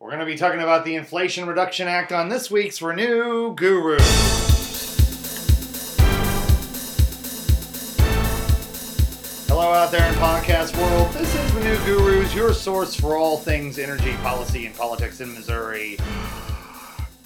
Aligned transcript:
We're 0.00 0.10
going 0.10 0.20
to 0.20 0.26
be 0.26 0.36
talking 0.36 0.60
about 0.60 0.84
the 0.84 0.94
Inflation 0.94 1.48
Reduction 1.48 1.88
Act 1.88 2.12
on 2.12 2.28
this 2.28 2.52
week's 2.52 2.80
Renew 2.80 3.52
Guru. 3.56 3.98
Hello, 9.48 9.72
out 9.72 9.90
there 9.90 10.08
in 10.08 10.14
podcast 10.14 10.78
world. 10.78 11.12
This 11.14 11.34
is 11.34 11.52
Renew 11.52 11.76
Gurus, 11.84 12.32
your 12.32 12.52
source 12.52 12.94
for 12.94 13.16
all 13.16 13.38
things 13.38 13.80
energy 13.80 14.12
policy 14.18 14.66
and 14.66 14.76
politics 14.76 15.20
in 15.20 15.34
Missouri 15.34 15.98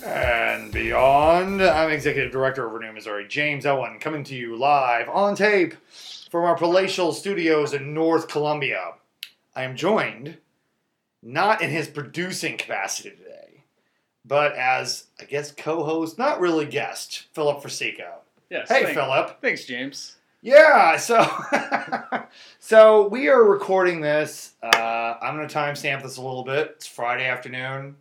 and 0.06 0.72
beyond. 0.72 1.60
I'm 1.60 1.90
Executive 1.90 2.32
Director 2.32 2.66
of 2.66 2.72
Renew 2.72 2.94
Missouri, 2.94 3.28
James 3.28 3.66
Owen, 3.66 3.98
coming 3.98 4.24
to 4.24 4.34
you 4.34 4.56
live 4.56 5.10
on 5.10 5.36
tape 5.36 5.74
from 6.30 6.44
our 6.44 6.56
palatial 6.56 7.12
studios 7.12 7.74
in 7.74 7.92
North 7.92 8.28
Columbia. 8.28 8.94
I 9.54 9.64
am 9.64 9.76
joined 9.76 10.38
not 11.22 11.62
in 11.62 11.70
his 11.70 11.88
producing 11.88 12.56
capacity 12.56 13.10
today, 13.10 13.64
but 14.24 14.54
as 14.54 15.04
I 15.20 15.24
guess 15.24 15.52
co-host, 15.52 16.18
not 16.18 16.40
really 16.40 16.66
guest, 16.66 17.26
Philip 17.32 17.62
Frasico. 17.62 18.14
Yes. 18.50 18.68
Hey, 18.68 18.82
thank- 18.84 18.96
Philip. 18.96 19.40
Thanks, 19.40 19.64
James. 19.64 20.16
Yeah, 20.44 20.96
so 20.96 21.24
so 22.58 23.06
we 23.08 23.28
are 23.28 23.44
recording 23.44 24.00
this. 24.00 24.54
Uh, 24.60 25.14
I'm 25.22 25.36
going 25.36 25.46
to 25.46 25.54
timestamp 25.54 26.02
this 26.02 26.16
a 26.16 26.22
little 26.22 26.42
bit. 26.42 26.72
It's 26.76 26.86
Friday 26.86 27.26
afternoon. 27.26 27.94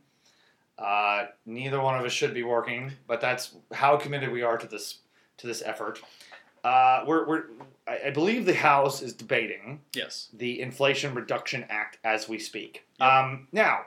Uh, 0.75 1.25
neither 1.45 1.79
one 1.79 1.99
of 1.99 2.03
us 2.03 2.11
should 2.11 2.33
be 2.33 2.41
working, 2.41 2.91
but 3.07 3.21
that's 3.21 3.53
how 3.71 3.95
committed 3.95 4.31
we 4.31 4.41
are 4.41 4.57
to 4.57 4.65
this 4.67 4.97
to 5.37 5.45
this 5.45 5.61
effort. 5.63 6.01
Uh, 6.63 7.03
we're, 7.07 7.27
we're 7.27 7.43
I 7.87 7.99
I 8.07 8.09
believe 8.11 8.45
the 8.45 8.53
House 8.53 9.01
is 9.01 9.13
debating 9.13 9.81
Yes. 9.93 10.29
the 10.33 10.61
Inflation 10.61 11.13
Reduction 11.15 11.65
Act 11.69 11.97
as 12.03 12.29
we 12.29 12.37
speak. 12.39 12.85
Yep. 12.99 13.09
Um, 13.09 13.47
now, 13.51 13.81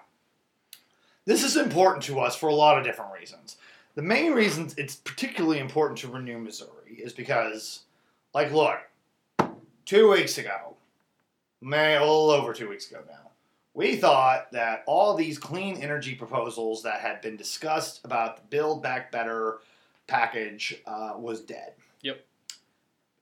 this 1.24 1.44
is 1.44 1.56
important 1.56 2.02
to 2.04 2.20
us 2.20 2.34
for 2.36 2.48
a 2.48 2.54
lot 2.54 2.76
of 2.78 2.84
different 2.84 3.12
reasons. 3.12 3.56
The 3.94 4.02
main 4.02 4.32
reason 4.32 4.70
it's 4.76 4.96
particularly 4.96 5.60
important 5.60 5.98
to 6.00 6.08
Renew 6.08 6.38
Missouri 6.38 6.94
is 6.98 7.12
because, 7.12 7.82
like, 8.34 8.50
look, 8.52 8.78
two 9.84 10.10
weeks 10.10 10.38
ago, 10.38 10.76
May 11.60 11.96
a 11.96 12.00
little 12.00 12.30
over 12.30 12.52
two 12.52 12.68
weeks 12.68 12.90
ago 12.90 13.00
now, 13.08 13.30
we 13.72 13.96
thought 13.96 14.52
that 14.52 14.82
all 14.86 15.14
these 15.14 15.38
clean 15.38 15.76
energy 15.76 16.14
proposals 16.14 16.82
that 16.82 17.00
had 17.00 17.20
been 17.22 17.36
discussed 17.36 18.04
about 18.04 18.36
the 18.36 18.42
Build 18.50 18.82
Back 18.82 19.10
Better 19.10 19.60
package 20.06 20.76
uh, 20.86 21.14
was 21.16 21.40
dead. 21.40 21.72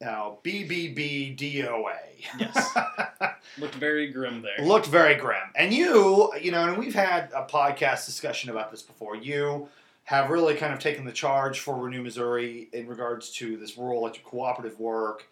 Now, 0.02 0.38
BBBDOA. 0.42 1.94
Yes. 2.38 2.76
Looked 3.58 3.76
very 3.76 4.10
grim 4.10 4.42
there. 4.42 4.66
looked 4.66 4.86
very 4.86 5.14
grim. 5.14 5.42
And 5.54 5.72
you, 5.72 6.32
you 6.40 6.50
know, 6.50 6.64
and 6.68 6.76
we've 6.78 6.94
had 6.94 7.30
a 7.34 7.44
podcast 7.44 8.06
discussion 8.06 8.50
about 8.50 8.70
this 8.72 8.82
before. 8.82 9.14
You 9.14 9.68
have 10.04 10.30
really 10.30 10.54
kind 10.56 10.72
of 10.72 10.80
taken 10.80 11.04
the 11.04 11.12
charge 11.12 11.60
for 11.60 11.76
Renew 11.76 12.02
Missouri 12.02 12.68
in 12.72 12.88
regards 12.88 13.30
to 13.34 13.56
this 13.58 13.76
rural 13.78 13.98
electric 14.00 14.24
cooperative 14.24 14.80
work 14.80 15.28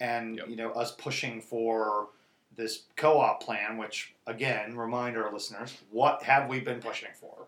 and, 0.00 0.36
Yep. 0.38 0.48
you 0.48 0.56
know, 0.56 0.70
us 0.72 0.92
pushing 0.92 1.40
for 1.42 2.08
this 2.56 2.84
co-op 2.96 3.42
plan, 3.42 3.76
which 3.76 4.14
again, 4.26 4.76
remind 4.76 5.16
our 5.18 5.30
listeners, 5.32 5.76
what 5.90 6.22
have 6.22 6.48
we 6.48 6.60
been 6.60 6.80
pushing 6.80 7.10
for? 7.20 7.46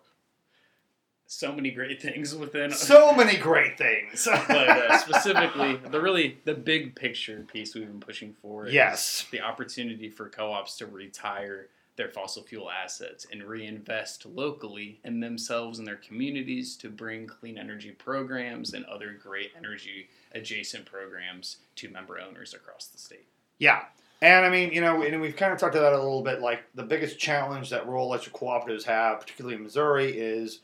So 1.28 1.52
many 1.52 1.72
great 1.72 2.00
things 2.00 2.34
within. 2.34 2.70
So 2.70 3.12
many 3.14 3.36
great 3.36 3.76
things. 3.76 4.28
but 4.48 4.50
uh, 4.68 4.98
specifically, 4.98 5.76
the 5.90 6.00
really 6.00 6.38
the 6.44 6.54
big 6.54 6.94
picture 6.94 7.44
piece 7.52 7.74
we've 7.74 7.86
been 7.86 8.00
pushing 8.00 8.34
for. 8.40 8.66
is 8.66 8.74
Yes. 8.74 9.26
The 9.30 9.40
opportunity 9.40 10.08
for 10.08 10.28
co-ops 10.28 10.76
to 10.78 10.86
retire 10.86 11.68
their 11.96 12.08
fossil 12.08 12.42
fuel 12.42 12.70
assets 12.70 13.26
and 13.32 13.42
reinvest 13.42 14.26
locally 14.26 15.00
in 15.02 15.20
themselves 15.20 15.78
and 15.78 15.88
their 15.88 15.96
communities 15.96 16.76
to 16.76 16.90
bring 16.90 17.26
clean 17.26 17.58
energy 17.58 17.90
programs 17.90 18.74
and 18.74 18.84
other 18.84 19.12
great 19.20 19.50
energy 19.56 20.08
adjacent 20.32 20.84
programs 20.84 21.56
to 21.74 21.88
member 21.88 22.20
owners 22.20 22.54
across 22.54 22.86
the 22.86 22.98
state. 22.98 23.26
Yeah. 23.58 23.84
And 24.22 24.46
I 24.46 24.50
mean, 24.50 24.72
you 24.72 24.80
know, 24.80 25.02
and 25.02 25.20
we've 25.20 25.36
kind 25.36 25.52
of 25.52 25.58
talked 25.58 25.74
about 25.74 25.92
it 25.92 25.98
a 25.98 26.02
little 26.02 26.22
bit. 26.22 26.40
Like 26.40 26.64
the 26.74 26.82
biggest 26.82 27.18
challenge 27.18 27.70
that 27.70 27.86
rural 27.86 28.06
electric 28.06 28.34
cooperatives 28.34 28.84
have, 28.84 29.20
particularly 29.20 29.56
in 29.56 29.62
Missouri, 29.62 30.16
is 30.16 30.60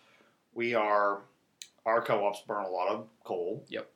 we 0.55 0.75
are 0.75 1.21
our 1.85 2.01
co-ops 2.03 2.41
burn 2.47 2.65
a 2.65 2.69
lot 2.69 2.89
of 2.89 3.07
coal. 3.25 3.65
Yep. 3.69 3.89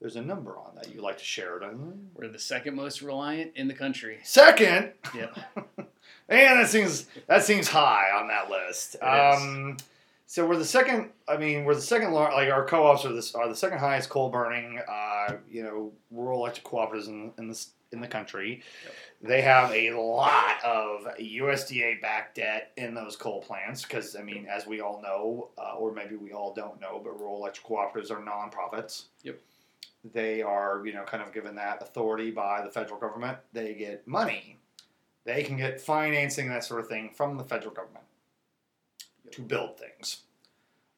There's 0.00 0.16
a 0.16 0.22
number 0.22 0.56
on 0.56 0.74
that 0.76 0.94
you 0.94 1.02
like 1.02 1.18
to 1.18 1.24
share 1.24 1.58
it 1.58 1.62
on. 1.62 2.08
We're 2.14 2.28
the 2.28 2.38
second 2.38 2.74
most 2.74 3.02
reliant 3.02 3.52
in 3.54 3.68
the 3.68 3.74
country. 3.74 4.18
Second, 4.22 4.92
Yep. 5.14 5.36
and 6.28 6.60
that 6.60 6.68
seems 6.68 7.06
that 7.26 7.44
seems 7.44 7.68
high 7.68 8.06
on 8.18 8.28
that 8.28 8.48
list. 8.50 8.96
Um, 9.02 9.76
so 10.26 10.46
we're 10.46 10.56
the 10.56 10.64
second. 10.64 11.10
I 11.28 11.36
mean, 11.36 11.64
we're 11.64 11.74
the 11.74 11.82
second. 11.82 12.12
Like 12.12 12.50
our 12.50 12.64
co-ops 12.64 13.04
are 13.04 13.12
this 13.12 13.34
are 13.34 13.46
the 13.48 13.54
second 13.56 13.78
highest 13.78 14.08
coal 14.08 14.30
burning. 14.30 14.80
Uh, 14.90 15.34
you 15.50 15.62
know, 15.64 15.92
rural 16.10 16.40
electric 16.40 16.64
cooperatives 16.64 17.08
in 17.08 17.32
in 17.36 17.48
this 17.48 17.72
in 17.92 18.00
the 18.00 18.06
country. 18.06 18.62
Yep. 18.84 18.94
They 19.22 19.40
have 19.42 19.72
a 19.72 19.90
lot 19.92 20.64
of 20.64 21.06
USDA 21.18 22.00
backed 22.00 22.36
debt 22.36 22.72
in 22.76 22.94
those 22.94 23.16
coal 23.16 23.42
plants 23.42 23.82
because 23.82 24.16
I 24.16 24.22
mean, 24.22 24.46
as 24.46 24.66
we 24.66 24.80
all 24.80 25.02
know, 25.02 25.50
uh, 25.58 25.76
or 25.76 25.92
maybe 25.92 26.16
we 26.16 26.32
all 26.32 26.54
don't 26.54 26.80
know, 26.80 27.00
but 27.02 27.18
rural 27.18 27.36
electric 27.36 27.66
cooperatives 27.66 28.10
are 28.10 28.20
nonprofits. 28.20 29.04
Yep. 29.22 29.40
They 30.12 30.40
are, 30.40 30.82
you 30.86 30.94
know, 30.94 31.04
kind 31.04 31.22
of 31.22 31.32
given 31.32 31.54
that 31.56 31.82
authority 31.82 32.30
by 32.30 32.62
the 32.62 32.70
federal 32.70 32.98
government. 32.98 33.38
They 33.52 33.74
get 33.74 34.06
money 34.06 34.56
they 35.24 35.42
can 35.42 35.56
get 35.56 35.80
financing 35.80 36.48
that 36.48 36.64
sort 36.64 36.80
of 36.80 36.88
thing 36.88 37.10
from 37.14 37.36
the 37.36 37.44
federal 37.44 37.74
government 37.74 38.04
to 39.32 39.42
build 39.42 39.78
things. 39.78 40.22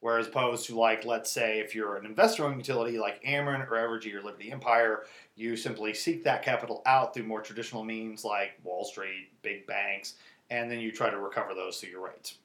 Whereas 0.02 0.26
opposed 0.26 0.66
to 0.66 0.76
like, 0.76 1.04
let's 1.04 1.30
say, 1.30 1.60
if 1.60 1.76
you're 1.76 1.96
an 1.96 2.04
investor-owned 2.04 2.56
utility 2.56 2.98
like 2.98 3.22
Ameren 3.22 3.64
or 3.70 3.76
Evergy 3.76 4.12
or 4.12 4.20
Liberty 4.20 4.50
Empire, 4.50 5.04
you 5.36 5.56
simply 5.56 5.94
seek 5.94 6.24
that 6.24 6.42
capital 6.42 6.82
out 6.86 7.14
through 7.14 7.22
more 7.22 7.40
traditional 7.40 7.84
means 7.84 8.24
like 8.24 8.58
Wall 8.64 8.84
Street, 8.84 9.28
big 9.42 9.64
banks, 9.64 10.14
and 10.50 10.68
then 10.68 10.80
you 10.80 10.90
try 10.90 11.08
to 11.08 11.20
recover 11.20 11.54
those 11.54 11.78
through 11.78 11.90
your 11.90 12.04
rates. 12.04 12.38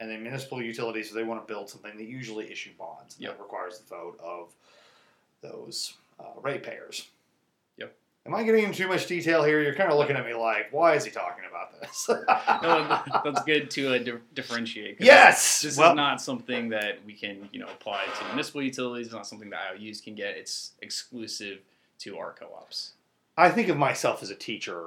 And 0.00 0.10
then 0.10 0.22
municipal 0.22 0.62
utilities, 0.62 1.08
if 1.08 1.14
they 1.14 1.24
want 1.24 1.46
to 1.46 1.52
build 1.52 1.68
something, 1.68 1.94
they 1.94 2.04
usually 2.04 2.50
issue 2.50 2.70
bonds. 2.78 3.16
Yep. 3.18 3.32
That 3.36 3.42
requires 3.42 3.78
the 3.78 3.84
vote 3.84 4.18
of 4.24 4.54
those 5.42 5.92
uh, 6.18 6.40
ratepayers. 6.42 7.08
Yep. 7.76 7.94
Am 8.26 8.34
I 8.34 8.42
getting 8.42 8.64
into 8.64 8.78
too 8.78 8.88
much 8.88 9.06
detail 9.06 9.44
here? 9.44 9.60
You're 9.60 9.74
kind 9.74 9.92
of 9.92 9.98
looking 9.98 10.16
at 10.16 10.24
me 10.24 10.32
like, 10.32 10.72
why 10.72 10.94
is 10.94 11.04
he 11.04 11.10
talking 11.10 11.44
about 11.46 11.78
this? 11.78 12.08
no, 12.62 13.20
that's 13.24 13.44
good 13.44 13.70
to 13.72 13.94
uh, 13.94 13.98
di- 13.98 14.12
differentiate. 14.34 14.96
yes. 14.98 15.60
This 15.60 15.76
Well, 15.76 15.90
is 15.90 15.96
not 15.96 16.22
something 16.22 16.70
that 16.70 17.04
we 17.04 17.12
can, 17.12 17.50
you 17.52 17.60
know, 17.60 17.66
apply 17.66 18.04
to 18.18 18.24
municipal 18.28 18.62
utilities. 18.62 19.08
It's 19.08 19.14
not 19.14 19.26
something 19.26 19.50
that 19.50 19.60
IOUs 19.78 20.00
can 20.00 20.14
get. 20.14 20.36
It's 20.38 20.72
exclusive 20.80 21.58
to 21.98 22.16
our 22.16 22.32
co-ops. 22.32 22.92
I 23.36 23.50
think 23.50 23.68
of 23.68 23.76
myself 23.76 24.22
as 24.22 24.30
a 24.30 24.34
teacher, 24.34 24.86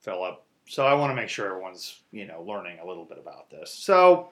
Philip. 0.00 0.40
So 0.68 0.86
I 0.86 0.94
want 0.94 1.10
to 1.10 1.14
make 1.16 1.30
sure 1.30 1.46
everyone's, 1.46 2.00
you 2.12 2.26
know, 2.26 2.42
learning 2.42 2.78
a 2.80 2.86
little 2.86 3.04
bit 3.04 3.18
about 3.18 3.50
this. 3.50 3.72
So, 3.72 4.30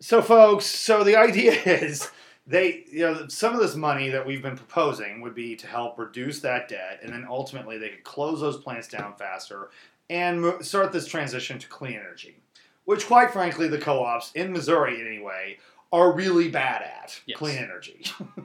so 0.00 0.22
folks, 0.22 0.66
so 0.66 1.02
the 1.02 1.16
idea 1.26 1.52
is 1.52 2.08
they, 2.46 2.84
you 2.90 3.00
know, 3.00 3.28
some 3.28 3.54
of 3.54 3.60
this 3.60 3.76
money 3.76 4.08
that 4.10 4.26
we've 4.26 4.42
been 4.42 4.56
proposing 4.56 5.20
would 5.20 5.34
be 5.34 5.54
to 5.56 5.66
help 5.66 5.98
reduce 5.98 6.40
that 6.40 6.68
debt, 6.68 7.00
and 7.02 7.12
then 7.12 7.26
ultimately 7.28 7.78
they 7.78 7.88
could 7.88 8.04
close 8.04 8.40
those 8.40 8.56
plants 8.58 8.88
down 8.88 9.14
faster 9.14 9.70
and 10.10 10.64
start 10.64 10.92
this 10.92 11.06
transition 11.06 11.58
to 11.58 11.68
clean 11.68 11.94
energy, 11.94 12.36
which, 12.84 13.06
quite 13.06 13.30
frankly, 13.32 13.68
the 13.68 13.78
co-ops 13.78 14.32
in 14.32 14.52
Missouri, 14.52 15.00
anyway, 15.00 15.56
are 15.92 16.12
really 16.12 16.48
bad 16.48 16.82
at 16.82 17.20
Yes. 17.26 17.38
clean 17.38 17.56
energy. 17.58 18.04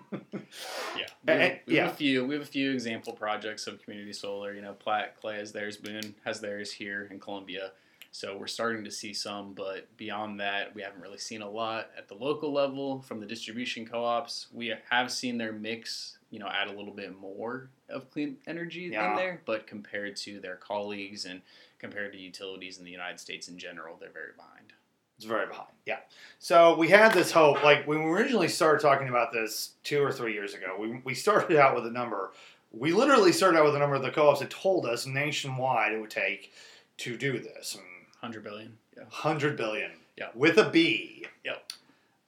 Yeah, 0.97 1.05
we 1.25 1.33
have, 1.33 1.59
we 1.67 1.75
have 1.75 1.87
yeah. 1.87 1.91
a 1.91 1.93
few. 1.93 2.25
We 2.25 2.35
have 2.35 2.43
a 2.43 2.47
few 2.47 2.71
example 2.71 3.11
projects 3.11 3.67
of 3.67 3.81
community 3.83 4.13
solar. 4.13 4.53
You 4.53 4.61
know, 4.61 4.73
Platte 4.73 5.19
Clay 5.19 5.37
has 5.37 5.51
theirs, 5.51 5.75
Boone 5.75 6.15
has 6.23 6.39
theirs 6.39 6.71
here 6.71 7.07
in 7.11 7.19
Columbia. 7.19 7.71
So 8.17 8.35
we're 8.35 8.47
starting 8.47 8.83
to 8.83 8.89
see 8.89 9.13
some, 9.13 9.53
but 9.53 9.95
beyond 9.95 10.39
that, 10.39 10.73
we 10.73 10.81
haven't 10.81 11.01
really 11.01 11.19
seen 11.19 11.43
a 11.43 11.49
lot 11.49 11.91
at 11.95 12.07
the 12.07 12.15
local 12.15 12.51
level 12.51 13.03
from 13.03 13.19
the 13.19 13.27
distribution 13.27 13.85
co-ops. 13.85 14.47
We 14.51 14.73
have 14.89 15.11
seen 15.11 15.37
their 15.37 15.51
mix, 15.51 16.17
you 16.31 16.39
know, 16.39 16.47
add 16.47 16.67
a 16.67 16.75
little 16.75 16.95
bit 16.95 17.15
more 17.15 17.69
of 17.89 18.09
clean 18.09 18.37
energy 18.47 18.89
Yeah. 18.91 19.11
in 19.11 19.17
there, 19.17 19.41
but 19.45 19.67
compared 19.67 20.15
to 20.15 20.39
their 20.39 20.55
colleagues 20.55 21.25
and 21.25 21.43
compared 21.77 22.11
to 22.13 22.17
utilities 22.17 22.79
in 22.79 22.85
the 22.85 22.89
United 22.89 23.19
States 23.19 23.49
in 23.49 23.59
general, 23.59 23.97
they're 23.99 24.09
very 24.09 24.33
behind. 24.35 24.73
It's 25.17 25.25
very 25.27 25.45
behind. 25.45 25.73
Yeah. 25.85 25.99
So 26.39 26.75
we 26.75 26.87
had 26.87 27.13
this 27.13 27.31
hope, 27.31 27.63
like 27.63 27.85
when 27.85 28.03
we 28.03 28.09
originally 28.09 28.47
started 28.47 28.81
talking 28.81 29.09
about 29.09 29.31
this 29.31 29.73
two 29.83 30.01
or 30.03 30.11
three 30.11 30.33
years 30.33 30.55
ago, 30.55 30.75
we, 30.79 31.01
we 31.03 31.13
started 31.13 31.55
out 31.59 31.75
with 31.75 31.85
a 31.85 31.91
number. 31.91 32.31
We 32.71 32.93
literally 32.93 33.31
started 33.31 33.59
out 33.59 33.65
with 33.65 33.75
a 33.75 33.79
number 33.79 33.95
of 33.95 34.01
the 34.01 34.09
co-ops 34.09 34.39
had 34.39 34.49
told 34.49 34.87
us 34.87 35.05
nationwide 35.05 35.91
it 35.93 36.01
would 36.01 36.09
take 36.09 36.51
to 36.97 37.15
do 37.15 37.37
this. 37.37 37.75
And 37.75 37.83
Hundred 38.21 38.43
billion. 38.43 38.77
Yeah. 38.95 39.03
100 39.03 39.55
billion. 39.57 39.91
Yeah. 40.17 40.29
With 40.33 40.57
a 40.57 40.69
B. 40.69 41.25
Yep. 41.45 41.71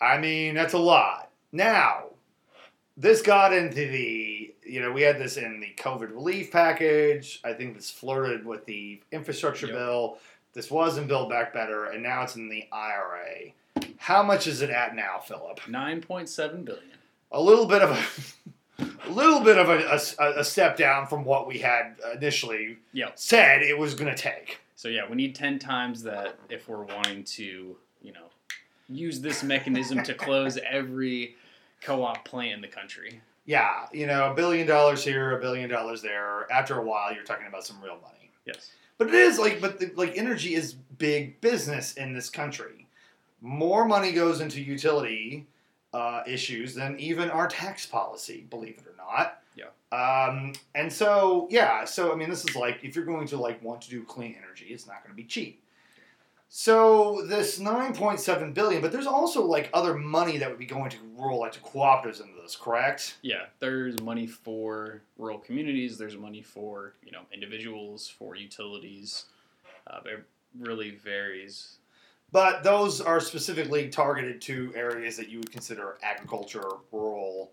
I 0.01 0.17
mean, 0.17 0.53
that's 0.55 0.73
a 0.73 0.77
lot. 0.79 1.31
Now, 1.51 2.05
this 2.95 3.21
got 3.21 3.53
into 3.53 3.87
the, 3.87 4.53
you 4.63 4.81
know, 4.81 4.91
we 4.91 5.01
had 5.01 5.17
this 5.19 5.37
in 5.37 5.59
the 5.59 5.73
COVID 5.81 6.11
relief 6.11 6.51
package. 6.51 7.39
I 7.43 7.53
think 7.53 7.75
this 7.75 7.89
flirted 7.89 8.45
with 8.45 8.65
the 8.65 9.01
infrastructure 9.11 9.67
Yep. 9.67 9.75
bill. 9.75 10.17
This 10.53 10.69
was 10.71 10.97
in 10.97 11.07
Build 11.07 11.29
Back 11.29 11.53
Better, 11.53 11.85
and 11.85 12.01
now 12.03 12.23
it's 12.23 12.35
in 12.35 12.49
the 12.49 12.65
IRA. 12.71 13.53
How 13.97 14.23
much 14.23 14.47
is 14.47 14.61
it 14.61 14.69
at 14.69 14.95
now, 14.95 15.19
Philip? 15.19 15.59
Nine 15.67 16.01
point 16.01 16.27
seven 16.29 16.63
billion. 16.63 16.83
A 17.31 17.39
little 17.41 17.65
bit 17.67 17.81
of 17.83 17.91
a, 17.91 18.83
a 19.07 19.09
little 19.11 19.41
bit 19.41 19.57
of 19.57 19.69
a, 19.69 19.99
a, 20.19 20.39
a 20.39 20.43
step 20.43 20.75
down 20.77 21.05
from 21.07 21.23
what 21.23 21.47
we 21.47 21.59
had 21.59 21.95
initially 22.15 22.77
Yep. 22.93 23.13
said 23.19 23.61
it 23.61 23.77
was 23.77 23.93
going 23.95 24.13
to 24.13 24.19
take. 24.21 24.59
So 24.79 24.87
yeah, 24.87 25.01
we 25.09 25.17
need 25.17 25.35
ten 25.35 25.59
times 25.59 26.03
that 26.03 26.39
if 26.49 26.69
we're 26.69 26.83
wanting 26.83 27.25
to, 27.25 27.75
you 28.01 28.13
know, 28.13 28.27
use 28.87 29.19
this 29.19 29.43
mechanism 29.43 30.01
to 30.03 30.13
close 30.13 30.57
every 30.65 31.35
co-op 31.81 32.23
plant 32.23 32.53
in 32.53 32.61
the 32.61 32.69
country. 32.69 33.19
Yeah, 33.45 33.87
you 33.91 34.07
know, 34.07 34.31
a 34.31 34.33
billion 34.33 34.65
dollars 34.65 35.03
here, 35.03 35.37
a 35.37 35.41
billion 35.41 35.69
dollars 35.69 36.01
there. 36.01 36.49
After 36.49 36.79
a 36.79 36.81
while, 36.81 37.13
you're 37.13 37.25
talking 37.25 37.47
about 37.47 37.65
some 37.65 37.81
real 37.83 37.97
money. 38.01 38.31
Yes. 38.45 38.71
But 38.97 39.09
it 39.09 39.15
is 39.15 39.37
like, 39.37 39.59
but 39.59 39.81
the, 39.81 39.91
like 39.97 40.17
energy 40.17 40.55
is 40.55 40.75
big 40.97 41.41
business 41.41 41.95
in 41.95 42.13
this 42.13 42.29
country. 42.29 42.87
More 43.41 43.83
money 43.83 44.13
goes 44.13 44.39
into 44.39 44.61
utility 44.61 45.45
uh, 45.93 46.21
issues 46.25 46.73
than 46.73 46.97
even 47.01 47.29
our 47.29 47.49
tax 47.49 47.85
policy, 47.85 48.47
believe 48.49 48.77
it 48.77 48.87
or 48.87 48.95
not. 48.95 49.38
Yeah. 49.59 49.65
Um, 49.91 50.53
and 50.75 50.91
so 50.91 51.47
yeah, 51.49 51.85
so 51.85 52.11
I 52.11 52.15
mean, 52.15 52.29
this 52.29 52.45
is 52.45 52.55
like 52.55 52.79
if 52.83 52.95
you're 52.95 53.05
going 53.05 53.27
to 53.27 53.37
like 53.37 53.61
want 53.63 53.81
to 53.81 53.89
do 53.89 54.03
clean 54.03 54.35
energy, 54.41 54.65
it's 54.65 54.87
not 54.87 55.03
going 55.03 55.11
to 55.11 55.15
be 55.15 55.25
cheap. 55.27 55.63
So 56.51 57.23
this 57.27 57.59
9.7 57.59 58.55
billion, 58.55 58.81
but 58.81 58.91
there's 58.91 59.05
also 59.05 59.45
like 59.45 59.69
other 59.71 59.93
money 59.93 60.39
that 60.39 60.49
would 60.49 60.57
be 60.57 60.65
going 60.65 60.89
to 60.89 60.97
rural 61.15 61.37
electric 61.37 61.63
cooperatives 61.63 62.21
into 62.21 62.41
this, 62.41 62.55
correct? 62.55 63.17
Yeah, 63.21 63.45
there's 63.59 64.01
money 64.01 64.25
for 64.25 65.03
rural 65.19 65.37
communities. 65.37 65.99
There's 65.99 66.17
money 66.17 66.41
for 66.41 66.93
you 67.03 67.11
know 67.11 67.21
individuals, 67.31 68.07
for 68.09 68.35
utilities. 68.35 69.25
Uh, 69.85 69.99
it 70.05 70.25
really 70.57 70.91
varies. 70.91 71.77
But 72.31 72.63
those 72.63 73.01
are 73.01 73.19
specifically 73.19 73.89
targeted 73.89 74.41
to 74.41 74.71
areas 74.75 75.17
that 75.17 75.29
you 75.29 75.39
would 75.39 75.51
consider 75.51 75.97
agriculture, 76.03 76.67
rural. 76.91 77.51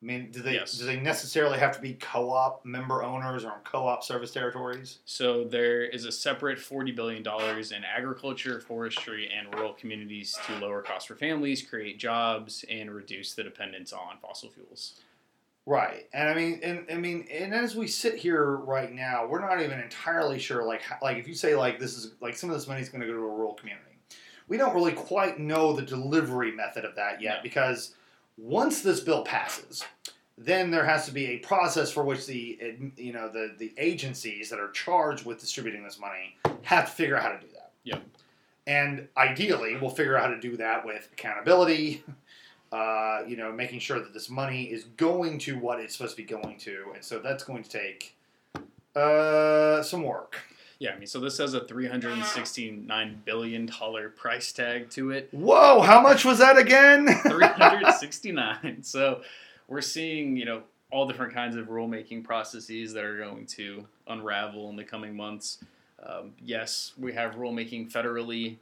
I 0.00 0.04
mean, 0.04 0.30
do 0.30 0.42
they 0.42 0.54
Yes. 0.54 0.78
do 0.78 0.86
they 0.86 1.00
necessarily 1.00 1.58
have 1.58 1.74
to 1.74 1.80
be 1.80 1.94
co-op 1.94 2.64
member 2.64 3.02
owners 3.02 3.44
or 3.44 3.60
co-op 3.64 4.04
service 4.04 4.30
territories? 4.30 5.00
So 5.04 5.42
there 5.44 5.82
is 5.82 6.04
a 6.04 6.12
separate 6.12 6.58
forty 6.60 6.92
billion 6.92 7.24
dollars 7.24 7.72
in 7.72 7.82
agriculture, 7.84 8.60
forestry, 8.60 9.28
and 9.36 9.52
rural 9.54 9.72
communities 9.72 10.38
to 10.46 10.54
lower 10.60 10.82
costs 10.82 11.08
for 11.08 11.16
families, 11.16 11.62
create 11.62 11.98
jobs, 11.98 12.64
and 12.70 12.94
reduce 12.94 13.34
the 13.34 13.42
dependence 13.42 13.92
on 13.92 14.18
fossil 14.22 14.50
fuels. 14.50 15.00
Right, 15.66 16.08
and 16.14 16.28
I 16.30 16.34
mean, 16.34 16.60
and 16.62 16.86
I 16.90 16.94
mean, 16.94 17.26
and 17.30 17.52
as 17.52 17.74
we 17.76 17.88
sit 17.88 18.14
here 18.14 18.56
right 18.56 18.90
now, 18.92 19.26
we're 19.26 19.40
not 19.46 19.60
even 19.60 19.80
entirely 19.80 20.38
sure. 20.38 20.62
Like, 20.64 20.82
like 21.02 21.18
if 21.18 21.26
you 21.28 21.34
say 21.34 21.56
like 21.56 21.78
this 21.80 21.96
is 21.96 22.14
like 22.20 22.36
some 22.36 22.48
of 22.50 22.56
this 22.56 22.68
money 22.68 22.80
is 22.80 22.88
going 22.88 23.00
to 23.02 23.06
go 23.06 23.12
to 23.12 23.18
a 23.18 23.22
rural 23.28 23.52
community, 23.54 23.98
we 24.46 24.56
don't 24.56 24.74
really 24.74 24.92
quite 24.92 25.38
know 25.40 25.72
the 25.74 25.82
delivery 25.82 26.52
method 26.52 26.84
of 26.84 26.94
that 26.94 27.20
yet 27.20 27.38
No. 27.38 27.42
because 27.42 27.96
once 28.38 28.80
this 28.80 29.00
bill 29.00 29.24
passes, 29.24 29.84
then 30.38 30.70
there 30.70 30.84
has 30.84 31.04
to 31.06 31.12
be 31.12 31.26
a 31.26 31.38
process 31.38 31.90
for 31.90 32.04
which 32.04 32.26
the 32.26 32.78
you 32.96 33.12
know 33.12 33.28
the 33.28 33.54
the 33.58 33.74
agencies 33.76 34.48
that 34.50 34.60
are 34.60 34.70
charged 34.70 35.26
with 35.26 35.40
distributing 35.40 35.82
this 35.82 35.98
money 35.98 36.36
have 36.62 36.86
to 36.86 36.92
figure 36.92 37.16
out 37.16 37.22
how 37.22 37.32
to 37.32 37.40
do 37.40 37.52
that. 37.52 37.72
Yep. 37.84 38.02
And 38.66 39.08
ideally, 39.16 39.76
we'll 39.76 39.90
figure 39.90 40.16
out 40.16 40.24
how 40.24 40.34
to 40.34 40.40
do 40.40 40.56
that 40.58 40.84
with 40.86 41.08
accountability, 41.12 42.04
uh, 42.72 43.22
you 43.26 43.36
know, 43.36 43.50
making 43.50 43.80
sure 43.80 43.98
that 43.98 44.12
this 44.12 44.30
money 44.30 44.64
is 44.64 44.84
going 44.84 45.38
to 45.40 45.58
what 45.58 45.80
it's 45.80 45.96
supposed 45.96 46.16
to 46.16 46.22
be 46.22 46.28
going 46.28 46.58
to, 46.58 46.92
and 46.94 47.02
so 47.02 47.18
that's 47.18 47.42
going 47.42 47.64
to 47.64 47.70
take 47.70 48.14
uh, 48.94 49.82
some 49.82 50.02
work. 50.02 50.38
Yeah, 50.80 50.92
I 50.92 50.98
mean, 50.98 51.08
so 51.08 51.18
this 51.18 51.38
has 51.38 51.54
a 51.54 51.64
three 51.64 51.88
hundred 51.88 52.12
and 52.12 52.24
sixty-nine 52.24 53.22
billion 53.24 53.66
dollar 53.66 54.10
price 54.10 54.52
tag 54.52 54.90
to 54.90 55.10
it. 55.10 55.28
Whoa, 55.32 55.80
how 55.80 56.00
much 56.00 56.24
was 56.24 56.38
that 56.38 56.56
again? 56.56 57.06
369. 57.22 58.82
so 58.84 59.22
we're 59.66 59.80
seeing, 59.80 60.36
you 60.36 60.44
know, 60.44 60.62
all 60.92 61.06
different 61.06 61.34
kinds 61.34 61.56
of 61.56 61.66
rulemaking 61.66 62.22
processes 62.22 62.92
that 62.92 63.04
are 63.04 63.18
going 63.18 63.46
to 63.46 63.84
unravel 64.06 64.70
in 64.70 64.76
the 64.76 64.84
coming 64.84 65.16
months. 65.16 65.58
Um, 66.02 66.32
yes, 66.44 66.92
we 66.96 67.12
have 67.12 67.34
rulemaking 67.34 67.90
federally 67.90 68.56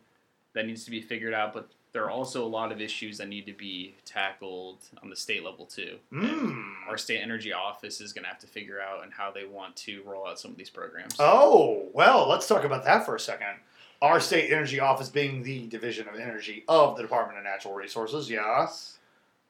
that 0.55 0.67
needs 0.67 0.85
to 0.87 0.91
be 0.91 1.03
figured 1.03 1.35
out, 1.35 1.53
but 1.53 1.69
there 1.97 2.05
are 2.05 2.11
also 2.11 2.45
a 2.45 2.47
lot 2.47 2.73
of 2.73 2.79
issues 2.79 3.17
that 3.17 3.27
need 3.27 3.47
to 3.47 3.55
be 3.55 3.95
tackled 4.05 4.77
on 5.03 5.09
the 5.09 5.17
state 5.17 5.43
level 5.43 5.65
too. 5.65 5.97
mm. 6.13 6.63
Our 6.87 6.99
state 6.99 7.21
energy 7.23 7.55
office 7.55 8.03
is 8.03 8.13
going 8.13 8.25
to 8.25 8.29
have 8.29 8.39
to 8.41 8.47
figure 8.47 8.79
out 8.79 9.03
and 9.03 9.11
how 9.11 9.31
they 9.31 9.47
want 9.47 9.75
to 9.77 10.03
roll 10.05 10.27
out 10.27 10.39
some 10.39 10.51
of 10.51 10.59
these 10.59 10.69
programs. 10.69 11.17
Oh, 11.19 11.89
well, 11.95 12.29
let's 12.29 12.47
talk 12.47 12.65
about 12.65 12.85
that 12.85 13.07
for 13.07 13.17
a 13.17 13.21
second. 13.21 13.57
Our 14.03 14.21
state 14.21 14.53
energy 14.53 14.79
office 14.79 15.09
being 15.09 15.43
the 15.43 15.69
division 15.69 16.07
of 16.07 16.17
energy 16.17 16.65
of 16.69 16.97
the 16.97 17.03
Department 17.03 17.39
of 17.39 17.45
Natural 17.45 17.73
Resources, 17.73 18.29
Yes. 18.29 18.99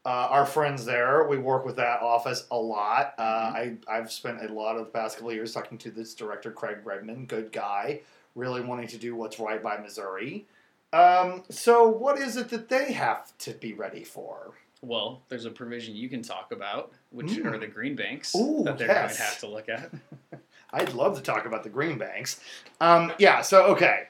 Uh, 0.04 0.28
our 0.30 0.46
friends 0.46 0.84
there, 0.84 1.26
we 1.26 1.38
work 1.38 1.66
with 1.66 1.74
that 1.74 2.00
office 2.00 2.46
a 2.52 2.56
lot. 2.56 3.12
Uh, 3.18 3.22
I, 3.22 3.74
I've 3.88 4.12
spent 4.12 4.40
a 4.40 4.52
lot 4.52 4.76
of 4.76 4.84
the 4.86 4.92
past 4.92 5.16
couple 5.16 5.30
of 5.30 5.34
years 5.34 5.52
talking 5.52 5.78
to 5.78 5.90
this 5.90 6.14
director, 6.14 6.52
Craig 6.52 6.76
Redman, 6.84 7.26
good 7.26 7.50
guy, 7.50 8.02
really 8.36 8.60
wanting 8.60 8.86
to 8.86 8.98
do 8.98 9.16
what's 9.16 9.40
right 9.40 9.60
by 9.60 9.78
Missouri. 9.78 10.46
Um, 10.92 11.42
so, 11.50 11.88
what 11.88 12.18
is 12.18 12.36
it 12.36 12.48
that 12.50 12.68
they 12.68 12.92
have 12.92 13.36
to 13.38 13.52
be 13.52 13.72
ready 13.74 14.04
for? 14.04 14.52
Well, 14.82 15.22
there's 15.28 15.44
a 15.44 15.50
provision 15.50 15.96
you 15.96 16.08
can 16.08 16.22
talk 16.22 16.52
about, 16.52 16.92
which 17.10 17.26
Mm. 17.32 17.46
are 17.46 17.58
the 17.58 17.66
green 17.66 17.96
banks 17.96 18.34
Ooh, 18.34 18.62
that 18.64 18.78
they're 18.78 18.86
going 18.88 19.08
to 19.08 19.22
have 19.22 19.38
to 19.40 19.46
look 19.48 19.68
at. 19.68 19.90
I'd 20.72 20.92
love 20.92 21.16
to 21.16 21.22
talk 21.22 21.46
about 21.46 21.62
the 21.64 21.70
green 21.70 21.98
banks. 21.98 22.40
Um, 22.80 23.12
yeah, 23.18 23.40
so 23.40 23.64
okay. 23.66 24.08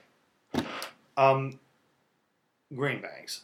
Um, 1.17 1.59
green 2.75 3.01
banks, 3.01 3.43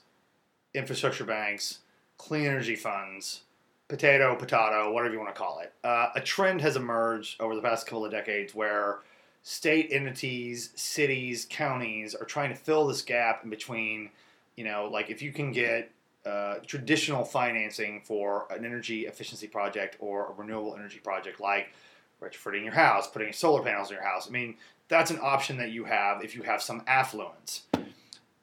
infrastructure 0.75 1.25
banks, 1.25 1.79
clean 2.19 2.46
energy 2.46 2.76
funds, 2.76 3.43
potato, 3.88 4.34
potato, 4.34 4.93
whatever 4.93 5.14
you 5.14 5.20
want 5.20 5.34
to 5.34 5.38
call 5.38 5.61
it. 5.61 5.73
Uh, 5.84 6.08
a 6.14 6.20
trend 6.20 6.61
has 6.61 6.76
emerged 6.76 7.40
over 7.40 7.55
the 7.55 7.62
past 7.62 7.87
couple 7.87 8.05
of 8.05 8.11
decades 8.11 8.55
where 8.55 8.99
state 9.43 9.89
entities, 9.91 10.71
cities, 10.77 11.47
counties 11.50 12.15
are 12.15 12.25
trying 12.25 12.50
to 12.50 12.56
fill 12.56 12.87
this 12.87 13.03
gap 13.03 13.43
in 13.44 13.50
between, 13.50 14.11
you 14.56 14.65
know, 14.65 14.89
like 14.91 15.11
if 15.11 15.21
you 15.21 15.33
can 15.33 15.53
get 15.53 15.91
uh, 16.25 16.56
traditional 16.67 17.25
financing 17.25 18.00
for 18.05 18.47
an 18.50 18.65
energy 18.65 19.06
efficiency 19.06 19.49
project 19.49 19.97
or 19.99 20.31
a 20.31 20.33
renewable 20.33 20.75
energy 20.77 21.00
project 21.00 21.41
like 21.41 21.73
retrofitting 22.23 22.62
your 22.62 22.73
house, 22.73 23.09
putting 23.09 23.33
solar 23.33 23.62
panels 23.62 23.91
in 23.91 23.97
your 23.97 24.05
house. 24.05 24.29
I 24.29 24.31
mean, 24.31 24.55
that's 24.87 25.11
an 25.11 25.19
option 25.21 25.56
that 25.56 25.71
you 25.71 25.85
have 25.85 26.23
if 26.23 26.37
you 26.37 26.43
have 26.43 26.62
some 26.62 26.83
affluence. 26.87 27.62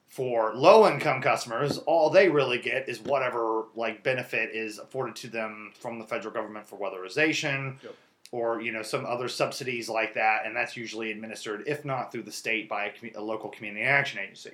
For 0.08 0.52
low 0.54 0.90
income 0.90 1.22
customers, 1.22 1.78
all 1.78 2.10
they 2.10 2.28
really 2.28 2.58
get 2.58 2.88
is 2.88 3.00
whatever 3.00 3.66
like 3.74 4.02
benefit 4.02 4.50
is 4.52 4.78
afforded 4.78 5.14
to 5.16 5.28
them 5.28 5.72
from 5.78 5.98
the 5.98 6.04
federal 6.04 6.34
government 6.34 6.66
for 6.66 6.76
weatherization 6.76 7.80
Yep. 7.82 7.94
Or 8.32 8.60
you 8.60 8.72
know 8.72 8.82
some 8.82 9.04
other 9.06 9.28
subsidies 9.28 9.88
like 9.88 10.14
that 10.14 10.46
and 10.46 10.54
that's 10.54 10.76
usually 10.76 11.10
administered 11.10 11.64
if 11.66 11.84
not 11.84 12.12
through 12.12 12.22
the 12.22 12.32
state 12.32 12.68
by 12.68 12.86
a, 12.86 12.92
commu- 12.92 13.16
a 13.16 13.20
local 13.20 13.48
community 13.50 13.84
action 13.84 14.20
agency. 14.20 14.52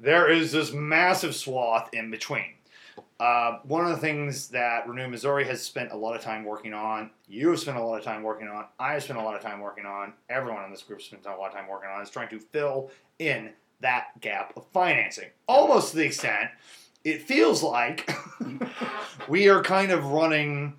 There 0.00 0.30
is 0.30 0.52
this 0.52 0.72
massive 0.72 1.34
swath 1.34 1.92
in 1.92 2.10
between. 2.10 2.54
Uh, 3.20 3.58
one 3.64 3.84
of 3.84 3.90
the 3.90 3.96
things 3.96 4.48
that 4.48 4.88
Renew 4.88 5.08
Missouri 5.08 5.44
has 5.44 5.60
spent 5.62 5.90
a 5.90 5.96
lot 5.96 6.14
of 6.14 6.22
time 6.22 6.44
working 6.44 6.72
on, 6.72 7.10
you 7.26 7.48
have 7.50 7.58
spent 7.58 7.76
a 7.76 7.82
lot 7.82 7.98
of 7.98 8.04
time 8.04 8.22
working 8.22 8.46
on, 8.48 8.66
I 8.78 8.92
have 8.92 9.02
spent 9.02 9.18
a 9.18 9.22
lot 9.22 9.34
of 9.34 9.42
time 9.42 9.60
working 9.60 9.86
on, 9.86 10.12
everyone 10.30 10.64
in 10.64 10.70
this 10.70 10.82
group 10.82 11.02
spent 11.02 11.26
a 11.26 11.36
lot 11.36 11.48
of 11.48 11.54
time 11.54 11.68
working 11.68 11.90
on, 11.90 12.00
is 12.00 12.10
trying 12.10 12.28
to 12.28 12.38
fill 12.38 12.90
in 13.18 13.50
that 13.80 14.20
gap 14.20 14.52
of 14.56 14.64
financing. 14.72 15.28
Almost 15.48 15.90
to 15.90 15.96
the 15.98 16.06
extent 16.06 16.50
it 17.04 17.22
feels 17.22 17.62
like 17.62 18.08
we 19.28 19.48
are 19.48 19.62
kind 19.62 19.90
of 19.90 20.06
running, 20.06 20.74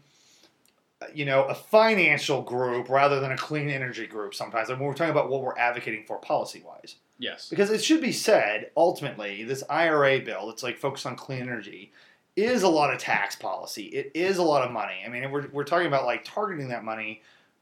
you 1.13 1.25
know, 1.25 1.43
a 1.45 1.55
financial 1.55 2.41
group 2.41 2.89
rather 2.89 3.19
than 3.19 3.31
a 3.31 3.37
clean 3.37 3.69
energy 3.69 4.05
group 4.05 4.35
sometimes. 4.35 4.69
And 4.69 4.79
we're 4.79 4.93
talking 4.93 5.11
about 5.11 5.29
what 5.29 5.41
we're 5.41 5.57
advocating 5.57 6.03
for 6.05 6.17
policy 6.17 6.61
wise. 6.65 6.95
Yes. 7.17 7.49
Because 7.49 7.69
it 7.69 7.83
should 7.83 8.01
be 8.01 8.11
said, 8.11 8.71
ultimately, 8.75 9.43
this 9.43 9.63
IRA 9.69 10.19
bill 10.19 10.47
that's 10.47 10.63
like 10.63 10.77
focused 10.77 11.05
on 11.05 11.15
clean 11.15 11.41
energy 11.41 11.91
is 12.35 12.63
a 12.63 12.69
lot 12.69 12.93
of 12.93 12.99
tax 12.99 13.35
policy. 13.35 13.85
It 13.85 14.11
is 14.13 14.37
a 14.37 14.43
lot 14.43 14.65
of 14.65 14.71
money. 14.71 15.01
I 15.05 15.09
mean, 15.09 15.29
we're, 15.31 15.47
we're 15.49 15.63
talking 15.63 15.87
about 15.87 16.05
like 16.05 16.23
targeting 16.23 16.69
that 16.69 16.83
money, 16.83 17.21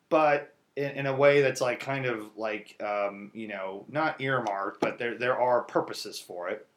but 0.09 0.53
in, 0.75 0.91
in 0.91 1.05
a 1.05 1.15
way 1.15 1.41
that's 1.41 1.61
like 1.61 1.79
kind 1.79 2.05
of 2.05 2.29
like, 2.35 2.75
um, 2.83 3.31
you 3.33 3.47
know, 3.47 3.85
not 3.87 4.21
earmarked, 4.21 4.79
but 4.79 4.99
there, 4.99 5.17
there 5.17 5.39
are 5.39 5.61
purposes 5.61 6.19
for 6.19 6.49
it. 6.49 6.67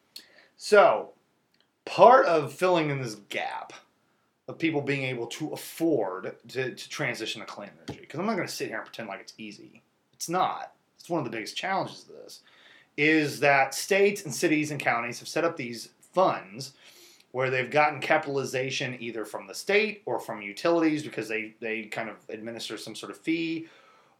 So, 0.57 1.11
part 1.85 2.25
of 2.27 2.53
filling 2.53 2.89
in 2.89 3.01
this 3.01 3.15
gap 3.29 3.73
of 4.51 4.59
people 4.59 4.81
being 4.81 5.03
able 5.03 5.27
to 5.27 5.49
afford 5.49 6.35
to, 6.49 6.75
to 6.75 6.89
transition 6.89 7.41
to 7.41 7.47
clean 7.47 7.69
energy, 7.77 8.01
because 8.01 8.19
I'm 8.19 8.25
not 8.25 8.35
going 8.35 8.47
to 8.47 8.53
sit 8.53 8.67
here 8.67 8.77
and 8.77 8.85
pretend 8.85 9.09
like 9.09 9.21
it's 9.21 9.33
easy. 9.37 9.81
It's 10.13 10.29
not. 10.29 10.73
It's 10.99 11.09
one 11.09 11.19
of 11.19 11.25
the 11.25 11.35
biggest 11.35 11.57
challenges 11.57 12.03
of 12.03 12.15
this 12.23 12.41
is 12.97 13.39
that 13.39 13.73
states 13.73 14.23
and 14.25 14.33
cities 14.33 14.69
and 14.69 14.79
counties 14.79 15.19
have 15.19 15.27
set 15.27 15.43
up 15.43 15.57
these 15.57 15.89
funds 16.13 16.73
where 17.31 17.49
they've 17.49 17.71
gotten 17.71 18.01
capitalization 18.01 18.97
either 18.99 19.23
from 19.23 19.47
the 19.47 19.53
state 19.53 20.01
or 20.05 20.19
from 20.19 20.41
utilities 20.41 21.01
because 21.01 21.29
they, 21.29 21.55
they 21.61 21.83
kind 21.83 22.09
of 22.09 22.17
administer 22.29 22.77
some 22.77 22.93
sort 22.93 23.11
of 23.11 23.17
fee 23.17 23.67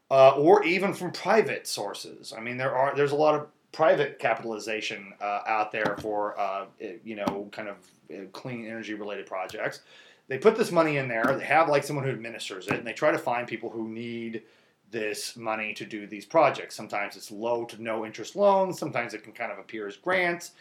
uh, 0.10 0.32
or 0.32 0.64
even 0.64 0.94
from 0.94 1.12
private 1.12 1.68
sources. 1.68 2.34
I 2.36 2.42
mean, 2.42 2.58
there 2.58 2.76
are 2.76 2.96
there's 2.96 3.12
a 3.12 3.16
lot 3.16 3.36
of 3.36 3.48
private 3.72 4.20
capitalization 4.20 5.14
uh, 5.22 5.42
out 5.46 5.72
there 5.72 5.98
for 6.02 6.40
uh, 6.40 6.66
you 7.04 7.16
know 7.16 7.50
kind 7.52 7.70
of 7.70 7.76
uh, 8.14 8.26
clean 8.34 8.66
energy 8.66 8.94
related 8.94 9.26
projects. 9.26 9.82
They 10.32 10.38
put 10.38 10.56
this 10.56 10.72
money 10.72 10.96
in 10.96 11.10
there. 11.10 11.36
They 11.38 11.44
have 11.44 11.68
like 11.68 11.84
someone 11.84 12.06
who 12.06 12.12
administers 12.12 12.68
it, 12.68 12.76
and 12.76 12.88
they 12.88 12.94
try 12.94 13.12
to 13.12 13.18
find 13.18 13.46
people 13.46 13.70
who 13.70 13.90
need 13.90 14.44
this 14.90 15.36
money 15.36 15.74
to 15.74 15.86
do 15.86 16.08
these 16.08 16.24
projects. 16.26 16.74
Sometimes 16.74 17.18
it's 17.18 17.32
low 17.32 17.66
to 17.66 17.84
no 17.84 18.06
interest 18.06 18.38
loans. 18.38 18.80
Sometimes 18.80 19.14
it 19.14 19.26
can 19.26 19.34
kind 19.34 19.52
of 19.52 19.60
appear 19.60 19.90
as 19.90 19.98
grants. 19.98 20.52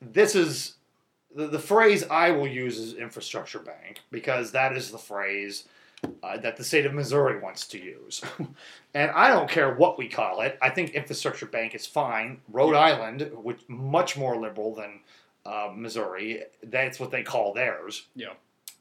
This 0.00 0.34
is 0.34 0.76
the, 1.36 1.48
the 1.48 1.58
phrase 1.58 2.02
I 2.04 2.30
will 2.30 2.48
use 2.48 2.78
is 2.78 2.94
infrastructure 2.94 3.58
bank 3.58 4.00
because 4.10 4.52
that 4.52 4.74
is 4.74 4.90
the 4.90 4.96
phrase 4.96 5.68
uh, 6.22 6.38
that 6.38 6.56
the 6.56 6.64
state 6.64 6.86
of 6.86 6.94
Missouri 6.94 7.40
wants 7.40 7.66
to 7.66 7.78
use. 7.78 8.22
and 8.94 9.10
I 9.10 9.28
don't 9.28 9.50
care 9.50 9.74
what 9.74 9.98
we 9.98 10.08
call 10.08 10.40
it. 10.40 10.58
I 10.62 10.70
think 10.70 10.92
infrastructure 10.92 11.44
bank 11.44 11.74
is 11.74 11.86
fine. 11.86 12.40
Rhode 12.50 12.74
Island, 12.74 13.32
which 13.34 13.60
much 13.68 14.16
more 14.16 14.40
liberal 14.40 14.74
than 14.74 15.00
uh, 15.44 15.74
Missouri, 15.76 16.44
that's 16.62 16.98
what 16.98 17.10
they 17.10 17.22
call 17.22 17.52
theirs. 17.52 18.06
Yeah. 18.16 18.32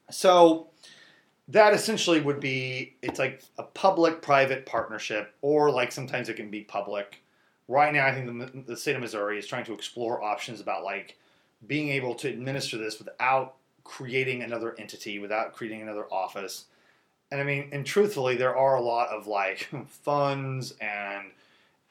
So 0.10 0.68
that 1.48 1.74
essentially 1.74 2.22
would 2.22 2.40
be 2.40 2.96
it's 3.02 3.20
like 3.20 3.42
a 3.58 3.64
public-private 3.64 4.66
partnership, 4.66 5.34
or 5.42 5.72
like 5.72 5.92
sometimes 5.92 6.30
it 6.30 6.36
can 6.36 6.50
be 6.50 6.62
public. 6.62 7.22
Right 7.68 7.94
now, 7.94 8.06
I 8.06 8.14
think 8.14 8.26
the, 8.28 8.62
the 8.62 8.78
state 8.78 8.96
of 8.96 9.02
Missouri 9.02 9.38
is 9.38 9.48
trying 9.48 9.66
to 9.66 9.74
explore 9.74 10.24
options 10.24 10.62
about 10.62 10.84
like 10.84 11.18
being 11.66 11.90
able 11.90 12.16
to 12.16 12.30
administer 12.30 12.78
this 12.78 13.00
without 13.00 13.56
creating 13.84 14.44
another 14.44 14.76
entity, 14.78 15.20
without 15.20 15.54
creating 15.54 15.82
another 15.82 16.06
office. 16.12 16.66
And 17.32 17.42
I 17.42 17.44
mean, 17.44 17.70
and 17.72 17.86
truthfully, 17.86 18.36
there 18.36 18.56
are 18.56 18.76
a 18.76 18.82
lot 18.82 19.10
of 19.10 19.28
like 19.28 19.70
funds 19.88 20.74
and 20.80 21.32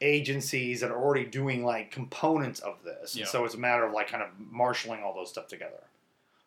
agencies 0.02 0.80
that 0.80 0.90
are 0.90 1.02
already 1.02 1.24
doing 1.24 1.64
like 1.64 1.90
components 1.90 2.60
of 2.60 2.82
this. 2.84 3.16
Yeah. 3.16 3.24
So 3.26 3.44
it's 3.44 3.54
a 3.54 3.58
matter 3.58 3.84
of 3.84 3.92
like 3.92 4.08
kind 4.08 4.22
of 4.22 4.28
marshaling 4.38 5.02
all 5.02 5.14
those 5.14 5.30
stuff 5.30 5.48
together. 5.48 5.82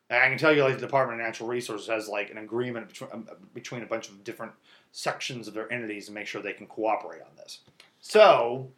And 0.09 0.21
I 0.23 0.27
can 0.29 0.37
tell 0.37 0.55
you, 0.55 0.63
like 0.63 0.75
the 0.75 0.81
Department 0.81 1.19
of 1.19 1.25
Natural 1.25 1.47
Resources 1.47 1.87
has 1.87 2.07
like 2.07 2.31
an 2.31 2.39
agreement 2.39 2.87
between, 2.87 3.09
um, 3.13 3.27
between 3.53 3.83
a 3.83 3.85
bunch 3.85 4.09
of 4.09 4.23
different 4.23 4.53
sections 4.91 5.47
of 5.47 5.53
their 5.53 5.71
entities 5.71 6.07
to 6.07 6.11
make 6.11 6.25
sure 6.27 6.41
they 6.41 6.53
can 6.53 6.67
cooperate 6.67 7.21
on 7.21 7.29
this. 7.37 7.59
So, 7.99 8.69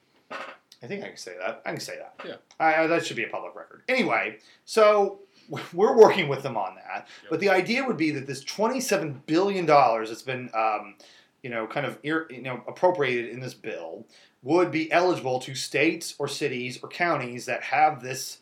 I 0.84 0.88
think 0.88 1.04
I 1.04 1.08
can 1.08 1.18
say 1.18 1.36
that. 1.40 1.62
I 1.66 1.72
can 1.72 1.80
say 1.80 1.98
that. 1.98 2.16
Yeah. 2.26 2.36
I, 2.60 2.88
that 2.88 3.06
should 3.06 3.16
be 3.16 3.24
a 3.24 3.30
public 3.30 3.56
record. 3.56 3.84
Anyway, 3.88 4.38
so 4.66 5.20
we're 5.74 5.98
working 5.98 6.28
with 6.28 6.44
them 6.44 6.58
on 6.58 6.76
that. 6.76 7.08
But 7.30 7.40
the 7.40 7.50
idea 7.50 7.86
would 7.86 7.98
be 7.98 8.12
that 8.12 8.28
this 8.28 8.44
twenty-seven 8.44 9.24
billion 9.26 9.66
dollars 9.66 10.10
that's 10.10 10.22
been, 10.22 10.50
um, 10.54 10.96
you 11.44 11.50
know, 11.50 11.68
kind 11.68 11.86
of 11.86 11.98
you 12.04 12.26
know 12.42 12.62
appropriated 12.68 13.30
in 13.30 13.40
this 13.40 13.54
bill 13.54 14.06
would 14.44 14.72
be 14.72 14.92
eligible 14.92 15.40
to 15.40 15.54
states 15.54 16.16
or 16.18 16.28
cities 16.28 16.80
or 16.82 16.90
counties 16.90 17.46
that 17.46 17.62
have 17.62 18.02
this 18.02 18.40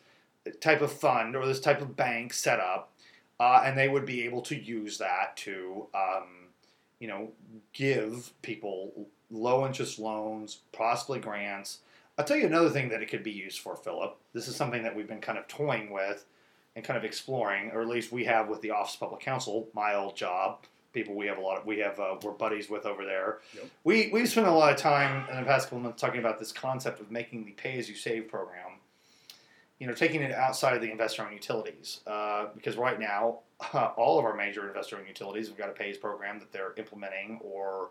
type 0.60 0.82
of 0.82 0.91
fund 0.91 1.36
or 1.36 1.46
this 1.46 1.60
type 1.60 1.82
of 1.82 1.96
bank 1.96 2.34
set 2.34 2.60
up, 2.60 2.91
uh, 3.39 3.62
and 3.65 3.77
they 3.77 3.88
would 3.88 4.06
be 4.06 4.24
able 4.25 4.41
to 4.41 4.56
use 4.56 4.98
that 4.98 5.38
to, 5.38 5.88
um, 5.94 6.50
you 7.00 7.08
know, 7.08 7.32
give 7.74 8.32
people 8.41 9.08
low 9.32 9.65
interest 9.65 10.00
loans, 10.00 10.60
possibly 10.72 11.20
grants. 11.20 11.79
I'll 12.18 12.25
tell 12.25 12.38
you 12.38 12.48
another 12.48 12.70
thing 12.70 12.89
that 12.89 13.01
it 13.01 13.08
could 13.08 13.24
be 13.24 13.32
used 13.32 13.60
for, 13.60 13.75
Philip. 13.75 14.18
This 14.34 14.48
is 14.48 14.56
something 14.56 14.84
that 14.84 14.96
we've 14.96 15.08
been 15.08 15.22
kind 15.22 15.38
of 15.38 15.48
toying 15.48 15.91
with 15.91 16.25
and 16.75 16.84
kind 16.84 16.98
of 16.98 17.06
exploring, 17.06 17.72
or 17.72 17.82
at 17.82 17.88
least 17.88 18.12
we 18.12 18.25
have 18.25 18.50
with 18.50 18.62
the 18.62 18.72
Office 18.72 18.96
of 18.96 19.00
Public 19.00 19.22
Counsel, 19.22 19.70
my 19.74 19.96
old 19.96 20.15
job. 20.15 20.60
People 20.91 21.15
we 21.15 21.27
have 21.27 21.38
a 21.38 21.41
lot 21.41 21.60
of, 21.60 21.65
we 21.65 21.77
have, 21.79 22.00
uh, 22.00 22.15
we're 22.24 22.32
buddies 22.32 22.70
with 22.70 22.86
over 22.86 23.06
there. 23.06 23.39
Yep. 23.56 23.65
We, 23.84 24.10
we've 24.12 24.27
spent 24.27 24.48
a 24.48 24.51
lot 24.51 24.74
of 24.74 24.77
time 24.77 25.29
in 25.29 25.38
the 25.38 25.46
past 25.46 25.68
couple 25.68 25.77
of 25.77 25.84
months 25.84 26.01
talking 26.01 26.20
about 26.20 26.39
this 26.39 26.51
concept 26.51 27.00
of 27.00 27.12
making 27.12 27.46
the 27.46 27.51
pay 27.51 27.77
as 27.77 27.88
you 27.88 27.96
save 27.96 28.27
program 28.27 28.69
you 29.79 29.88
know, 29.88 29.93
taking 29.93 30.21
it 30.21 30.31
outside 30.33 30.75
of 30.75 30.81
the 30.81 30.91
investor-owned 30.91 31.33
utilities, 31.33 32.01
uh, 32.05 32.48
because 32.53 32.75
right 32.75 33.00
now, 33.00 33.39
all 33.98 34.19
of 34.19 34.25
our 34.25 34.36
major 34.36 34.67
investor-owned 34.67 35.07
utilities 35.07 35.48
have 35.48 35.57
got 35.57 35.69
a 35.69 35.74
pays 35.74 35.98
program 35.98 36.38
that 36.39 36.51
they're 36.51 36.74
implementing 36.77 37.39
or 37.41 37.89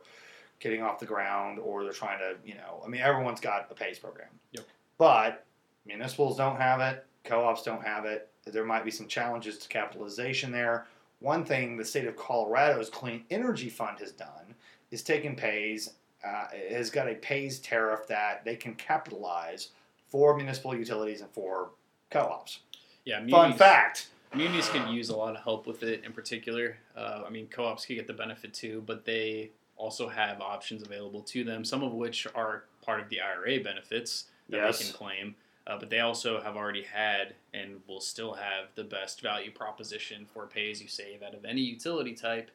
getting 0.60 0.82
off 0.82 0.98
the 0.98 1.06
ground, 1.06 1.58
or 1.58 1.84
they're 1.84 1.92
trying 1.92 2.18
to, 2.18 2.34
you 2.44 2.54
know, 2.54 2.82
I 2.84 2.88
mean, 2.88 3.00
everyone's 3.00 3.40
got 3.40 3.68
a 3.70 3.74
pays 3.74 3.98
program. 3.98 4.28
Yep. 4.52 4.66
But 4.98 5.46
municipals 5.86 6.36
don't 6.36 6.56
have 6.56 6.80
it, 6.80 7.06
co-ops 7.24 7.62
don't 7.62 7.84
have 7.84 8.04
it. 8.04 8.28
There 8.44 8.64
might 8.64 8.84
be 8.84 8.90
some 8.90 9.06
challenges 9.06 9.58
to 9.58 9.68
capitalization 9.68 10.50
there. 10.50 10.86
One 11.20 11.44
thing 11.44 11.76
the 11.76 11.84
state 11.84 12.06
of 12.06 12.16
Colorado's 12.16 12.90
Clean 12.90 13.24
Energy 13.30 13.68
Fund 13.68 13.98
has 14.00 14.12
done 14.12 14.54
is 14.90 15.02
taken 15.02 15.36
pays, 15.36 15.90
uh, 16.24 16.46
has 16.70 16.90
got 16.90 17.08
a 17.08 17.14
pays 17.14 17.58
tariff 17.58 18.06
that 18.08 18.44
they 18.44 18.56
can 18.56 18.74
capitalize 18.74 19.68
for 20.08 20.36
municipal 20.36 20.74
utilities 20.74 21.20
and 21.20 21.30
for 21.30 21.70
co-ops. 22.10 22.60
Yeah. 23.04 23.26
Fun 23.28 23.52
fact. 23.54 24.08
Munis 24.34 24.68
could 24.68 24.88
use 24.88 25.08
a 25.08 25.16
lot 25.16 25.34
of 25.34 25.42
help 25.42 25.66
with 25.66 25.82
it 25.82 26.04
in 26.04 26.12
particular. 26.12 26.76
Uh, 26.96 27.22
I 27.26 27.30
mean, 27.30 27.46
co-ops 27.48 27.86
could 27.86 27.96
get 27.96 28.06
the 28.06 28.12
benefit 28.12 28.52
too, 28.52 28.82
but 28.86 29.04
they 29.04 29.50
also 29.76 30.08
have 30.08 30.40
options 30.40 30.82
available 30.82 31.22
to 31.22 31.44
them, 31.44 31.64
some 31.64 31.82
of 31.82 31.92
which 31.92 32.26
are 32.34 32.64
part 32.84 33.00
of 33.00 33.08
the 33.08 33.20
IRA 33.20 33.58
benefits 33.62 34.24
that 34.50 34.58
Yes. 34.58 34.78
they 34.78 34.84
can 34.86 34.92
claim. 34.94 35.34
Uh, 35.66 35.78
but 35.78 35.90
they 35.90 36.00
also 36.00 36.40
have 36.40 36.56
already 36.56 36.82
had 36.82 37.34
and 37.52 37.80
will 37.86 38.00
still 38.00 38.32
have 38.34 38.66
the 38.74 38.84
best 38.84 39.20
value 39.20 39.50
proposition 39.50 40.26
for 40.32 40.46
pay 40.46 40.70
as 40.70 40.80
you 40.80 40.88
save 40.88 41.22
out 41.22 41.34
of 41.34 41.44
any 41.44 41.60
utility 41.60 42.14
type, 42.14 42.50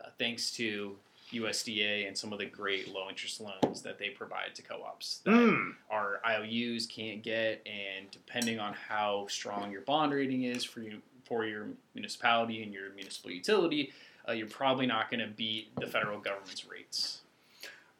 uh, 0.00 0.08
thanks 0.18 0.50
to 0.52 0.96
USDA 1.32 2.06
and 2.08 2.16
some 2.16 2.32
of 2.32 2.38
the 2.38 2.46
great 2.46 2.88
low 2.92 3.08
interest 3.08 3.40
loans 3.40 3.82
that 3.82 3.98
they 3.98 4.08
provide 4.10 4.54
to 4.54 4.62
co-ops 4.62 5.20
that 5.24 5.30
Mm. 5.30 5.74
our 5.90 6.20
IOUs 6.24 6.86
can't 6.86 7.22
get, 7.22 7.66
and 7.66 8.10
depending 8.10 8.58
on 8.58 8.74
how 8.74 9.26
strong 9.28 9.70
your 9.70 9.82
bond 9.82 10.12
rating 10.12 10.42
is 10.44 10.64
for 10.64 10.80
you 10.80 11.02
for 11.24 11.44
your 11.44 11.68
municipality 11.94 12.62
and 12.62 12.72
your 12.72 12.88
municipal 12.94 13.30
utility, 13.30 13.92
uh, 14.26 14.32
you're 14.32 14.46
probably 14.46 14.86
not 14.86 15.10
going 15.10 15.20
to 15.20 15.26
beat 15.26 15.74
the 15.76 15.86
federal 15.86 16.18
government's 16.18 16.66
rates. 16.66 17.20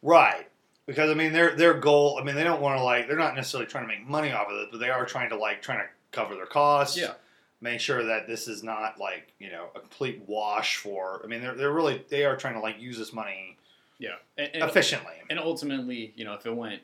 Right. 0.03 0.49
Because 0.87 1.11
I 1.11 1.15
mean 1.15 1.33
their 1.35 1.55
their 1.55 1.75
goal 1.75 2.19
I 2.19 2.25
mean 2.25 2.35
they 2.35 2.45
don't 2.45 2.63
want 2.63 2.79
to 2.79 2.83
like 2.83 3.07
they're 3.09 3.17
not 3.19 3.35
necessarily 3.35 3.67
trying 3.69 3.85
to 3.85 3.89
make 3.89 4.07
money 4.09 4.33
off 4.33 4.49
of 4.49 4.57
it, 4.61 4.69
but 4.71 4.81
they 4.81 4.89
are 4.89 5.05
trying 5.05 5.29
to 5.29 5.37
like 5.37 5.61
trying 5.61 5.81
to 5.81 5.87
cover 6.13 6.35
their 6.35 6.47
costs. 6.47 6.97
Yeah. 6.97 7.13
Make 7.61 7.81
sure 7.81 8.05
that 8.05 8.27
this 8.29 8.47
is 8.47 8.63
not 8.63 9.01
like, 9.01 9.33
you 9.41 9.51
know, 9.51 9.71
a 9.75 9.81
complete 9.81 10.23
wash 10.27 10.77
for 10.77 11.21
I 11.25 11.27
mean 11.27 11.41
they're 11.43 11.55
they're 11.55 11.73
really 11.73 12.05
they 12.09 12.25
are 12.25 12.37
trying 12.37 12.55
to 12.55 12.61
like 12.61 12.81
use 12.81 12.97
this 12.99 13.13
money 13.13 13.57
Yeah, 13.99 14.11
and, 14.37 14.51
and, 14.55 14.63
efficiently. 14.65 15.15
and 15.29 15.39
ultimately, 15.41 16.13
you 16.17 16.25
know, 16.25 16.35
if 16.35 16.47
it 16.47 16.55
went 16.55 16.83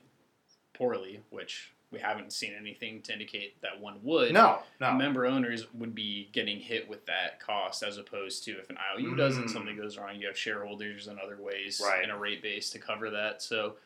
poorly, 0.73 1.21
which 1.31 1.71
we 1.93 2.01
haven't 2.01 2.33
seen 2.33 2.53
anything 2.59 3.01
to 3.03 3.13
indicate 3.13 3.61
that 3.63 3.81
one 3.81 4.01
would, 4.03 4.33
No, 4.33 4.59
no. 4.81 4.93
member 4.95 5.27
owners 5.27 5.73
would 5.75 5.95
be 5.95 6.29
getting 6.33 6.59
hit 6.59 6.89
with 6.89 7.07
that 7.07 7.39
cost 7.39 7.85
as 7.85 7.97
opposed 7.99 8.43
to 8.47 8.59
if 8.59 8.69
an 8.69 8.77
IOU 8.97 9.15
does 9.15 9.37
and 9.37 9.47
Mm. 9.49 9.53
something 9.53 9.77
goes 9.77 9.97
wrong, 9.97 10.17
you 10.21 10.27
have 10.27 10.37
shareholders 10.37 11.07
and 11.07 11.21
other 11.21 11.37
ways 11.37 11.81
Right. 11.85 12.03
in 12.03 12.11
a 12.11 12.19
rate 12.19 12.43
base 12.43 12.71
to 12.71 12.81
cover 12.81 13.11
that. 13.11 13.43
So 13.43 13.77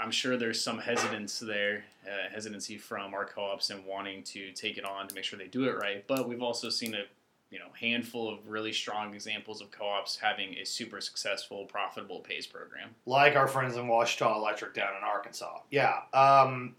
I'm 0.00 0.10
sure 0.10 0.36
there's 0.36 0.60
some 0.60 0.78
hesitance 0.78 1.38
there, 1.38 1.84
uh, 2.06 2.32
hesitancy 2.32 2.78
from 2.78 3.14
our 3.14 3.24
co-ops 3.24 3.70
and 3.70 3.84
wanting 3.84 4.22
to 4.24 4.52
take 4.52 4.78
it 4.78 4.84
on 4.84 5.08
to 5.08 5.14
make 5.14 5.24
sure 5.24 5.38
they 5.38 5.46
do 5.46 5.64
it 5.64 5.76
right. 5.76 6.06
But 6.06 6.28
we've 6.28 6.42
also 6.42 6.70
seen 6.70 6.94
a 6.94 7.04
you 7.50 7.58
know 7.58 7.66
handful 7.78 8.28
of 8.28 8.48
really 8.48 8.72
strong 8.72 9.14
examples 9.14 9.60
of 9.60 9.70
co-ops 9.70 10.16
having 10.16 10.54
a 10.54 10.64
super 10.64 11.00
successful, 11.00 11.64
profitable 11.64 12.20
pays 12.20 12.46
program. 12.46 12.90
like 13.06 13.36
our 13.36 13.48
friends 13.48 13.76
in 13.76 13.86
Ouachita 13.86 14.26
Electric 14.34 14.74
down 14.74 14.96
in 14.96 15.04
Arkansas. 15.04 15.60
Yeah. 15.70 16.00
Um, 16.12 16.74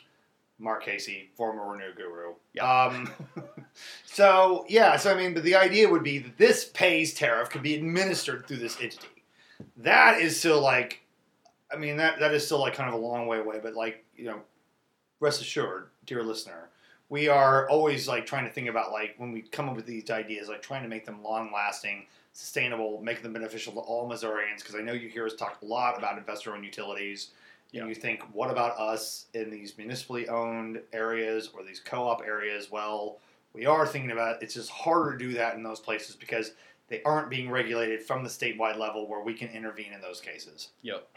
Mark 0.59 0.83
Cayce, 0.85 1.27
former 1.35 1.71
Renew 1.71 1.93
guru. 1.95 2.33
Yeah. 2.53 2.83
Um, 2.85 3.09
so 4.05 4.65
yeah, 4.67 4.97
so 4.97 5.13
I 5.13 5.15
mean, 5.15 5.33
but 5.33 5.43
the 5.43 5.55
idea 5.55 5.87
would 5.89 6.03
be 6.03 6.19
that 6.19 6.37
this 6.37 6.65
pays 6.65 7.13
tariff 7.13 7.49
could 7.49 7.61
be 7.63 7.75
administered 7.75 8.47
through 8.47 8.57
this 8.57 8.79
entity. 8.81 9.07
That 9.77 10.19
is 10.21 10.37
still 10.37 10.61
like, 10.61 11.01
I 11.71 11.75
mean, 11.75 11.97
that 11.97 12.19
that 12.19 12.33
is 12.33 12.45
still 12.45 12.59
like 12.59 12.73
kind 12.73 12.89
of 12.89 12.95
a 12.95 13.03
long 13.03 13.27
way 13.27 13.39
away. 13.39 13.59
But 13.61 13.73
like, 13.75 14.03
you 14.15 14.25
know, 14.25 14.39
rest 15.19 15.41
assured, 15.41 15.87
dear 16.05 16.23
listener, 16.23 16.69
we 17.09 17.27
are 17.27 17.69
always 17.69 18.07
like 18.07 18.25
trying 18.25 18.45
to 18.45 18.51
think 18.51 18.67
about 18.69 18.91
like 18.91 19.15
when 19.17 19.31
we 19.31 19.41
come 19.41 19.69
up 19.69 19.75
with 19.75 19.85
these 19.85 20.09
ideas, 20.09 20.49
like 20.49 20.61
trying 20.61 20.83
to 20.83 20.89
make 20.89 21.05
them 21.05 21.23
long 21.23 21.51
lasting 21.53 22.05
sustainable, 22.33 23.01
make 23.01 23.23
them 23.23 23.33
beneficial 23.33 23.73
to 23.73 23.79
all 23.79 24.07
Missourians. 24.07 24.61
Because 24.61 24.75
I 24.75 24.81
know 24.81 24.93
you 24.93 25.09
hear 25.09 25.25
us 25.25 25.33
talk 25.35 25.57
a 25.61 25.65
lot 25.65 25.97
about 25.97 26.17
investor-owned 26.17 26.63
utilities, 26.63 27.31
Yeah. 27.71 27.81
and 27.81 27.89
you 27.89 27.95
think, 27.95 28.21
what 28.33 28.51
about 28.51 28.77
us 28.77 29.25
in 29.33 29.49
these 29.49 29.77
municipally 29.77 30.29
owned 30.29 30.81
areas 30.93 31.49
or 31.53 31.63
these 31.63 31.79
co-op 31.79 32.21
areas? 32.21 32.69
Well, 32.71 33.17
we 33.53 33.65
are 33.65 33.87
thinking 33.87 34.11
about. 34.11 34.43
It's 34.43 34.53
just 34.53 34.69
harder 34.69 35.13
to 35.13 35.17
do 35.17 35.33
that 35.33 35.55
in 35.55 35.63
those 35.63 35.79
places 35.79 36.15
because 36.15 36.51
they 36.89 37.01
aren't 37.03 37.29
being 37.29 37.49
regulated 37.49 38.03
from 38.03 38.23
the 38.23 38.29
statewide 38.29 38.77
level 38.77 39.07
where 39.07 39.21
we 39.21 39.33
can 39.33 39.49
intervene 39.49 39.91
in 39.93 39.99
those 39.99 40.21
cases. 40.21 40.69
Yep. 40.83 41.07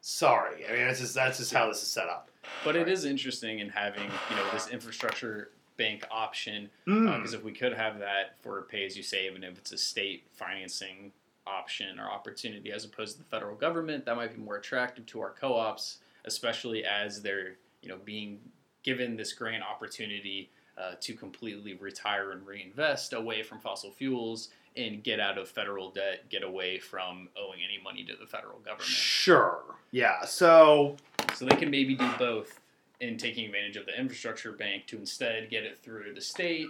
Sorry, 0.00 0.66
I 0.66 0.72
mean 0.72 0.86
that's 0.86 1.00
just 1.00 1.14
that's 1.14 1.38
just 1.38 1.52
how 1.52 1.68
this 1.68 1.82
is 1.82 1.90
set 1.90 2.08
up. 2.08 2.30
But 2.64 2.74
it 2.76 2.88
is 2.88 3.04
interesting 3.04 3.58
in 3.58 3.68
having 3.68 4.04
you 4.30 4.36
know 4.36 4.50
this 4.52 4.68
infrastructure 4.68 5.50
bank 5.76 6.04
option 6.10 6.68
Mm. 6.86 7.16
because 7.16 7.32
if 7.34 7.42
we 7.42 7.52
could 7.52 7.72
have 7.72 7.98
that 8.00 8.36
for 8.42 8.62
pay 8.62 8.84
as 8.84 8.96
you 8.96 9.02
save 9.02 9.34
and 9.34 9.44
if 9.44 9.56
it's 9.58 9.72
a 9.72 9.78
state 9.78 10.24
financing 10.32 11.10
option 11.46 11.98
or 11.98 12.10
opportunity 12.10 12.70
as 12.70 12.84
opposed 12.84 13.12
to 13.16 13.18
the 13.22 13.28
federal 13.28 13.56
government 13.56 14.04
that 14.04 14.14
might 14.14 14.34
be 14.34 14.42
more 14.42 14.56
attractive 14.56 15.06
to 15.06 15.20
our 15.20 15.30
co-ops 15.30 15.98
especially 16.26 16.84
as 16.84 17.22
they're 17.22 17.56
you 17.82 17.88
know 17.88 17.96
being 18.04 18.38
given 18.82 19.16
this 19.16 19.32
grant 19.32 19.62
opportunity 19.64 20.50
uh, 20.76 20.92
to 21.00 21.14
completely 21.14 21.72
retire 21.74 22.32
and 22.32 22.46
reinvest 22.46 23.14
away 23.14 23.42
from 23.42 23.58
fossil 23.58 23.90
fuels 23.90 24.50
and 24.76 25.02
get 25.02 25.18
out 25.20 25.36
of 25.38 25.48
federal 25.48 25.90
debt, 25.90 26.28
get 26.30 26.42
away 26.42 26.78
from 26.78 27.28
owing 27.36 27.58
any 27.64 27.82
money 27.82 28.04
to 28.04 28.14
the 28.16 28.26
federal 28.26 28.58
government. 28.58 28.84
Sure. 28.84 29.62
Yeah. 29.90 30.24
So 30.24 30.96
So 31.34 31.44
they 31.44 31.56
can 31.56 31.70
maybe 31.70 31.94
do 31.94 32.08
both 32.18 32.60
in 33.00 33.16
taking 33.16 33.46
advantage 33.46 33.76
of 33.76 33.86
the 33.86 33.98
infrastructure 33.98 34.52
bank 34.52 34.86
to 34.88 34.96
instead 34.98 35.48
get 35.50 35.64
it 35.64 35.78
through 35.78 36.12
the 36.14 36.20
state 36.20 36.68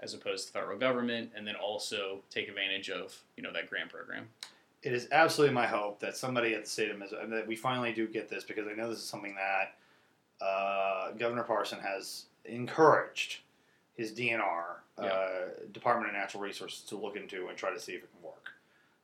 as 0.00 0.14
opposed 0.14 0.46
to 0.46 0.52
the 0.52 0.58
federal 0.60 0.78
government, 0.78 1.30
and 1.34 1.44
then 1.46 1.56
also 1.56 2.20
take 2.30 2.48
advantage 2.48 2.88
of 2.90 3.16
you 3.36 3.42
know 3.42 3.52
that 3.52 3.68
grant 3.68 3.90
program. 3.90 4.28
it 4.82 4.92
is 4.92 5.08
absolutely 5.10 5.52
my 5.54 5.66
hope 5.66 5.98
that 5.98 6.16
somebody 6.16 6.54
at 6.54 6.62
the 6.64 6.70
state 6.70 6.88
of 6.90 6.98
Missouri 6.98 7.26
that 7.26 7.46
we 7.46 7.56
finally 7.56 7.92
do 7.92 8.06
get 8.06 8.28
this 8.28 8.44
because 8.44 8.66
I 8.68 8.74
know 8.74 8.88
this 8.88 8.98
is 9.00 9.04
something 9.08 9.34
that 9.34 9.74
uh, 10.44 11.10
Governor 11.18 11.42
Parson 11.42 11.80
has 11.80 12.26
encouraged 12.44 13.38
his 13.96 14.12
DNR, 14.12 14.76
uh, 14.98 15.48
Department 15.72 16.08
of 16.08 16.14
Natural 16.14 16.42
Resources, 16.42 16.80
to 16.88 16.96
look 16.96 17.16
into 17.16 17.48
and 17.48 17.56
try 17.56 17.72
to 17.72 17.80
see 17.80 17.92
if 17.92 18.02
it 18.04 18.10
can 18.12 18.22
work. 18.22 18.46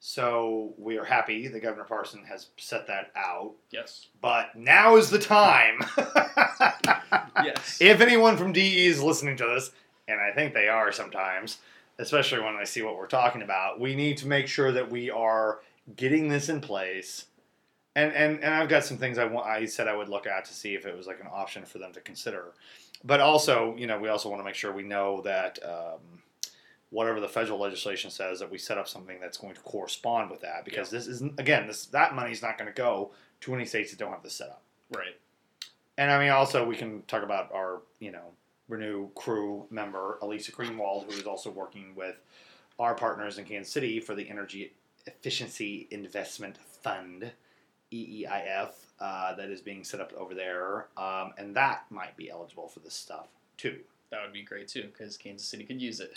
So 0.00 0.74
we 0.76 0.98
are 0.98 1.04
happy 1.04 1.48
that 1.48 1.60
Governor 1.60 1.84
Parson 1.84 2.24
has 2.28 2.48
set 2.58 2.86
that 2.88 3.10
out, 3.16 3.52
Yes. 3.70 4.08
but 4.20 4.54
now 4.54 4.96
is 4.96 5.08
the 5.10 5.18
time. 5.18 5.80
Yes. 7.44 7.78
if 7.80 8.00
anyone 8.00 8.36
from 8.36 8.52
DE 8.52 8.86
is 8.86 9.02
listening 9.02 9.36
to 9.38 9.44
this, 9.46 9.70
and 10.08 10.20
I 10.20 10.30
think 10.32 10.54
they 10.54 10.68
are 10.68 10.92
sometimes, 10.92 11.58
especially 11.98 12.40
when 12.40 12.56
they 12.58 12.64
see 12.64 12.82
what 12.82 12.96
we're 12.96 13.06
talking 13.06 13.42
about, 13.42 13.80
we 13.80 13.94
need 13.94 14.18
to 14.18 14.26
make 14.28 14.46
sure 14.46 14.72
that 14.72 14.90
we 14.90 15.10
are 15.10 15.60
getting 15.96 16.28
this 16.28 16.48
in 16.48 16.60
place. 16.60 17.26
And 17.96 18.12
and, 18.12 18.42
and 18.42 18.54
I've 18.54 18.68
got 18.68 18.84
some 18.84 18.98
things 18.98 19.18
I 19.18 19.24
want. 19.24 19.46
I 19.46 19.66
said 19.66 19.88
I 19.88 19.96
would 19.96 20.08
look 20.08 20.26
at 20.26 20.44
to 20.46 20.54
see 20.54 20.74
if 20.74 20.84
it 20.86 20.96
was 20.96 21.06
like 21.06 21.20
an 21.20 21.28
option 21.32 21.64
for 21.64 21.78
them 21.78 21.92
to 21.92 22.00
consider. 22.00 22.52
But 23.04 23.20
also, 23.20 23.74
you 23.76 23.86
know, 23.86 23.98
we 23.98 24.08
also 24.08 24.30
want 24.30 24.40
to 24.40 24.44
make 24.44 24.54
sure 24.54 24.72
we 24.72 24.82
know 24.82 25.20
that 25.22 25.58
um, 25.62 26.22
whatever 26.90 27.20
the 27.20 27.28
federal 27.28 27.58
legislation 27.58 28.10
says, 28.10 28.40
that 28.40 28.50
we 28.50 28.56
set 28.56 28.78
up 28.78 28.88
something 28.88 29.18
that's 29.20 29.36
going 29.36 29.54
to 29.54 29.60
correspond 29.60 30.30
with 30.30 30.40
that. 30.40 30.64
Because 30.64 30.90
this 30.90 31.06
isn't 31.06 31.38
again, 31.38 31.66
this 31.66 31.86
that 31.86 32.14
money's 32.14 32.42
not 32.42 32.56
going 32.56 32.72
to 32.72 32.76
go 32.76 33.12
to 33.40 33.54
any 33.54 33.66
states 33.66 33.90
that 33.90 33.98
don't 33.98 34.12
have 34.12 34.22
this 34.22 34.34
set 34.34 34.48
up. 34.48 34.62
right. 34.96 35.16
And 35.96 36.10
I 36.10 36.18
mean, 36.18 36.30
also 36.30 36.66
we 36.66 36.76
can 36.76 37.02
talk 37.02 37.22
about 37.22 37.52
our, 37.52 37.82
you 38.00 38.10
know, 38.10 38.32
Renew 38.66 39.10
crew 39.14 39.66
member 39.70 40.18
Elisa 40.22 40.50
Greenwald, 40.50 41.04
who 41.04 41.18
is 41.18 41.26
also 41.26 41.50
working 41.50 41.94
with 41.94 42.16
our 42.78 42.94
partners 42.94 43.36
in 43.36 43.44
Kansas 43.44 43.70
City 43.70 44.00
for 44.00 44.14
the 44.14 44.28
Energy 44.28 44.72
Efficiency 45.06 45.86
Investment 45.90 46.56
Fund, 46.82 47.30
EEIF, 47.92 48.72
uh, 49.00 49.34
that 49.34 49.50
is 49.50 49.60
being 49.60 49.84
set 49.84 50.00
up 50.00 50.12
over 50.14 50.34
there, 50.34 50.88
um, 50.96 51.32
and 51.38 51.54
that 51.56 51.84
might 51.90 52.16
be 52.16 52.30
eligible 52.30 52.68
for 52.68 52.80
this 52.80 52.94
stuff 52.94 53.26
too. 53.56 53.78
That 54.10 54.22
would 54.22 54.32
be 54.32 54.42
great 54.42 54.68
too, 54.68 54.84
because 54.92 55.16
Kansas 55.16 55.46
City 55.46 55.64
could 55.64 55.80
use 55.82 56.00
it. 56.00 56.14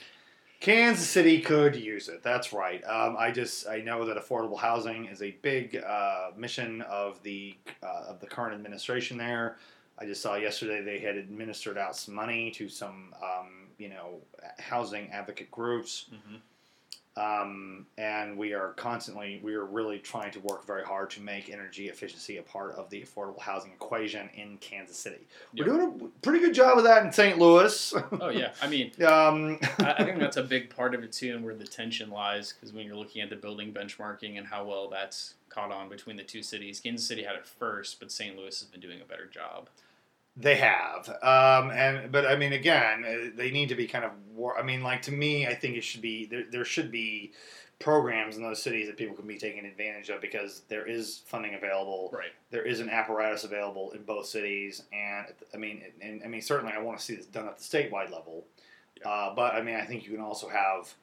Kansas 0.59 1.07
City 1.07 1.39
could 1.41 1.75
use 1.75 2.09
it. 2.09 2.23
That's 2.23 2.51
right. 2.51 2.83
Um, 2.85 3.15
I 3.17 3.31
just 3.31 3.67
I 3.67 3.79
know 3.81 4.05
that 4.05 4.17
affordable 4.17 4.57
housing 4.57 5.05
is 5.05 5.21
a 5.21 5.31
big 5.41 5.75
uh, 5.77 6.31
mission 6.35 6.81
of 6.83 7.21
the 7.23 7.55
uh, 7.83 8.05
of 8.09 8.19
the 8.19 8.27
current 8.27 8.55
administration 8.55 9.17
there. 9.17 9.57
I 9.99 10.05
just 10.05 10.21
saw 10.21 10.35
yesterday 10.35 10.81
they 10.81 10.99
had 10.99 11.15
administered 11.15 11.77
out 11.77 11.95
some 11.95 12.13
money 12.15 12.51
to 12.51 12.69
some 12.69 13.13
um, 13.21 13.67
you 13.77 13.89
know 13.89 14.19
housing 14.59 15.09
advocate 15.11 15.51
groups, 15.51 16.05
Mm-hmm. 16.13 16.37
Um, 17.17 17.87
and 17.97 18.37
we 18.37 18.53
are 18.53 18.73
constantly 18.73 19.39
we 19.43 19.55
are 19.55 19.65
really 19.65 19.97
trying 19.97 20.31
to 20.31 20.39
work 20.41 20.65
very 20.65 20.83
hard 20.83 21.09
to 21.11 21.21
make 21.21 21.49
energy 21.49 21.89
efficiency 21.89 22.37
a 22.37 22.43
part 22.43 22.75
of 22.75 22.89
the 22.91 23.01
affordable 23.01 23.39
housing 23.39 23.71
equation 23.71 24.29
in 24.35 24.57
Kansas 24.57 24.97
City. 24.97 25.27
Yep. 25.53 25.67
We're 25.67 25.73
doing 25.73 26.01
a 26.01 26.21
pretty 26.21 26.39
good 26.39 26.53
job 26.53 26.77
of 26.77 26.83
that 26.83 27.03
in 27.03 27.11
St. 27.11 27.37
Louis. 27.37 27.93
Oh 28.19 28.29
yeah, 28.29 28.51
I 28.61 28.67
mean, 28.67 28.91
um, 29.03 29.59
I, 29.79 29.95
I 29.99 30.03
think 30.03 30.19
that's 30.19 30.37
a 30.37 30.43
big 30.43 30.69
part 30.69 30.95
of 30.95 31.03
it 31.03 31.11
too, 31.11 31.35
and 31.35 31.43
where 31.43 31.53
the 31.53 31.67
tension 31.67 32.09
lies, 32.09 32.53
because 32.53 32.73
when 32.73 32.85
you're 32.85 32.95
looking 32.95 33.21
at 33.21 33.29
the 33.29 33.35
building 33.35 33.73
benchmarking 33.73 34.37
and 34.37 34.47
how 34.47 34.65
well 34.65 34.89
that's 34.89 35.35
caught 35.49 35.71
on 35.71 35.89
between 35.89 36.17
the 36.17 36.23
two 36.23 36.41
cities, 36.41 36.79
Kansas 36.79 37.07
City 37.07 37.23
had 37.23 37.35
it 37.35 37.45
first, 37.45 37.99
but 37.99 38.11
St. 38.11 38.35
Louis 38.35 38.59
has 38.59 38.63
been 38.63 38.81
doing 38.81 39.01
a 39.01 39.05
better 39.05 39.25
job. 39.25 39.69
They 40.39 40.55
have, 40.55 41.09
um, 41.23 41.71
and 41.71 42.11
but 42.11 42.27
I 42.27 42.35
mean, 42.35 42.53
again, 42.53 43.03
uh, 43.03 43.29
they 43.35 43.49
need 43.49 43.69
to 43.69 43.75
be 43.75 43.87
kind 43.87 44.05
of. 44.05 44.11
War- 44.35 44.57
I 44.57 44.61
mean, 44.61 44.83
like 44.83 45.01
to 45.03 45.11
me, 45.11 45.47
I 45.47 45.55
think 45.55 45.75
it 45.75 45.83
should 45.83 46.01
be 46.01 46.25
there. 46.27 46.43
There 46.51 46.63
should 46.63 46.91
be 46.91 47.31
programs 47.79 48.37
in 48.37 48.43
those 48.43 48.61
cities 48.61 48.87
that 48.87 48.97
people 48.97 49.15
can 49.15 49.27
be 49.27 49.37
taking 49.37 49.65
advantage 49.65 50.09
of 50.09 50.21
because 50.21 50.61
there 50.67 50.85
is 50.85 51.21
funding 51.25 51.55
available. 51.55 52.11
Right. 52.13 52.33
There 52.51 52.61
is 52.61 52.79
an 52.79 52.89
apparatus 52.89 53.45
available 53.45 53.91
in 53.91 54.03
both 54.03 54.27
cities, 54.27 54.83
and 54.93 55.25
I 55.55 55.57
mean, 55.57 55.81
and, 56.01 56.21
I 56.23 56.27
mean, 56.27 56.41
certainly, 56.41 56.73
I 56.73 56.79
want 56.79 56.99
to 56.99 57.03
see 57.03 57.15
this 57.15 57.25
done 57.25 57.47
at 57.47 57.57
the 57.57 57.63
statewide 57.63 58.11
level. 58.11 58.45
Uh, 59.03 59.33
but 59.33 59.55
I 59.55 59.61
mean, 59.63 59.75
I 59.75 59.85
think 59.85 60.05
you 60.05 60.11
can 60.11 60.21
also 60.21 60.49
have 60.49 60.93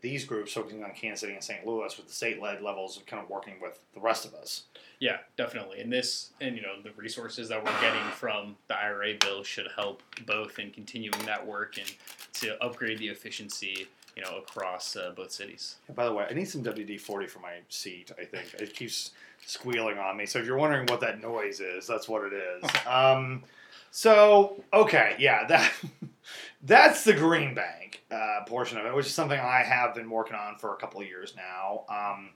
these 0.00 0.24
groups 0.24 0.52
focusing 0.52 0.84
on 0.84 0.92
Kansas 0.92 1.20
City 1.20 1.34
and 1.34 1.42
St. 1.42 1.66
Louis 1.66 1.96
with 1.96 2.06
the 2.06 2.12
state-led 2.12 2.62
levels 2.62 2.96
of 2.96 3.06
kind 3.06 3.22
of 3.22 3.28
working 3.28 3.54
with 3.60 3.78
the 3.94 4.00
rest 4.00 4.24
of 4.24 4.34
us. 4.34 4.64
Yeah, 5.00 5.18
definitely. 5.36 5.80
And 5.80 5.92
this, 5.92 6.30
and 6.40 6.56
you 6.56 6.62
know, 6.62 6.80
the 6.82 6.90
resources 6.96 7.48
that 7.48 7.64
we're 7.64 7.80
getting 7.80 8.02
from 8.12 8.56
the 8.68 8.76
IRA 8.76 9.14
bill 9.20 9.42
should 9.42 9.68
help 9.74 10.02
both 10.26 10.58
in 10.58 10.70
continuing 10.70 11.24
that 11.26 11.44
work 11.46 11.78
and 11.78 11.92
to 12.34 12.62
upgrade 12.62 12.98
the 12.98 13.08
efficiency, 13.08 13.86
you 14.16 14.22
know, 14.22 14.38
across 14.38 14.96
uh, 14.96 15.12
both 15.14 15.30
cities. 15.30 15.76
And 15.86 15.96
by 15.96 16.04
the 16.04 16.12
way, 16.12 16.26
I 16.28 16.34
need 16.34 16.48
some 16.48 16.64
WD 16.64 17.00
forty 17.00 17.26
for 17.26 17.38
my 17.38 17.58
seat. 17.68 18.10
I 18.18 18.24
think 18.24 18.54
it 18.58 18.74
keeps 18.74 19.12
squealing 19.46 19.98
on 19.98 20.16
me. 20.16 20.26
So 20.26 20.40
if 20.40 20.46
you're 20.46 20.56
wondering 20.58 20.86
what 20.86 21.00
that 21.00 21.20
noise 21.22 21.60
is, 21.60 21.86
that's 21.86 22.08
what 22.08 22.24
it 22.24 22.32
is. 22.32 22.70
Um, 22.86 23.44
so 23.90 24.62
okay, 24.72 25.16
yeah, 25.18 25.46
that 25.46 25.72
that's 26.62 27.04
the 27.04 27.14
Green 27.14 27.54
Bank 27.54 28.02
uh, 28.10 28.40
portion 28.46 28.78
of 28.78 28.86
it, 28.86 28.94
which 28.94 29.06
is 29.06 29.14
something 29.14 29.38
I 29.38 29.62
have 29.62 29.94
been 29.94 30.10
working 30.10 30.36
on 30.36 30.56
for 30.58 30.74
a 30.74 30.76
couple 30.76 31.00
of 31.00 31.06
years 31.06 31.34
now. 31.36 31.84
Um, 31.88 32.30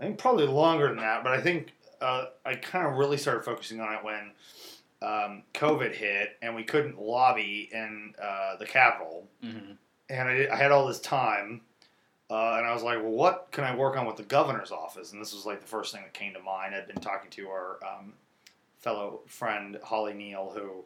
I 0.00 0.04
think 0.04 0.18
probably 0.18 0.46
longer 0.46 0.88
than 0.88 0.98
that, 0.98 1.22
but 1.24 1.32
I 1.32 1.40
think 1.40 1.72
uh, 2.00 2.26
I 2.44 2.54
kind 2.54 2.86
of 2.86 2.94
really 2.94 3.16
started 3.16 3.44
focusing 3.44 3.80
on 3.80 3.94
it 3.94 4.04
when 4.04 4.30
um, 5.02 5.42
COVID 5.54 5.94
hit 5.94 6.36
and 6.42 6.54
we 6.54 6.64
couldn't 6.64 7.00
lobby 7.00 7.68
in 7.72 8.14
uh, 8.22 8.56
the 8.56 8.66
Capitol 8.66 9.26
Mm-hmm. 9.44 9.72
and 10.08 10.28
I, 10.28 10.48
I 10.52 10.56
had 10.56 10.72
all 10.72 10.86
this 10.86 11.00
time, 11.00 11.60
uh, 12.30 12.54
and 12.56 12.66
I 12.66 12.72
was 12.72 12.82
like, 12.82 12.98
well, 12.98 13.12
what 13.12 13.48
can 13.52 13.64
I 13.64 13.74
work 13.76 13.96
on 13.96 14.06
with 14.06 14.16
the 14.16 14.24
governor's 14.24 14.72
office? 14.72 15.12
And 15.12 15.20
this 15.20 15.32
was 15.32 15.46
like 15.46 15.60
the 15.60 15.66
first 15.66 15.92
thing 15.92 16.02
that 16.02 16.12
came 16.14 16.32
to 16.32 16.40
mind. 16.40 16.74
I'd 16.74 16.86
been 16.88 16.96
talking 16.96 17.30
to 17.30 17.48
our 17.48 17.78
um, 17.84 18.14
fellow 18.78 19.20
friend 19.26 19.78
Holly 19.82 20.14
Neal, 20.14 20.52
who 20.54 20.84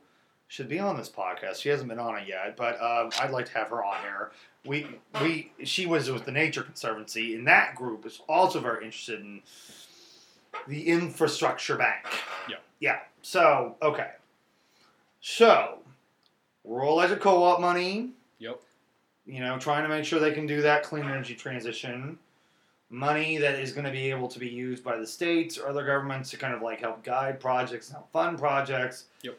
should 0.49 0.69
be 0.69 0.79
on 0.79 0.97
this 0.97 1.09
podcast. 1.09 1.61
She 1.61 1.69
hasn't 1.69 1.89
been 1.89 1.99
on 1.99 2.19
it 2.19 2.27
yet, 2.29 2.57
but 2.57 2.81
uh, 2.81 3.11
I'd 3.21 3.31
like 3.31 3.47
to 3.47 3.53
have 3.53 3.69
her 3.69 3.85
on 3.85 4.01
here. 4.03 4.31
We 4.67 4.87
we 5.23 5.53
she 5.65 5.87
was 5.87 6.11
with 6.11 6.25
the 6.25 6.33
Nature 6.33 6.63
Conservancy, 6.63 7.35
and 7.35 7.47
that 7.47 7.75
group 7.75 8.05
is 8.05 8.21
also 8.29 8.61
very 8.61 8.85
interested 8.85 9.21
in 9.21 9.43
the 10.67 10.87
infrastructure 10.89 11.77
bank. 11.77 12.05
Yeah. 12.49 12.57
Yeah. 12.81 12.99
So 13.23 13.77
okay. 13.81 14.11
So 15.21 15.79
rural 16.65 16.95
electric 16.95 17.21
co-op 17.21 17.61
money 17.61 18.11
Yep. 18.39 18.61
you 19.27 19.41
know, 19.41 19.59
trying 19.59 19.83
to 19.83 19.89
make 19.89 20.05
sure 20.05 20.19
they 20.19 20.33
can 20.33 20.47
do 20.47 20.63
that 20.63 20.83
clean 20.83 21.05
energy 21.05 21.35
transition. 21.35 22.19
Money 22.93 23.37
that 23.39 23.55
is 23.61 23.73
going 23.73 23.85
to 23.85 23.91
be 23.93 24.11
able 24.11 24.27
to 24.29 24.39
be 24.41 24.49
used 24.49 24.83
by 24.83 24.97
the 24.99 25.07
states 25.07 25.57
or 25.57 25.69
other 25.69 25.85
governments 25.87 26.31
to 26.31 26.37
kind 26.37 26.53
of 26.55 26.61
like 26.61 26.81
help 26.81 27.05
guide 27.05 27.39
projects 27.39 27.87
and 27.89 27.95
help 27.97 28.11
fund 28.13 28.37
projects. 28.39 29.05
Yep. 29.23 29.39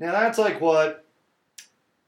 Now 0.00 0.10
that's 0.12 0.36
like 0.38 0.60
what 0.60 1.04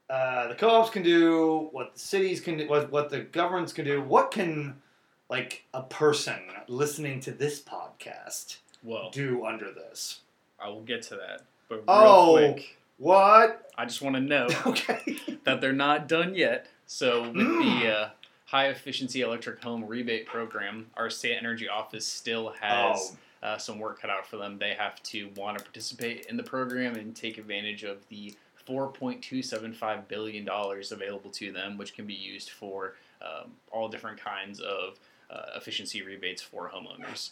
uh, 0.09 0.49
the 0.49 0.55
co-ops 0.55 0.89
can 0.89 1.03
do, 1.03 1.69
what 1.71 1.93
the 1.93 1.99
cities 1.99 2.41
can 2.41 2.57
do, 2.57 2.67
what 2.67 2.91
what 2.91 3.09
the 3.09 3.21
governments 3.21 3.71
can 3.71 3.85
do. 3.85 4.01
What 4.01 4.31
can 4.31 4.81
like 5.29 5.63
a 5.73 5.83
person 5.83 6.39
listening 6.67 7.21
to 7.21 7.31
this 7.31 7.61
podcast 7.61 8.57
Well, 8.83 9.09
do 9.11 9.45
under 9.45 9.71
this? 9.71 10.19
I 10.59 10.67
will 10.67 10.81
get 10.81 11.03
to 11.03 11.15
that. 11.15 11.43
But 11.69 11.77
real 11.77 11.85
Oh. 11.87 12.35
quick, 12.53 12.77
What? 12.97 13.71
I 13.77 13.85
just 13.85 14.01
want 14.01 14.15
to 14.17 14.21
know 14.21 14.47
Okay. 14.65 15.17
that 15.45 15.61
they're 15.61 15.71
not 15.71 16.09
done 16.09 16.35
yet. 16.35 16.67
So 16.85 17.21
with 17.23 17.35
Mm. 17.35 17.81
the 17.81 17.89
uh, 17.89 18.09
high 18.51 18.67
efficiency 18.67 19.21
electric 19.21 19.63
home 19.63 19.85
rebate 19.87 20.25
program, 20.25 20.85
our 20.97 21.09
state 21.09 21.37
energy 21.37 21.69
office 21.69 22.05
still 22.05 22.49
has 22.59 23.15
Oh. 23.41 23.47
uh, 23.47 23.57
some 23.57 23.79
work 23.79 24.01
cut 24.01 24.09
out 24.09 24.27
for 24.27 24.35
them. 24.35 24.57
They 24.59 24.73
have 24.73 25.01
to 25.03 25.29
want 25.37 25.57
to 25.57 25.63
participate 25.63 26.25
in 26.25 26.35
the 26.35 26.43
program 26.43 26.95
and 26.95 27.15
take 27.15 27.37
advantage 27.37 27.83
of 27.83 28.05
the 28.09 28.33
$4.275 28.67 30.07
billion 30.09 30.47
available 30.49 31.31
to 31.31 31.51
them, 31.53 31.77
which 31.77 31.95
can 31.95 32.05
be 32.05 32.13
used 32.13 32.49
for 32.49 32.95
um, 33.21 33.51
all 33.71 33.87
different 33.87 34.19
kinds 34.19 34.59
of 34.59 34.99
uh, 35.29 35.51
efficiency 35.55 36.01
rebates 36.01 36.41
for 36.41 36.69
homeowners. 36.69 37.31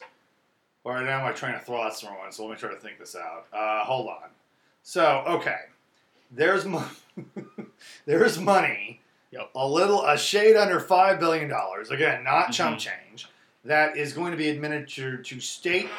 All 0.86 0.94
right, 0.94 1.06
now 1.06 1.22
my 1.24 1.34
train 1.34 1.54
of 1.56 1.64
thought's 1.64 2.00
throwing, 2.00 2.32
so 2.32 2.46
let 2.46 2.52
me 2.54 2.58
try 2.58 2.74
to 2.74 2.80
think 2.80 2.98
this 2.98 3.16
out. 3.16 3.46
Uh, 3.52 3.84
hold 3.84 4.08
on. 4.08 4.30
So, 4.84 5.24
okay, 5.28 5.58
there's 6.32 6.66
mo- 6.66 6.88
there's 8.06 8.40
money, 8.40 9.02
Yep. 9.32 9.52
a 9.56 9.68
little, 9.68 10.06
a 10.06 10.18
shade 10.18 10.56
under 10.56 10.80
five 10.80 11.20
billion 11.20 11.48
dollars. 11.50 11.92
Again, 11.92 12.24
not 12.24 12.52
chump 12.52 12.78
Mhm. 12.78 12.90
change. 12.92 13.28
That 13.64 13.96
is 13.98 14.14
going 14.14 14.32
to 14.32 14.38
be 14.38 14.50
administered 14.50 15.26
to 15.26 15.40
state 15.40 15.90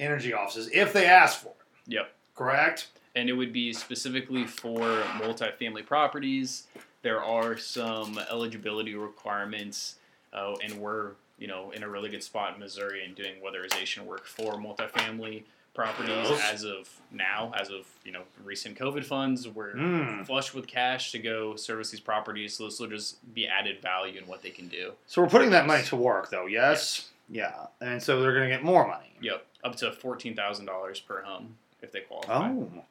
energy 0.00 0.32
offices 0.32 0.68
if 0.72 0.92
they 0.92 1.06
ask 1.06 1.40
for 1.40 1.48
it. 1.48 1.56
Yep. 1.92 2.12
Correct. 2.34 2.88
and 3.16 3.30
it 3.30 3.32
would 3.34 3.52
be 3.52 3.72
specifically 3.72 4.44
for 4.44 4.80
multifamily 5.20 5.86
properties. 5.86 6.66
There 7.02 7.22
are 7.22 7.56
some 7.56 8.18
eligibility 8.18 8.96
requirements, 8.96 9.94
uh, 10.32 10.56
and 10.64 10.80
we're 10.80 11.12
you 11.38 11.46
know 11.46 11.70
in 11.70 11.84
a 11.84 11.88
really 11.88 12.08
good 12.10 12.24
spot 12.24 12.54
in 12.54 12.60
Missouri 12.60 13.04
and 13.04 13.14
doing 13.14 13.34
weatherization 13.40 13.98
work 14.02 14.26
for 14.26 14.54
multifamily 14.54 15.44
properties 15.74 16.30
Yes. 16.30 16.52
as 16.54 16.64
of 16.64 16.88
now, 17.10 17.52
as 17.58 17.68
of 17.70 17.86
you 18.04 18.12
know 18.12 18.22
recent 18.44 18.78
COVID 18.78 19.04
funds. 19.04 19.48
We're 19.48 19.74
Mm. 19.74 20.24
flush 20.26 20.54
with 20.54 20.66
cash 20.66 21.10
to 21.12 21.18
go 21.18 21.56
service 21.56 21.90
these 21.90 22.00
properties, 22.00 22.54
so 22.56 22.64
this 22.66 22.78
will 22.78 22.86
just 22.86 23.34
be 23.34 23.46
added 23.46 23.82
value 23.82 24.18
in 24.18 24.26
what 24.26 24.42
they 24.42 24.50
can 24.50 24.68
do. 24.68 24.94
So 25.06 25.20
we're 25.22 25.28
putting 25.28 25.50
that 25.50 25.66
money 25.66 25.82
to 25.84 25.96
work, 25.96 26.30
though. 26.30 26.46
Yes. 26.46 27.10
Yeah, 27.28 27.66
and 27.80 28.02
so 28.02 28.20
they're 28.20 28.34
going 28.34 28.48
to 28.48 28.54
get 28.54 28.62
more 28.62 28.86
money. 28.86 29.14
Yep, 29.20 29.46
up 29.64 29.76
to 29.76 29.92
fourteen 29.92 30.36
thousand 30.36 30.66
dollars 30.66 31.00
per 31.00 31.22
home 31.22 31.58
if 31.82 31.90
they 31.90 32.00
qualify. 32.02 32.50
Oh. 32.50 32.84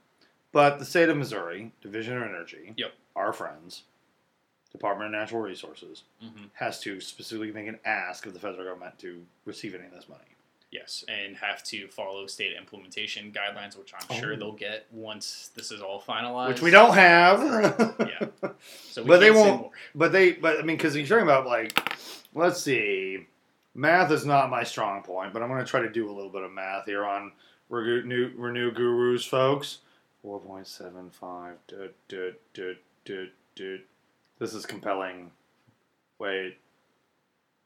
But 0.52 0.78
the 0.80 0.86
state 0.86 1.10
of 1.10 1.18
Missouri, 1.18 1.72
Division 1.82 2.18
of 2.18 2.24
Energy, 2.24 2.74
Yep. 2.78 2.94
our 3.16 3.32
friends, 3.34 3.84
Department 4.72 5.14
of 5.14 5.20
Natural 5.20 5.42
Resources, 5.42 6.04
hmm 6.20 6.46
has 6.56 6.80
to 6.82 7.00
specifically 7.00 7.52
make 7.52 7.68
an 7.68 7.80
ask 7.86 8.26
of 8.26 8.34
the 8.34 8.40
federal 8.40 8.64
government 8.66 8.98
to 9.00 9.26
receive 9.46 9.74
any 9.76 9.86
of 9.86 9.92
this 9.94 10.10
money. 10.10 10.33
Yes, 10.74 11.06
and 11.08 11.36
have 11.38 11.64
to 11.66 11.88
follow 11.90 12.26
state 12.26 12.54
implementation 12.58 13.32
guidelines, 13.32 13.78
which 13.78 13.94
I'm 13.94 14.18
sure 14.20 14.34
Oh. 14.34 14.36
they'll 14.38 14.52
get 14.54 14.88
once 14.92 15.52
this 15.56 15.72
is 15.72 15.82
all 15.82 16.02
finalized. 16.02 16.48
Which 16.48 16.62
we 16.64 16.72
don't 16.72 16.96
have. 16.96 17.96
Yeah. 18.00 18.50
So 18.90 19.04
we 19.04 19.08
But 19.08 19.20
they 19.20 19.30
won't- 19.30 19.62
more. 19.62 19.72
But 19.94 20.12
they, 20.12 20.32
but 20.32 20.58
I 20.60 20.64
mean, 20.64 20.76
because 20.78 20.96
you're 20.96 21.06
talking 21.06 21.22
about 21.24 21.46
like, 21.46 21.80
let's 22.34 22.60
see, 22.62 23.28
math 23.76 24.10
is 24.12 24.26
not 24.26 24.50
my 24.50 24.64
strong 24.64 25.04
point, 25.04 25.32
but 25.32 25.44
I'm 25.44 25.50
going 25.50 25.64
to 25.64 25.70
try 25.70 25.82
to 25.82 25.90
do 25.92 26.10
a 26.10 26.14
little 26.14 26.32
bit 26.32 26.42
of 26.42 26.52
math 26.52 26.86
here 26.86 27.06
on 27.06 27.34
Renew, 27.70 28.32
Renew 28.36 28.72
Gurus, 28.72 29.26
folks. 29.26 29.78
Four 30.24 30.40
point 30.40 30.66
seven 30.66 31.12
five. 31.12 31.58
This 34.40 34.54
is 34.54 34.66
compelling. 34.66 35.32
Wait. 36.20 36.58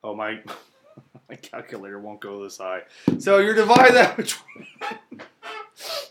Oh 0.04 0.14
my, 0.16 0.40
my 1.30 1.36
calculator 1.36 2.00
won't 2.00 2.20
go 2.20 2.44
this 2.44 2.58
high. 2.58 2.84
So 3.20 3.40
you're 3.40 3.54
divide 3.54 3.94
that 3.94 4.18
between. 4.18 4.68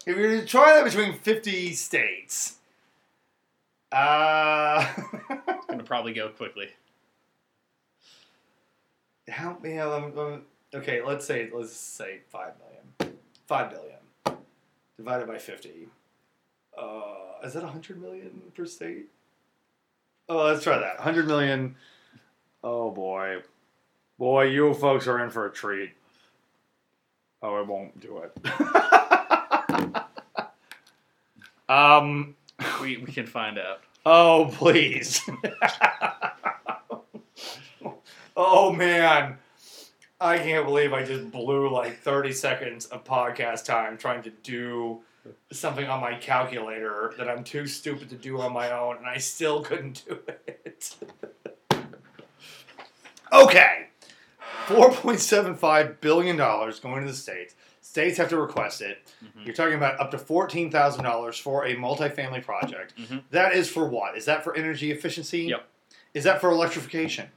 if 0.06 0.16
you're 0.16 0.40
to 0.40 0.46
try 0.46 0.74
that 0.74 0.84
between 0.84 1.18
50 1.18 1.72
states. 1.72 2.56
Uh. 3.92 4.86
It's 5.30 5.66
Gonna 5.66 5.82
probably 5.82 6.12
go 6.12 6.28
quickly. 6.28 6.68
How 9.28 9.56
yeah, 9.64 9.86
um, 9.86 10.16
um, 10.16 10.42
okay, 10.74 11.02
let's 11.02 11.26
say 11.26 11.50
let's 11.52 11.72
say 11.72 12.20
five 12.28 12.52
million. 12.58 13.18
Five 13.46 13.70
billion. 13.70 14.40
Divided 14.96 15.26
by 15.26 15.38
fifty. 15.38 15.88
Uh 16.78 17.42
is 17.44 17.54
that 17.54 17.64
hundred 17.64 18.00
million 18.00 18.42
per 18.54 18.64
state? 18.66 19.08
Oh, 20.28 20.44
let's 20.44 20.62
try 20.62 20.78
that. 20.78 21.00
Hundred 21.00 21.26
million. 21.26 21.74
Oh 22.62 22.90
boy. 22.90 23.42
Boy, 24.18 24.44
you 24.44 24.72
folks 24.74 25.06
are 25.06 25.22
in 25.22 25.30
for 25.30 25.46
a 25.46 25.52
treat. 25.52 25.92
Oh, 27.42 27.54
I 27.54 27.60
won't 27.60 28.00
do 28.00 28.18
it. 28.18 28.36
um 31.68 32.34
We, 32.80 32.96
we 32.98 33.12
can 33.12 33.26
find 33.26 33.58
out. 33.58 33.80
Oh, 34.04 34.50
please. 34.52 35.20
oh, 38.36 38.72
man. 38.72 39.38
I 40.20 40.38
can't 40.38 40.64
believe 40.64 40.92
I 40.94 41.04
just 41.04 41.30
blew 41.30 41.68
like 41.68 41.98
30 41.98 42.32
seconds 42.32 42.86
of 42.86 43.04
podcast 43.04 43.66
time 43.66 43.98
trying 43.98 44.22
to 44.22 44.30
do 44.30 45.00
something 45.52 45.86
on 45.86 46.00
my 46.00 46.14
calculator 46.14 47.12
that 47.18 47.28
I'm 47.28 47.44
too 47.44 47.66
stupid 47.66 48.08
to 48.10 48.14
do 48.14 48.40
on 48.40 48.52
my 48.52 48.70
own, 48.70 48.96
and 48.96 49.06
I 49.06 49.18
still 49.18 49.62
couldn't 49.62 50.04
do 50.08 50.18
it. 50.46 50.94
okay. 53.32 53.88
$4.75 54.66 56.00
billion 56.00 56.36
going 56.36 57.02
to 57.04 57.10
the 57.10 57.16
states. 57.16 57.54
States 57.80 58.18
have 58.18 58.28
to 58.30 58.36
request 58.38 58.80
it. 58.82 58.98
Mhm. 59.24 59.46
You're 59.46 59.54
talking 59.54 59.74
about 59.76 59.98
up 60.00 60.10
to 60.10 60.18
$14,000 60.18 61.38
for 61.40 61.64
a 61.66 61.76
multifamily 61.76 62.44
project. 62.44 62.96
Mhm. 62.98 63.22
That 63.30 63.54
is 63.54 63.70
for 63.70 63.88
what? 63.88 64.16
Is 64.16 64.24
that 64.24 64.42
for 64.44 64.56
energy 64.56 64.90
efficiency? 64.90 65.42
Yep. 65.44 65.66
Is 66.14 66.24
that 66.24 66.40
for 66.40 66.50
electrification? 66.50 67.30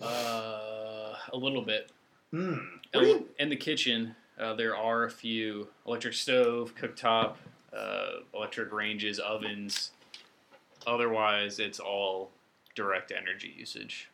Uh, 0.00 1.14
a 1.32 1.36
little 1.36 1.62
bit. 1.62 1.90
Hmm. 2.30 2.58
What 2.92 3.24
In 3.38 3.48
the 3.48 3.56
kitchen, 3.56 4.14
uh, 4.38 4.54
there 4.54 4.76
are 4.76 5.04
a 5.04 5.10
few 5.10 5.68
electric 5.86 6.14
stove, 6.14 6.74
cooktop, 6.76 7.36
uh, 7.72 8.20
electric 8.32 8.72
ranges, 8.72 9.18
ovens. 9.18 9.90
Otherwise, 10.86 11.58
it's 11.58 11.78
all 11.80 12.30
direct 12.74 13.12
energy 13.12 13.54
usage. 13.56 14.08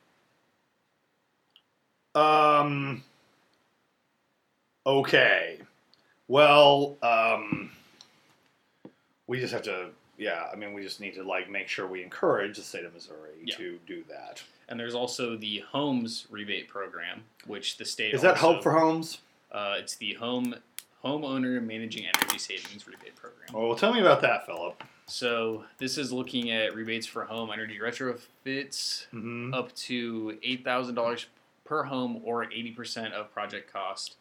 Um. 2.14 3.02
Okay. 4.86 5.58
Well, 6.28 6.96
um, 7.02 7.70
we 9.26 9.40
just 9.40 9.52
have 9.52 9.62
to. 9.62 9.88
Yeah, 10.16 10.44
I 10.52 10.56
mean, 10.56 10.74
we 10.74 10.82
just 10.82 11.00
need 11.00 11.14
to 11.14 11.22
like 11.22 11.50
make 11.50 11.66
sure 11.68 11.86
we 11.86 12.02
encourage 12.02 12.56
the 12.58 12.62
state 12.62 12.84
of 12.84 12.92
Missouri 12.92 13.30
Yeah. 13.44 13.56
to 13.56 13.78
do 13.86 14.04
that. 14.08 14.42
And 14.68 14.78
there's 14.78 14.94
also 14.94 15.34
the 15.36 15.60
homes 15.70 16.26
rebate 16.30 16.68
program, 16.68 17.22
which 17.46 17.78
the 17.78 17.84
state 17.86 18.12
Is 18.14 18.20
that 18.22 18.32
also, 18.36 18.52
Hope 18.54 18.62
for 18.62 18.72
Homes? 18.72 19.18
Uh, 19.50 19.76
it's 19.78 19.96
the 19.96 20.14
home 20.14 20.54
homeowner 21.02 21.64
managing 21.64 22.04
energy 22.06 22.38
savings 22.38 22.86
rebate 22.86 23.16
program. 23.16 23.48
Oh, 23.54 23.68
well, 23.68 23.76
tell 23.76 23.94
me 23.94 24.00
about 24.00 24.20
that, 24.20 24.44
Philip. 24.44 24.84
So 25.06 25.64
this 25.78 25.96
is 25.96 26.12
looking 26.12 26.50
at 26.50 26.74
rebates 26.74 27.06
for 27.06 27.24
home 27.24 27.50
energy 27.50 27.78
retrofits 27.78 29.06
Mm-hmm. 29.14 29.54
up 29.54 29.74
to 29.74 30.38
eight 30.42 30.62
thousand 30.64 30.94
dollars 30.96 31.26
per 31.70 31.84
home 31.84 32.20
or 32.24 32.44
eighty 32.52 32.72
percent 32.72 33.14
of 33.14 33.32
project 33.32 33.72
cost. 33.72 34.16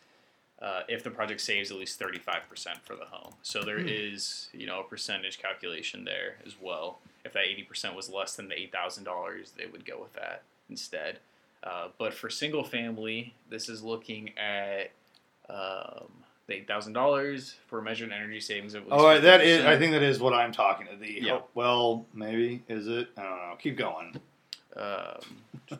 Uh, 0.61 0.81
if 0.89 1.03
the 1.05 1.09
project 1.09 1.39
saves 1.41 1.71
at 1.71 1.77
least 1.77 1.97
thirty-five 1.97 2.41
percent 2.49 2.77
for 2.83 2.95
the 2.95 3.05
home, 3.05 3.33
so 3.41 3.63
there 3.63 3.79
Hmm. 3.79 3.87
is 3.89 4.49
you 4.53 4.67
know 4.67 4.81
a 4.81 4.83
percentage 4.83 5.39
calculation 5.39 6.03
there 6.05 6.35
as 6.45 6.55
well. 6.61 6.99
If 7.25 7.33
that 7.33 7.43
eighty 7.45 7.63
percent 7.63 7.95
was 7.95 8.09
less 8.09 8.35
than 8.35 8.47
the 8.49 8.59
eight 8.59 8.71
thousand 8.71 9.03
dollars, 9.05 9.51
they 9.57 9.65
would 9.65 9.83
go 9.85 9.99
with 9.99 10.13
that 10.13 10.43
instead. 10.69 11.19
Uh, 11.63 11.87
but 11.97 12.13
for 12.13 12.29
single 12.29 12.63
family, 12.63 13.33
this 13.49 13.67
is 13.69 13.81
looking 13.83 14.31
at 14.37 14.91
um, 15.49 16.07
the 16.47 16.55
eight 16.55 16.67
thousand 16.67 16.93
dollars 16.93 17.55
for 17.67 17.81
measured 17.81 18.11
energy 18.11 18.39
savings 18.41 18.73
of. 18.75 18.83
at 18.83 18.89
least 18.89 18.99
All 18.99 19.05
right, 19.07 19.21
that 19.21 19.41
is. 19.41 19.61
50%. 19.63 19.65
I 19.65 19.79
think 19.79 19.93
that 19.93 20.03
is 20.03 20.19
what 20.19 20.33
I'm 20.33 20.51
talking 20.51 20.87
to. 20.87 20.95
The 20.97 21.19
Yeah. 21.21 21.39
well, 21.55 22.05
maybe 22.13 22.61
is 22.67 22.87
it? 22.87 23.07
I 23.17 23.23
don't 23.23 23.31
know. 23.37 23.55
Keep 23.61 23.77
going. 23.77 24.19
Um, 24.75 25.77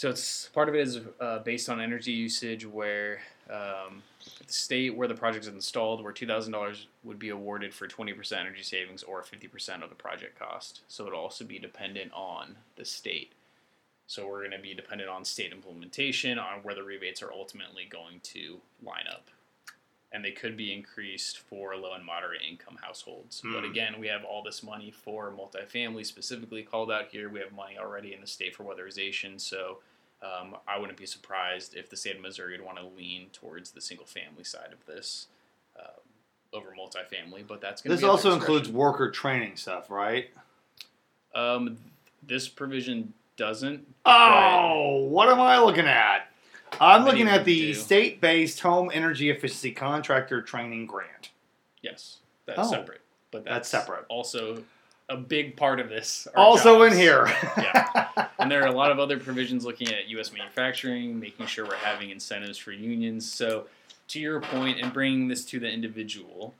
so 0.00 0.08
it's 0.08 0.48
part 0.54 0.70
of 0.70 0.74
it 0.74 0.80
is 0.80 1.00
uh, 1.20 1.40
based 1.40 1.68
on 1.68 1.78
energy 1.78 2.12
usage, 2.12 2.64
where 2.64 3.20
um, 3.50 4.02
the 4.46 4.50
state 4.50 4.96
where 4.96 5.06
the 5.06 5.14
project 5.14 5.44
is 5.44 5.52
installed, 5.52 6.02
where 6.02 6.10
two 6.10 6.26
thousand 6.26 6.54
dollars 6.54 6.86
would 7.04 7.18
be 7.18 7.28
awarded 7.28 7.74
for 7.74 7.86
twenty 7.86 8.14
percent 8.14 8.40
energy 8.40 8.62
savings 8.62 9.02
or 9.02 9.22
fifty 9.22 9.46
percent 9.46 9.82
of 9.82 9.90
the 9.90 9.94
project 9.94 10.38
cost. 10.38 10.80
So 10.88 11.06
it'll 11.06 11.20
also 11.20 11.44
be 11.44 11.58
dependent 11.58 12.12
on 12.14 12.56
the 12.76 12.84
state. 12.86 13.32
So 14.06 14.26
we're 14.26 14.38
going 14.38 14.52
to 14.52 14.58
be 14.58 14.72
dependent 14.72 15.10
on 15.10 15.22
state 15.22 15.52
implementation 15.52 16.38
on 16.38 16.62
where 16.62 16.74
the 16.74 16.82
rebates 16.82 17.22
are 17.22 17.30
ultimately 17.30 17.84
going 17.84 18.20
to 18.22 18.56
line 18.82 19.04
up. 19.06 19.28
And 20.12 20.24
they 20.24 20.32
could 20.32 20.56
be 20.56 20.72
increased 20.72 21.40
for 21.40 21.76
low 21.76 21.92
and 21.92 22.06
moderate 22.06 22.40
income 22.40 22.78
households. 22.82 23.42
But 23.42 23.64
Hmm. 23.64 23.70
again, 23.70 24.00
we 24.00 24.08
have 24.08 24.24
all 24.24 24.42
this 24.42 24.62
money 24.62 24.90
for 24.90 25.30
multifamily 25.30 26.06
specifically 26.06 26.62
called 26.62 26.90
out 26.90 27.08
here. 27.08 27.28
We 27.28 27.40
have 27.40 27.52
money 27.52 27.76
already 27.78 28.14
in 28.14 28.22
the 28.22 28.26
state 28.26 28.56
for 28.56 28.64
weatherization. 28.64 29.38
So 29.38 29.78
um, 30.22 30.56
I 30.68 30.78
wouldn't 30.78 30.98
be 30.98 31.06
surprised 31.06 31.74
if 31.76 31.88
the 31.88 31.96
state 31.96 32.16
of 32.16 32.22
Missouri 32.22 32.56
would 32.56 32.64
want 32.64 32.78
to 32.78 32.84
lean 32.84 33.28
towards 33.32 33.70
the 33.70 33.80
single 33.80 34.06
family 34.06 34.44
side 34.44 34.72
of 34.72 34.84
this 34.86 35.26
um, 35.78 35.86
over 36.52 36.68
multifamily. 36.78 37.46
But 37.46 37.60
that's 37.60 37.80
going 37.82 37.90
to 37.90 37.96
This 37.96 38.04
also 38.08 38.32
includes 38.34 38.68
worker 38.68 39.10
training 39.10 39.56
stuff, 39.56 39.90
right? 39.90 40.30
Um, 41.34 41.78
this 42.26 42.48
provision 42.48 43.14
doesn't. 43.36 43.86
Oh, 44.04 45.06
what 45.08 45.28
am 45.28 45.40
I 45.40 45.58
looking 45.60 45.86
at? 45.86 46.26
I'm 46.80 47.04
looking 47.04 47.26
at 47.28 47.44
the 47.44 47.68
do. 47.68 47.74
state-based 47.74 48.60
home 48.60 48.90
energy 48.92 49.30
efficiency 49.30 49.72
contractor 49.72 50.40
training 50.42 50.86
grant. 50.86 51.30
Yes, 51.82 52.18
that's 52.46 52.58
Oh. 52.60 52.70
separate. 52.70 53.00
But 53.32 53.44
That's 53.44 53.70
that's, 53.70 53.86
separate. 53.86 54.06
Also, 54.08 54.64
a 55.10 55.16
big 55.16 55.56
part 55.56 55.80
of 55.80 55.88
this. 55.90 56.26
Also 56.34 56.82
in 56.84 56.94
here. 56.94 57.26
Yeah. 57.58 58.28
And 58.38 58.50
there 58.50 58.62
are 58.62 58.68
a 58.68 58.72
lot 58.72 58.90
of 58.90 58.98
other 58.98 59.18
provisions 59.18 59.64
looking 59.66 59.88
at 59.88 60.08
U.S. 60.08 60.32
manufacturing, 60.32 61.20
making 61.20 61.44
sure 61.46 61.66
we're 61.66 61.74
having 61.76 62.08
incentives 62.08 62.56
for 62.56 62.72
unions. 62.72 63.30
So, 63.30 63.66
to 64.08 64.18
your 64.20 64.40
point, 64.40 64.80
and 64.80 64.92
bringing 64.92 65.28
this 65.28 65.44
to 65.46 65.60
the 65.60 65.68
individual, 65.70 66.54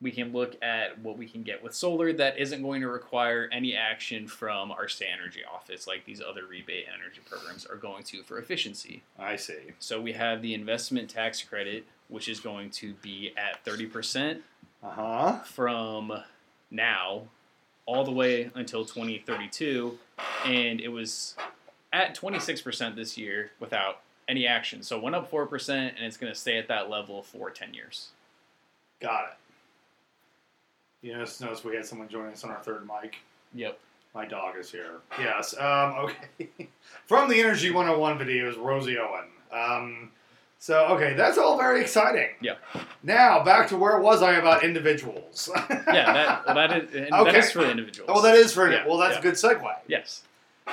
we 0.00 0.10
can 0.12 0.32
look 0.32 0.56
at 0.62 0.98
what 1.00 1.16
we 1.18 1.26
can 1.26 1.42
get 1.42 1.62
with 1.62 1.74
solar 1.74 2.12
that 2.12 2.38
isn't 2.38 2.62
going 2.62 2.82
to 2.82 2.88
require 2.88 3.48
any 3.50 3.74
action 3.74 4.28
from 4.28 4.70
our 4.70 4.86
state 4.88 5.08
energy 5.12 5.40
office, 5.52 5.86
like 5.88 6.04
these 6.04 6.20
other 6.20 6.42
rebate 6.46 6.84
energy 6.92 7.20
programs 7.28 7.66
are 7.66 7.76
going 7.76 8.04
to 8.04 8.22
for 8.22 8.38
efficiency. 8.38 9.02
I 9.18 9.36
see. 9.36 9.72
So 9.80 10.00
we 10.00 10.12
have 10.12 10.42
the 10.42 10.54
investment 10.54 11.08
tax 11.10 11.42
credit 11.42 11.84
which 12.08 12.28
is 12.28 12.40
going 12.40 12.70
to 12.70 12.94
be 13.02 13.32
at 13.36 13.62
30% 13.66 14.40
Uh 14.82 14.90
huh. 14.90 15.38
from 15.44 16.12
now 16.70 17.22
all 17.86 18.04
the 18.04 18.12
way 18.12 18.50
until 18.54 18.84
2032. 18.84 19.98
And 20.44 20.80
it 20.80 20.88
was 20.88 21.36
at 21.92 22.14
26% 22.14 22.96
this 22.96 23.16
year 23.16 23.50
without 23.60 24.00
any 24.28 24.46
action. 24.46 24.82
So 24.82 25.00
went 25.00 25.16
up 25.16 25.30
4%, 25.30 25.70
and 25.70 25.92
it's 26.00 26.16
going 26.16 26.32
to 26.32 26.38
stay 26.38 26.58
at 26.58 26.68
that 26.68 26.90
level 26.90 27.22
for 27.22 27.50
10 27.50 27.72
years. 27.72 28.08
Got 29.00 29.24
it. 29.24 31.06
You 31.06 31.14
just 31.14 31.40
noticed 31.40 31.64
we 31.64 31.76
had 31.76 31.86
someone 31.86 32.08
join 32.08 32.26
us 32.26 32.44
on 32.44 32.50
our 32.50 32.60
third 32.62 32.86
mic. 32.86 33.16
Yep. 33.54 33.78
My 34.14 34.26
dog 34.26 34.56
is 34.58 34.70
here. 34.70 34.96
Yes. 35.18 35.54
Um, 35.58 35.94
okay. 36.38 36.68
From 37.06 37.30
the 37.30 37.40
Energy 37.40 37.70
101 37.70 38.18
videos, 38.18 38.58
Rosie 38.58 38.98
Owen. 38.98 39.28
Um, 39.52 40.10
so, 40.58 40.86
okay, 40.88 41.14
that's 41.14 41.38
all 41.38 41.56
very 41.56 41.80
exciting. 41.80 42.28
Yeah. 42.40 42.54
Now, 43.02 43.44
back 43.44 43.68
to 43.68 43.76
where 43.76 44.00
was 44.00 44.22
I 44.22 44.34
about 44.34 44.64
individuals? 44.64 45.48
Yeah, 45.70 46.12
that, 46.12 46.46
well, 46.46 46.54
that, 46.54 46.76
is, 46.92 47.10
Okay. 47.12 47.38
is 47.38 47.50
for 47.52 47.60
the 47.60 47.70
individuals. 47.70 48.10
oh, 48.12 48.20
that 48.22 48.34
is 48.34 48.52
for 48.52 48.70
Yeah, 48.70 48.86
Well, 48.86 48.98
that's 48.98 49.14
yeah. 49.14 49.20
a 49.20 49.22
good 49.22 49.34
segue. 49.34 49.74
Yes. 49.86 50.22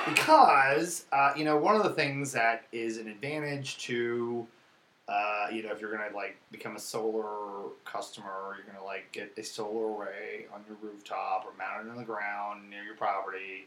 because 0.08 1.06
uh, 1.12 1.32
you 1.36 1.44
know 1.44 1.56
one 1.56 1.74
of 1.74 1.82
the 1.82 1.90
things 1.94 2.32
that 2.32 2.64
is 2.72 2.98
an 2.98 3.08
advantage 3.08 3.78
to 3.78 4.46
uh, 5.08 5.46
you 5.50 5.62
know 5.62 5.70
if 5.72 5.80
you're 5.80 5.90
gonna 5.90 6.14
like 6.14 6.36
become 6.52 6.76
a 6.76 6.78
solar 6.78 7.70
customer 7.86 8.56
you're 8.56 8.66
gonna 8.70 8.84
like 8.84 9.10
get 9.12 9.32
a 9.38 9.42
solar 9.42 9.96
array 9.96 10.44
on 10.54 10.60
your 10.68 10.76
rooftop 10.82 11.46
or 11.46 11.52
mounted 11.56 11.88
it 11.88 11.92
on 11.92 11.96
the 11.96 12.04
ground 12.04 12.68
near 12.68 12.82
your 12.82 12.94
property 12.96 13.66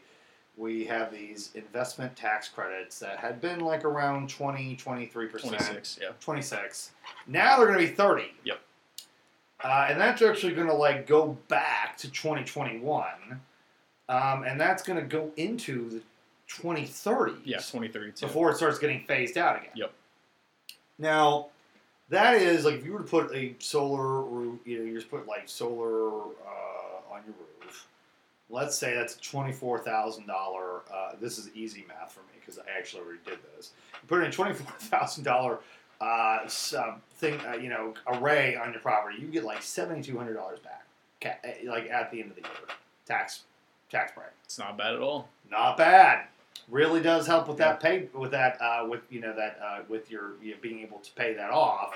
we 0.60 0.84
have 0.84 1.10
these 1.10 1.50
investment 1.54 2.14
tax 2.14 2.46
credits 2.48 2.98
that 2.98 3.16
had 3.18 3.40
been 3.40 3.60
like 3.60 3.84
around 3.84 4.28
20 4.28 4.76
23% 4.76 5.40
26, 5.40 5.98
yeah. 6.02 6.08
26 6.20 6.90
now 7.26 7.56
they're 7.56 7.66
going 7.66 7.78
to 7.78 7.86
be 7.86 7.92
30 7.92 8.24
Yep. 8.44 8.60
uh, 9.64 9.86
and 9.88 9.98
that's 10.00 10.20
actually 10.20 10.52
going 10.54 10.66
to 10.66 10.74
like 10.74 11.06
go 11.06 11.38
back 11.48 11.96
to 11.98 12.10
2021 12.10 13.04
um, 14.10 14.42
and 14.42 14.60
that's 14.60 14.82
going 14.82 14.98
to 14.98 15.04
go 15.06 15.30
into 15.36 15.88
the 15.88 16.02
2030s 16.48 17.38
Yeah, 17.44 17.56
2032. 17.58 18.26
before 18.26 18.50
it 18.50 18.56
starts 18.56 18.78
getting 18.78 19.04
phased 19.06 19.38
out 19.38 19.56
again 19.56 19.70
Yep. 19.74 19.92
now 20.98 21.46
that 22.10 22.34
is 22.42 22.64
like 22.66 22.74
if 22.74 22.84
you 22.84 22.92
were 22.92 22.98
to 22.98 23.04
put 23.04 23.34
a 23.34 23.54
solar 23.60 24.20
roof 24.22 24.58
you 24.66 24.78
know 24.78 24.84
you 24.84 24.94
just 24.94 25.10
put 25.10 25.26
like 25.26 25.48
solar 25.48 26.10
uh, 26.20 27.12
on 27.14 27.22
your 27.24 27.34
roof 27.62 27.86
let's 28.50 28.76
say 28.76 28.94
that's 28.94 29.14
$24000 29.16 30.28
uh, 30.92 31.12
this 31.20 31.38
is 31.38 31.50
easy 31.54 31.84
math 31.88 32.12
for 32.12 32.20
me 32.20 32.38
because 32.38 32.58
i 32.58 32.78
actually 32.78 33.02
already 33.02 33.20
did 33.24 33.38
this 33.56 33.72
you 33.94 34.08
put 34.08 34.22
in 34.22 34.26
a 34.26 34.32
$24000 34.32 35.58
uh, 36.00 36.48
thing, 37.14 37.38
uh, 37.46 37.56
you 37.56 37.68
know, 37.68 37.94
array 38.06 38.56
on 38.56 38.72
your 38.72 38.80
property, 38.80 39.18
you 39.20 39.28
get 39.28 39.44
like 39.44 39.62
seventy 39.62 40.02
two 40.02 40.16
hundred 40.16 40.34
dollars 40.34 40.58
back, 40.60 40.86
eh, 41.44 41.68
like 41.68 41.90
at 41.90 42.10
the 42.10 42.20
end 42.20 42.30
of 42.30 42.36
the 42.36 42.42
year, 42.42 42.50
tax 43.04 43.42
tax 43.90 44.12
break. 44.12 44.28
It's 44.44 44.58
not 44.58 44.78
bad 44.78 44.94
at 44.94 45.00
all. 45.00 45.28
Not 45.50 45.76
bad. 45.76 46.26
Really 46.68 47.02
does 47.02 47.26
help 47.26 47.48
with 47.48 47.58
that 47.58 47.80
pay 47.80 48.08
with 48.14 48.30
that 48.30 48.60
uh, 48.62 48.86
with 48.88 49.02
you 49.10 49.20
know 49.20 49.34
that 49.36 49.58
uh, 49.62 49.78
with 49.88 50.10
your 50.10 50.32
you 50.42 50.52
know, 50.52 50.56
being 50.62 50.80
able 50.80 50.98
to 50.98 51.12
pay 51.12 51.34
that 51.34 51.50
off 51.50 51.94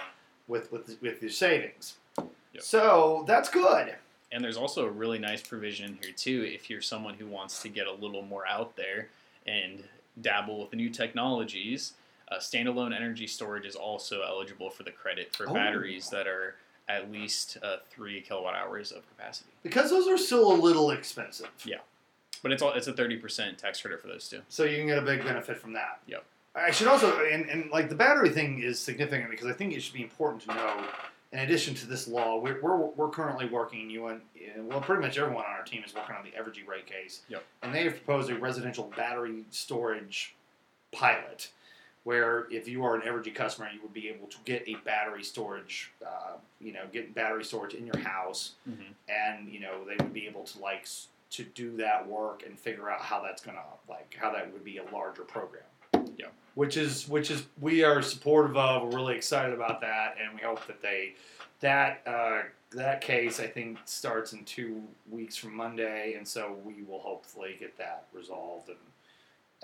with 0.49 0.71
with 0.71 0.99
with 1.01 1.23
your 1.23 1.31
savings. 1.31 1.97
Yep. 2.19 2.63
So 2.63 3.25
that's 3.27 3.49
good. 3.49 3.95
And 4.33 4.43
there's 4.43 4.57
also 4.57 4.85
a 4.87 4.91
really 4.91 5.19
nice 5.19 5.43
provision 5.43 5.99
here 6.03 6.13
too 6.17 6.45
if 6.47 6.69
you're 6.69 6.81
someone 6.83 7.15
who 7.15 7.27
wants 7.27 7.63
to 7.63 7.69
get 7.69 7.87
a 7.87 7.93
little 7.93 8.23
more 8.23 8.47
out 8.47 8.77
there 8.77 9.09
and 9.47 9.85
dabble 10.21 10.61
with 10.61 10.71
the 10.71 10.77
new 10.77 10.91
technologies. 10.91 11.93
Uh, 12.31 12.37
standalone 12.39 12.95
energy 12.95 13.27
storage 13.27 13.67
is 13.67 13.77
also 13.77 14.23
eligible 14.23 14.71
for 14.71 14.83
the 14.83 14.91
credit 14.91 15.35
for 15.37 15.49
Oh. 15.49 15.53
batteries 15.55 16.09
that 16.11 16.27
are 16.27 16.57
at 16.89 17.11
least 17.13 17.59
uh, 17.63 17.77
three 17.91 18.21
kilowatt 18.21 18.55
hours 18.55 18.93
of 18.93 19.09
capacity. 19.09 19.51
Because 19.63 19.91
those 19.91 20.09
are 20.09 20.19
still 20.19 20.53
a 20.53 20.57
little 20.57 20.91
expensive. 20.91 21.51
Yeah. 21.65 21.79
But 22.43 22.53
it's 22.53 22.63
all 22.63 22.73
it's 22.73 22.87
a 22.89 22.93
thirty 22.93 23.17
percent 23.17 23.57
tax 23.59 23.81
credit 23.81 24.01
for 24.03 24.09
those 24.09 24.29
two. 24.29 24.41
So 24.49 24.65
you 24.65 24.77
can 24.79 24.87
get 24.89 24.99
a 24.99 25.03
big 25.03 25.23
benefit 25.25 25.59
from 25.59 25.73
that. 25.75 26.01
Yep. 26.07 26.25
I 26.57 26.71
should 26.71 26.87
also, 26.89 27.25
and, 27.25 27.49
and 27.49 27.71
like 27.71 27.89
the 27.89 27.95
battery 27.95 28.29
thing 28.31 28.61
is 28.63 28.79
significant 28.79 29.31
because 29.31 29.47
I 29.47 29.53
think 29.53 29.73
it 29.73 29.83
should 29.83 29.95
be 29.95 30.03
important 30.03 30.43
to 30.43 30.49
know. 30.55 30.85
In 31.35 31.41
addition 31.41 31.75
to 31.75 31.87
this 31.87 32.07
law, 32.07 32.39
we're, 32.39 32.61
we're, 32.63 32.77
we're 32.77 33.09
currently 33.09 33.47
working. 33.47 33.91
You 33.91 34.07
and 34.07 34.21
well, 34.69 34.81
pretty 34.81 35.03
much 35.03 35.19
everyone 35.19 35.45
on 35.45 35.51
our 35.51 35.65
team 35.65 35.83
is 35.85 35.93
working 35.93 36.15
on 36.15 36.23
the 36.23 36.31
Evergy 36.31 36.65
rate 36.67 36.87
case. 36.87 37.23
Yep. 37.29 37.43
And 37.65 37.75
they 37.75 37.83
have 37.83 38.05
proposed 38.05 38.31
a 38.31 38.39
residential 38.39 38.93
battery 38.97 39.43
storage 39.51 40.37
pilot, 40.93 41.51
where 42.05 42.47
if 42.53 42.69
you 42.69 42.85
are 42.85 42.95
an 42.95 43.01
Evergy 43.01 43.35
customer, 43.35 43.69
you 43.75 43.83
would 43.83 43.93
be 43.93 44.09
able 44.09 44.29
to 44.29 44.37
get 44.45 44.63
a 44.69 44.77
battery 44.85 45.25
storage, 45.25 45.91
uh, 46.07 46.37
you 46.61 46.73
know, 46.73 46.83
get 46.93 47.13
battery 47.17 47.43
storage 47.43 47.75
in 47.75 47.85
your 47.85 47.99
house 47.99 48.53
Mm-hmm. 48.71 48.93
and 49.09 49.49
you 49.53 49.59
know 49.59 49.85
they 49.85 49.97
would 50.05 50.15
be 50.15 50.29
able 50.29 50.45
to 50.45 50.59
like 50.61 50.87
to 51.31 51.43
do 51.43 51.77
that 51.79 52.07
work 52.07 52.45
and 52.47 52.57
figure 52.57 52.89
out 52.89 53.01
how 53.01 53.21
that's 53.21 53.43
gonna 53.43 53.59
like 53.89 54.17
how 54.21 54.31
that 54.33 54.53
would 54.53 54.65
be 54.65 54.79
a 54.79 54.85
larger 54.93 55.23
program. 55.23 55.65
Yeah. 56.17 56.27
Which 56.55 56.77
is 56.77 57.09
which 57.09 57.31
is 57.31 57.45
we 57.61 57.83
are 57.83 58.01
supportive 58.03 58.57
of. 58.57 58.83
We're 58.85 58.97
really 58.99 59.17
excited 59.17 59.53
about 59.55 59.81
that, 59.81 60.17
and 60.23 60.35
we 60.35 60.41
hope 60.43 60.67
that 60.69 60.81
they 60.81 61.15
that 61.61 62.03
uh, 62.07 62.43
that 62.73 63.01
case 63.01 63.41
I 63.41 63.47
think 63.49 63.79
starts 63.87 64.33
in 64.33 64.45
two 64.45 64.83
weeks 65.11 65.37
from 65.37 65.55
Monday, 65.55 66.15
and 66.17 66.27
so 66.27 66.57
we 66.65 66.83
will 66.89 67.01
hopefully 67.01 67.57
get 67.59 67.77
that 67.79 68.05
resolved, 68.13 68.69
and 68.69 68.79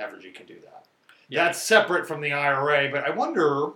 Evergy 0.00 0.34
can 0.34 0.46
do 0.46 0.56
that. 0.64 0.84
Yeah. 1.28 1.44
That's 1.44 1.62
separate 1.62 2.08
from 2.08 2.20
the 2.20 2.32
IRA, 2.32 2.90
but 2.90 3.04
I 3.04 3.10
wonder. 3.10 3.66
I 3.68 3.72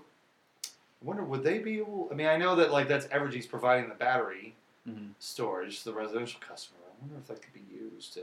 wonder 1.06 1.22
would 1.22 1.44
they 1.44 1.58
be 1.58 1.78
able? 1.78 2.08
I 2.10 2.14
mean, 2.14 2.26
I 2.26 2.36
know 2.36 2.56
that 2.56 2.72
like 2.72 2.88
that's 2.88 3.06
Evergy's 3.06 3.46
providing 3.46 3.88
the 3.88 3.94
battery 3.94 4.54
Mm-hmm. 4.86 5.12
storage 5.18 5.78
to 5.78 5.84
the 5.86 5.94
residential 5.94 6.38
customer. 6.46 6.76
I 6.86 7.00
wonder 7.00 7.16
if 7.18 7.26
that 7.28 7.40
could 7.40 7.54
be 7.54 7.62
used 7.74 8.12
to 8.12 8.20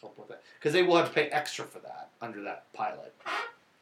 help 0.00 0.18
with 0.18 0.26
that 0.26 0.42
because 0.58 0.72
they 0.72 0.82
will 0.82 0.96
have 0.96 1.06
to 1.06 1.14
pay 1.14 1.28
extra 1.28 1.64
for 1.64 1.78
that 1.78 2.08
under 2.20 2.42
that 2.42 2.64
pilot. 2.72 3.14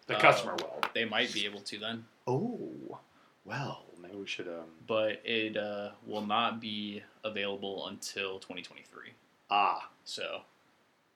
The 0.07 0.17
Uh, 0.17 0.21
customer 0.21 0.55
will. 0.57 0.81
They 0.95 1.05
might 1.05 1.33
be 1.33 1.45
able 1.47 1.61
to 1.61 1.79
then, 1.79 2.07
Oh, 2.27 2.99
well, 3.45 3.85
maybe 4.01 4.17
we 4.17 4.27
should. 4.27 4.49
Um, 4.49 4.67
but 4.87 5.21
it 5.25 5.57
uh, 5.57 5.93
will 6.07 6.27
not 6.27 6.61
be 6.61 7.03
available 7.25 7.87
until 7.89 8.39
2023. 8.39 9.13
ah, 9.51 9.89
So, 10.05 10.43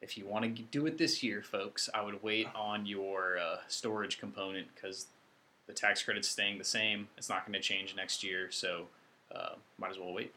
if 0.00 0.16
you 0.16 0.26
want 0.26 0.56
to 0.56 0.62
do 0.62 0.86
it 0.86 0.98
this 0.98 1.22
year, 1.22 1.42
folks, 1.42 1.88
I 1.94 2.02
would 2.02 2.22
wait 2.22 2.48
on 2.54 2.86
your 2.86 3.38
uh, 3.38 3.58
storage 3.68 4.18
component 4.18 4.72
because 4.74 5.06
the 5.66 5.72
tax 5.72 6.02
credit's 6.02 6.28
staying 6.28 6.58
the 6.58 6.64
same. 6.64 7.08
It's 7.16 7.28
not 7.28 7.44
going 7.46 7.54
to 7.54 7.60
change 7.60 7.94
next 7.96 8.22
year, 8.22 8.50
so 8.50 8.86
uh, 9.34 9.54
might 9.78 9.90
as 9.90 9.98
well 9.98 10.12
wait. 10.12 10.32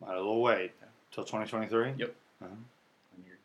might 0.00 0.16
as 0.16 0.22
well 0.22 0.40
wait 0.40 0.72
till 1.12 1.24
twenty 1.24 1.46
twenty 1.48 1.68
three. 1.68 1.92
Yep. 1.96 2.14
And 2.40 2.64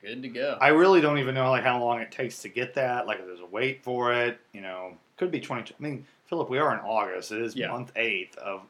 you're 0.01 0.11
good 0.13 0.23
to 0.23 0.29
go. 0.29 0.57
I 0.61 0.69
really 0.69 1.01
don't 1.01 1.17
even 1.19 1.35
know 1.35 1.49
like 1.49 1.63
how 1.63 1.79
long 1.83 1.99
it 1.99 2.11
takes 2.11 2.41
to 2.43 2.49
get 2.49 2.73
that. 2.75 3.07
Like, 3.07 3.19
if 3.19 3.25
there's 3.25 3.39
a 3.39 3.45
wait 3.45 3.83
for 3.83 4.13
it, 4.13 4.39
you 4.53 4.61
know, 4.61 4.93
could 5.17 5.31
be 5.31 5.39
twenty. 5.39 5.73
I 5.79 5.81
mean, 5.83 6.05
Philip, 6.25 6.49
we 6.49 6.57
are 6.59 6.73
in 6.73 6.79
August. 6.81 7.31
It 7.31 7.41
is 7.41 7.55
Yeah. 7.55 7.69
month 7.69 7.91
eight 7.95 8.35
of 8.37 8.61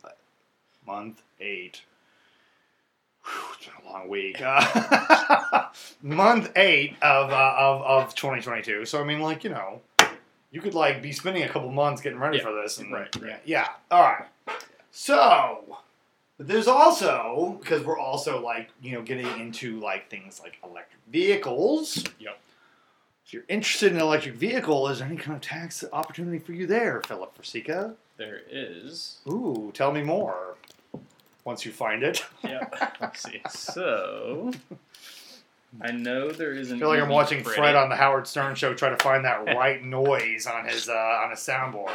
month 0.85 1.21
eight. 1.39 1.81
Whew, 3.25 3.41
it's 3.57 3.65
been 3.67 3.85
a 3.85 3.91
long 3.91 4.07
week. 4.09 4.41
Uh, 4.41 5.65
month 6.01 6.51
eight 6.55 6.95
of, 7.01 7.29
uh, 7.31 7.55
of 7.57 7.81
of 7.81 8.15
2022. 8.15 8.85
So 8.85 9.01
I 9.01 9.03
mean, 9.03 9.19
like 9.19 9.43
you 9.43 9.49
know, 9.49 9.81
you 10.51 10.61
could 10.61 10.73
like 10.75 11.01
be 11.01 11.11
spending 11.11 11.43
a 11.43 11.49
couple 11.49 11.69
months 11.71 12.01
getting 12.01 12.19
ready 12.19 12.37
Yeah. 12.37 12.43
for 12.43 12.53
this. 12.53 12.77
And, 12.77 12.91
Right, 12.93 13.13
Yeah. 13.23 13.37
Yeah. 13.45 13.67
All 13.91 14.01
right. 14.01 14.25
So. 14.91 15.77
But 16.37 16.47
there's 16.47 16.67
also 16.67 17.57
because 17.61 17.83
we're 17.83 17.99
also 17.99 18.41
like 18.43 18.69
you 18.81 18.91
know 18.93 19.01
getting 19.01 19.27
into 19.39 19.79
like 19.79 20.09
things 20.09 20.39
like 20.41 20.57
electric 20.63 21.01
vehicles. 21.11 22.03
Yep. 22.19 22.39
If 23.25 23.33
you're 23.33 23.43
interested 23.49 23.91
in 23.91 23.97
an 23.97 24.03
electric 24.03 24.35
vehicle, 24.35 24.87
is 24.87 24.99
there 24.99 25.07
any 25.07 25.17
kind 25.17 25.35
of 25.35 25.41
tax 25.41 25.83
opportunity 25.91 26.39
for 26.39 26.53
you 26.53 26.65
there, 26.65 27.01
Philip 27.01 27.35
Forsica? 27.35 27.95
there 28.17 28.41
is. 28.49 29.19
Ooh, 29.27 29.71
tell 29.75 29.91
me 29.91 30.01
more. 30.01 30.55
Once 31.43 31.65
you 31.65 31.71
find 31.71 32.03
it, 32.03 32.25
Yep. 32.43 32.97
Let's 32.99 33.23
see. 33.23 33.41
So, 33.49 34.51
I 35.81 35.91
know 35.91 36.31
there 36.31 36.51
is 36.51 36.71
I 36.73 36.79
feel 36.79 36.89
like 36.89 36.99
I'm 36.99 37.09
watching. 37.09 37.43
Fred 37.43 37.75
on 37.75 37.89
the 37.89 37.95
Howard 37.95 38.27
Stern 38.27 38.55
show 38.55 38.73
try 38.73 38.89
to 38.89 38.97
find 38.97 39.23
that 39.25 39.45
right 39.55 39.83
noise 39.83 40.45
on 40.45 40.65
his 40.65 40.89
uh, 40.89 40.93
on 40.93 41.29
his 41.31 41.39
soundboard. 41.39 41.91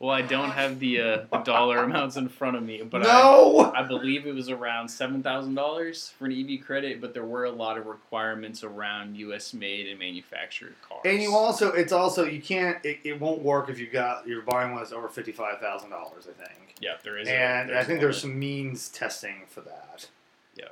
Well, 0.00 0.10
I 0.10 0.22
don't 0.22 0.50
have 0.50 0.80
the, 0.80 1.00
uh, 1.00 1.24
the 1.30 1.38
dollar 1.38 1.78
amounts 1.78 2.16
in 2.16 2.28
front 2.28 2.56
of 2.56 2.62
me, 2.62 2.82
but 2.82 3.02
I, 3.02 3.12
no. 3.12 3.72
I 3.74 3.82
believe 3.84 4.26
it 4.26 4.34
was 4.34 4.50
around 4.50 4.88
seven 4.88 5.22
thousand 5.22 5.54
dollars 5.54 6.12
for 6.18 6.26
an 6.26 6.32
EV 6.32 6.64
credit, 6.66 7.00
but 7.00 7.14
there 7.14 7.24
were 7.24 7.44
a 7.44 7.50
lot 7.50 7.78
of 7.78 7.86
requirements 7.86 8.64
around 8.64 9.16
U.S. 9.18 9.54
made 9.54 9.88
and 9.88 9.98
manufactured 9.98 10.74
cars. 10.86 11.00
And 11.04 11.22
you 11.22 11.34
also, 11.34 11.72
it's 11.72 11.92
also 11.92 12.24
you 12.24 12.42
can't. 12.42 12.84
It, 12.84 12.98
it 13.04 13.20
won't 13.20 13.40
work 13.42 13.70
if 13.70 13.78
you 13.78 13.86
got 13.86 14.26
you're 14.26 14.42
buying 14.42 14.72
one 14.72 14.80
that's 14.80 14.92
over 14.92 15.08
fifty 15.08 15.32
five 15.32 15.60
thousand 15.60 15.90
dollars. 15.90 16.26
I 16.28 16.32
think. 16.44 16.74
yeah, 16.80 16.94
there 17.04 17.16
is. 17.16 17.28
a- 17.28 17.32
and 17.32 17.70
I 17.72 17.84
think 17.84 18.00
there's 18.00 18.20
some 18.20 18.38
means 18.38 18.88
testing 18.88 19.42
for 19.48 19.60
that. 19.62 20.08
Yeah. 20.56 20.64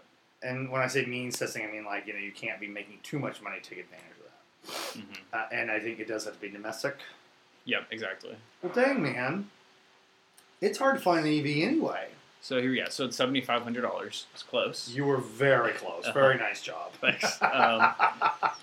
And 0.42 0.70
when 0.70 0.82
I 0.82 0.88
say 0.88 1.04
means 1.06 1.38
testing, 1.38 1.64
I 1.64 1.70
mean 1.70 1.84
like 1.84 2.06
you 2.06 2.12
know 2.12 2.18
you 2.18 2.32
can't 2.32 2.58
be 2.60 2.66
making 2.68 2.98
too 3.02 3.18
much 3.20 3.40
money 3.40 3.60
to 3.60 3.70
take 3.70 3.78
advantage 3.78 4.06
of 4.18 4.24
that. 4.26 5.00
Mhm. 5.00 5.18
Uh, 5.32 5.46
and 5.54 5.70
I 5.70 5.78
think 5.80 6.00
it 6.00 6.08
does 6.08 6.24
have 6.24 6.34
to 6.34 6.40
be 6.40 6.48
domestic. 6.50 6.96
Yep, 7.64 7.86
exactly. 7.90 8.36
Well, 8.62 8.72
dang 8.74 9.02
man. 9.02 9.50
It's 10.60 10.78
hard 10.78 10.96
to 10.96 11.02
find 11.02 11.26
an 11.26 11.32
EV 11.32 11.68
anyway. 11.68 12.08
So 12.42 12.60
here 12.60 12.70
we 12.70 12.78
go. 12.78 12.86
So 12.88 13.04
it's 13.04 13.16
seventy 13.16 13.40
five 13.40 13.62
hundred 13.62 13.82
dollars. 13.82 14.26
It's 14.34 14.42
close. 14.42 14.90
You 14.92 15.04
were 15.04 15.18
very 15.18 15.72
close. 15.72 16.04
Uh-huh. 16.04 16.12
Very 16.12 16.38
nice 16.38 16.60
job. 16.60 16.92
Thanks. 17.00 17.40
Um, 17.40 17.94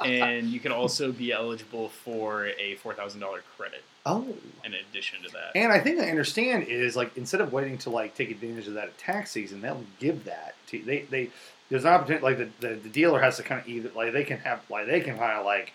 and 0.04 0.48
you 0.48 0.60
can 0.60 0.74
also 0.74 1.14
be 1.14 1.32
eligible 1.32 1.88
for 1.88 2.48
a 2.60 2.76
four 2.76 2.94
thousand 2.94 3.22
dollar 3.22 3.42
credit 3.58 3.84
oh. 4.06 4.28
in 4.66 4.74
addition 4.74 5.24
to 5.24 5.30
that. 5.30 5.52
And 5.56 5.72
I 5.72 5.80
think 5.80 6.00
I 6.02 6.10
understand 6.10 6.64
is 6.64 6.98
like 6.98 7.16
instead 7.16 7.40
of 7.40 7.54
waiting 7.54 7.78
to 7.80 7.90
like 7.90 8.16
take 8.16 8.32
advantage 8.32 8.68
of 8.68 8.74
that 8.74 8.90
at 8.90 8.98
tax 8.98 9.32
season, 9.32 9.62
they'll 9.62 9.86
give 10.00 10.26
that 10.26 10.56
to 10.68 10.84
they 10.84 11.04
they 11.04 11.30
there's 11.70 11.86
an 11.86 11.94
opportunity 11.94 12.24
like 12.24 12.38
the, 12.38 12.50
the, 12.60 12.76
the 12.76 12.90
dealer 12.90 13.22
has 13.22 13.38
to 13.38 13.44
kind 13.44 13.62
of 13.62 13.68
either 13.68 13.92
like 13.96 14.12
they 14.12 14.26
can 14.26 14.40
have 14.40 14.62
like 14.70 14.88
they 14.88 15.00
can 15.00 15.18
kind 15.18 15.40
of 15.40 15.46
like 15.46 15.72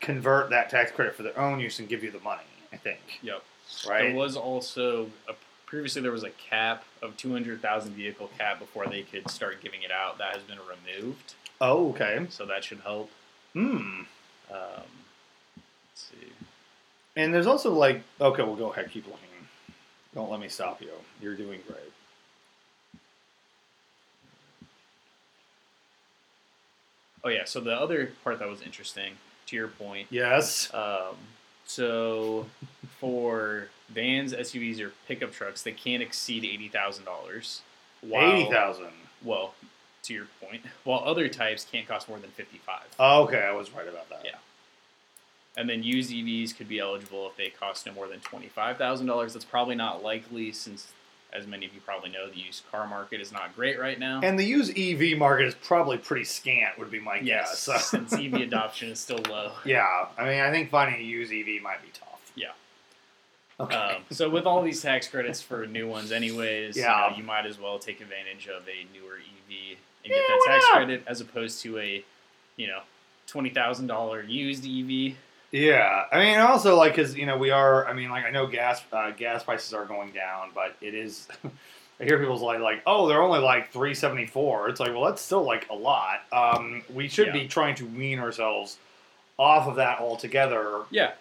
convert 0.00 0.50
that 0.50 0.70
tax 0.70 0.90
credit 0.92 1.14
for 1.14 1.22
their 1.22 1.38
own 1.38 1.60
use 1.60 1.78
and 1.78 1.88
give 1.88 2.02
you 2.02 2.10
the 2.10 2.20
money. 2.20 2.42
I 2.72 2.76
think 2.76 3.00
Yep. 3.22 3.42
right. 3.88 4.02
There 4.08 4.14
was 4.14 4.36
also 4.36 5.10
a, 5.28 5.34
previously 5.66 6.02
there 6.02 6.12
was 6.12 6.24
a 6.24 6.30
cap 6.30 6.84
of 7.02 7.16
two 7.16 7.32
hundred 7.32 7.60
thousand 7.62 7.94
vehicle 7.94 8.30
cap 8.38 8.58
before 8.58 8.86
they 8.86 9.02
could 9.02 9.30
start 9.30 9.62
giving 9.62 9.82
it 9.82 9.90
out. 9.90 10.18
That 10.18 10.34
has 10.34 10.42
been 10.42 10.58
removed, 10.58 11.34
oh 11.60 11.90
okay. 11.90 12.26
so 12.30 12.46
that 12.46 12.64
should 12.64 12.80
help. 12.80 13.10
Hmm. 13.54 14.02
Um, 14.50 14.84
let's 15.56 16.10
see. 16.10 16.32
And 17.16 17.32
there's 17.34 17.46
also 17.46 17.72
like 17.72 18.02
okay, 18.20 18.42
well 18.42 18.56
go 18.56 18.70
ahead, 18.72 18.90
keep 18.90 19.06
looking. 19.06 19.20
Don't 20.14 20.30
let 20.30 20.40
me 20.40 20.48
stop 20.48 20.80
you. 20.80 20.90
You're 21.20 21.34
doing 21.34 21.60
great. 21.66 21.92
Oh 27.24 27.28
yeah. 27.28 27.44
So 27.44 27.60
the 27.60 27.72
other 27.74 28.12
part 28.24 28.38
that 28.38 28.48
was 28.48 28.62
interesting, 28.62 29.14
to 29.48 29.56
your 29.56 29.68
point, 29.68 30.06
Yes. 30.10 30.72
Um, 30.72 31.16
so 31.66 32.46
for 33.00 33.68
vans, 33.90 34.32
SUVs, 34.32 34.80
or 34.80 34.92
pickup 35.06 35.32
trucks, 35.32 35.62
they 35.62 35.72
can't 35.72 36.02
exceed 36.02 36.44
eighty 36.44 36.68
thousand 36.68 37.04
dollars. 37.04 37.62
Eighty 38.04 38.50
thousand. 38.50 38.86
Well, 39.24 39.54
to 40.04 40.14
your 40.14 40.26
point, 40.40 40.62
while 40.84 41.02
other 41.04 41.28
types 41.28 41.66
can't 41.70 41.86
cost 41.86 42.08
more 42.08 42.18
than 42.18 42.30
fifty-five. 42.30 42.86
Oh, 42.98 43.24
okay, 43.24 43.42
I 43.42 43.52
was 43.52 43.70
right 43.74 43.88
about 43.88 44.08
that. 44.10 44.22
Yeah. 44.24 44.36
And 45.56 45.68
then 45.68 45.82
used 45.82 46.10
EVs 46.10 46.56
could 46.56 46.68
be 46.68 46.78
eligible 46.78 47.26
if 47.26 47.36
they 47.36 47.48
cost 47.48 47.84
no 47.86 47.92
more 47.92 48.06
than 48.08 48.20
twenty-five 48.20 48.78
thousand 48.78 49.06
dollars. 49.06 49.32
That's 49.32 49.44
probably 49.44 49.74
not 49.74 50.02
likely, 50.02 50.52
since, 50.52 50.86
as 51.32 51.46
many 51.46 51.66
of 51.66 51.74
you 51.74 51.80
probably 51.80 52.10
know, 52.10 52.28
the 52.28 52.38
used 52.38 52.62
car 52.70 52.86
market 52.86 53.20
is 53.20 53.32
not 53.32 53.54
great 53.54 53.78
right 53.78 53.98
now. 53.98 54.20
And 54.22 54.38
the 54.38 54.44
used 54.44 54.76
EV 54.78 55.18
market 55.18 55.46
is 55.46 55.54
probably 55.54 55.98
pretty 55.98 56.24
scant, 56.24 56.78
would 56.78 56.90
be 56.90 57.00
my 57.00 57.16
yes, 57.16 57.66
guess. 57.66 57.86
since 57.90 58.12
EV 58.14 58.34
adoption 58.34 58.88
is 58.90 58.98
still 58.98 59.20
low. 59.28 59.52
yeah, 59.64 60.06
I 60.16 60.24
mean, 60.24 60.40
I 60.40 60.50
think 60.50 60.70
finding 60.70 61.00
a 61.00 61.04
used 61.04 61.32
EV 61.32 61.62
might 61.62 61.82
be 61.82 61.88
tough. 61.92 62.32
Yeah. 62.34 62.52
Okay. 63.60 63.74
Um, 63.76 64.02
so 64.10 64.30
with 64.30 64.46
all 64.46 64.62
these 64.62 64.80
tax 64.80 65.08
credits 65.08 65.42
for 65.42 65.66
new 65.66 65.88
ones, 65.88 66.12
anyways, 66.12 66.76
Yeah. 66.76 67.06
you, 67.06 67.10
know, 67.10 67.16
you 67.18 67.24
might 67.24 67.44
as 67.44 67.58
well 67.58 67.78
take 67.78 68.00
advantage 68.00 68.46
of 68.48 68.62
a 68.68 68.86
newer 68.96 69.16
EV 69.16 69.76
and 70.04 70.12
Yeah, 70.12 70.16
get 70.16 70.26
that 70.28 70.42
tax 70.46 70.64
not? 70.68 70.76
credit 70.76 71.02
as 71.06 71.20
opposed 71.20 71.60
to 71.62 71.78
a, 71.78 72.04
you 72.56 72.66
know, 72.68 72.80
twenty 73.26 73.50
thousand 73.50 73.88
dollar 73.88 74.22
used 74.22 74.64
EV. 74.64 75.16
Yeah, 75.50 76.04
I 76.12 76.18
mean, 76.24 76.38
also 76.38 76.76
like 76.76 76.94
because 76.96 77.16
you 77.16 77.26
know 77.26 77.36
we 77.38 77.50
are. 77.50 77.86
I 77.86 77.92
mean, 77.92 78.10
like 78.10 78.24
I 78.24 78.30
know 78.30 78.46
gas 78.46 78.82
uh, 78.92 79.10
gas 79.12 79.42
prices 79.44 79.72
are 79.72 79.84
going 79.86 80.12
down, 80.12 80.50
but 80.54 80.76
it 80.80 80.94
is. 80.94 81.26
I 82.00 82.04
hear 82.04 82.18
people's 82.20 82.42
like 82.42 82.60
like 82.60 82.82
oh 82.86 83.08
they're 83.08 83.20
only 83.22 83.40
like 83.40 83.72
three 83.72 83.94
seventy 83.94 84.26
four. 84.26 84.68
It's 84.68 84.78
like 84.78 84.92
well 84.92 85.04
that's 85.06 85.20
still 85.22 85.42
like 85.42 85.68
a 85.70 85.74
lot. 85.74 86.20
Um, 86.32 86.82
we 86.94 87.08
should 87.08 87.28
Yeah. 87.28 87.32
be 87.32 87.48
trying 87.48 87.74
to 87.76 87.86
wean 87.86 88.20
ourselves 88.20 88.78
off 89.38 89.66
of 89.66 89.76
that 89.76 89.98
altogether. 90.00 90.82
Yeah. 90.90 91.12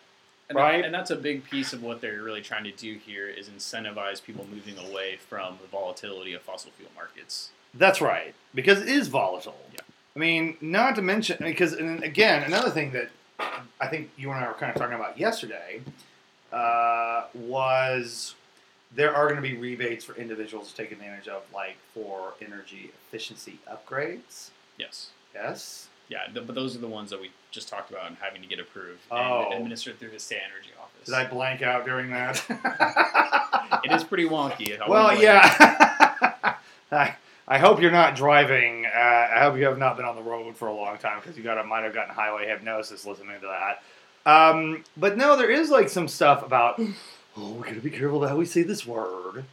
And, 0.50 0.56
Right. 0.58 0.86
and 0.86 0.94
that's 0.94 1.12
a 1.12 1.16
big 1.18 1.44
piece 1.44 1.74
of 1.74 1.84
what 1.84 2.00
they're 2.00 2.22
really 2.22 2.42
trying 2.42 2.64
to 2.66 2.72
do 2.72 2.94
here 3.06 3.28
is 3.28 3.50
incentivize 3.50 4.24
people 4.24 4.46
moving 4.50 4.78
away 4.78 5.18
from 5.18 5.58
the 5.62 5.68
volatility 5.68 6.34
of 6.34 6.42
fossil 6.42 6.72
fuel 6.78 6.90
markets. 6.96 7.50
That's 7.74 8.00
right, 8.00 8.34
because 8.56 8.82
it 8.82 8.88
is 8.88 9.08
volatile. 9.10 9.60
Yeah. 9.74 9.82
I 10.16 10.20
mean, 10.20 10.56
not 10.62 10.96
to 10.96 11.02
mention 11.02 11.38
because, 11.42 11.74
and 11.74 12.02
again, 12.02 12.44
another 12.44 12.70
thing 12.70 12.92
that 12.92 13.10
I 13.40 13.88
think 13.90 14.10
you 14.18 14.32
and 14.32 14.44
I 14.44 14.48
were 14.48 14.54
kind 14.54 14.72
of 14.72 14.78
talking 14.78 14.96
about 14.96 15.18
yesterday 15.20 15.82
uh, 16.52 17.26
was 17.34 18.36
there 18.96 19.14
are 19.16 19.26
going 19.26 19.36
to 19.36 19.42
be 19.42 19.56
rebates 19.58 20.04
for 20.06 20.16
individuals 20.16 20.70
to 20.72 20.76
take 20.76 20.92
advantage 20.92 21.28
of, 21.28 21.44
like 21.54 21.78
for 21.94 22.34
energy 22.42 22.92
efficiency 23.08 23.60
upgrades. 23.72 24.50
Yes. 24.78 25.10
Yes. 25.34 25.88
Yeah, 26.10 26.20
th- 26.34 26.48
but 26.48 26.56
those 26.56 26.76
are 26.76 26.80
the 26.80 26.88
ones 26.88 27.10
that 27.10 27.20
we 27.20 27.32
just 27.52 27.68
talked 27.68 27.92
about 27.92 28.08
and 28.08 28.16
having 28.22 28.42
to 28.42 28.48
get 28.48 28.60
approved 28.60 29.02
Oh. 29.12 29.46
and 29.52 29.56
administered 29.56 30.00
through 30.00 30.12
the 30.12 30.20
state 30.20 30.40
energy 30.52 30.70
office. 30.82 31.06
Did 31.06 31.16
I 31.16 31.26
blank 31.28 31.62
out 31.62 31.86
during 31.86 32.10
that? 32.12 32.42
it 33.84 33.92
is 33.92 34.04
pretty 34.06 34.26
wonky. 34.28 34.78
Well, 34.88 35.22
yeah. 35.22 36.56
I, 36.92 37.16
I 37.48 37.58
hope 37.60 37.82
you're 37.82 37.92
not 37.92 38.16
driving. 38.16 38.86
Uh, 38.86 38.90
I 39.00 39.40
hope 39.40 39.58
you 39.58 39.66
have 39.66 39.78
not 39.78 39.96
been 39.96 40.06
on 40.06 40.16
the 40.16 40.22
road 40.22 40.56
for 40.58 40.68
a 40.68 40.74
long 40.74 40.98
time 40.98 41.20
because 41.22 41.38
you 41.38 41.44
got 41.44 41.66
might 41.68 41.84
have 41.84 41.94
gotten 41.94 42.14
highway 42.14 42.48
hypnosis 42.48 43.06
listening 43.06 43.40
to 43.42 43.48
that. 43.48 43.84
Um, 44.30 44.84
but 44.98 45.18
no, 45.18 45.38
there 45.38 45.50
is 45.50 45.70
like 45.70 45.90
some 45.90 46.08
stuff 46.08 46.44
about. 46.46 46.80
Oh, 47.40 47.52
we 47.54 47.68
gotta 47.68 47.80
be 47.82 47.92
careful 47.92 48.18
about 48.18 48.32
how 48.32 48.36
we 48.38 48.48
say 48.48 48.64
this 48.64 48.84
word. 48.84 49.46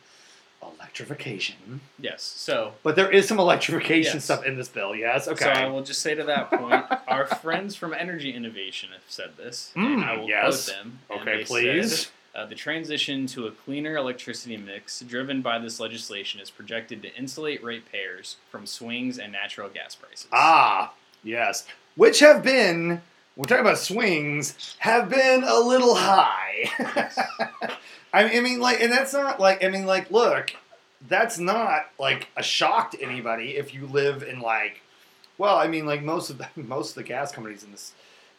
Electrification. 0.62 1.82
Yes. 1.98 2.22
So, 2.22 2.72
But 2.82 2.96
there 2.96 3.10
is 3.10 3.28
some 3.28 3.38
electrification 3.38 4.14
Yes. 4.14 4.24
stuff 4.24 4.44
in 4.46 4.56
this 4.56 4.68
bill. 4.68 4.94
Yes. 4.94 5.28
Okay. 5.28 5.44
so 5.44 5.50
I 5.50 5.66
will 5.66 5.82
just 5.82 6.00
say 6.00 6.14
to 6.14 6.24
that 6.24 6.50
point, 6.50 6.84
our 7.06 7.26
friends 7.26 7.76
from 7.76 7.92
Energy 7.92 8.32
Innovation 8.34 8.88
have 8.92 9.02
said 9.06 9.36
this, 9.36 9.70
and 9.74 9.98
Mm, 10.02 10.02
I 10.08 10.16
will 10.16 10.28
yes. 10.28 10.64
quote 10.70 10.76
them. 10.78 10.98
okay, 11.10 11.44
please. 11.44 12.00
said, 12.04 12.10
uh, 12.34 12.44
the 12.46 12.54
transition 12.54 13.26
to 13.28 13.46
a 13.46 13.50
cleaner 13.50 13.96
electricity 13.96 14.56
mix 14.56 15.00
driven 15.00 15.40
by 15.40 15.58
this 15.58 15.78
legislation 15.78 16.40
is 16.40 16.50
projected 16.50 17.02
to 17.02 17.14
insulate 17.14 17.62
ratepayers 17.62 18.36
from 18.50 18.66
swings 18.66 19.18
in 19.18 19.30
natural 19.30 19.68
gas 19.68 19.94
prices. 19.94 20.26
Ah, 20.32 20.92
yes. 21.22 21.66
Which 21.94 22.20
have 22.20 22.42
been, 22.42 23.02
we're 23.36 23.44
talking 23.44 23.64
about 23.64 23.78
swings, 23.78 24.76
have 24.78 25.08
been 25.08 25.44
a 25.44 25.60
little 25.60 25.94
high. 25.94 26.70
I 28.12 28.24
mean, 28.24 28.36
I 28.36 28.40
mean, 28.40 28.60
like, 28.60 28.80
and 28.80 28.92
that's 28.92 29.12
not 29.12 29.38
like, 29.38 29.62
I 29.62 29.68
mean, 29.68 29.86
like, 29.86 30.10
look, 30.10 30.52
that's 31.08 31.38
not 31.38 31.90
like 31.98 32.28
a 32.36 32.42
shock 32.42 32.92
to 32.92 33.02
anybody 33.02 33.56
if 33.56 33.74
you 33.74 33.86
live 33.86 34.22
in 34.22 34.40
like, 34.40 34.82
well, 35.38 35.56
I 35.56 35.66
mean, 35.66 35.86
like 35.86 36.02
most 36.02 36.30
of 36.30 36.38
the 36.38 36.48
most 36.56 36.90
of 36.90 36.94
the 36.96 37.02
gas 37.04 37.32
companies 37.32 37.62
in 37.62 37.70
this 37.70 37.92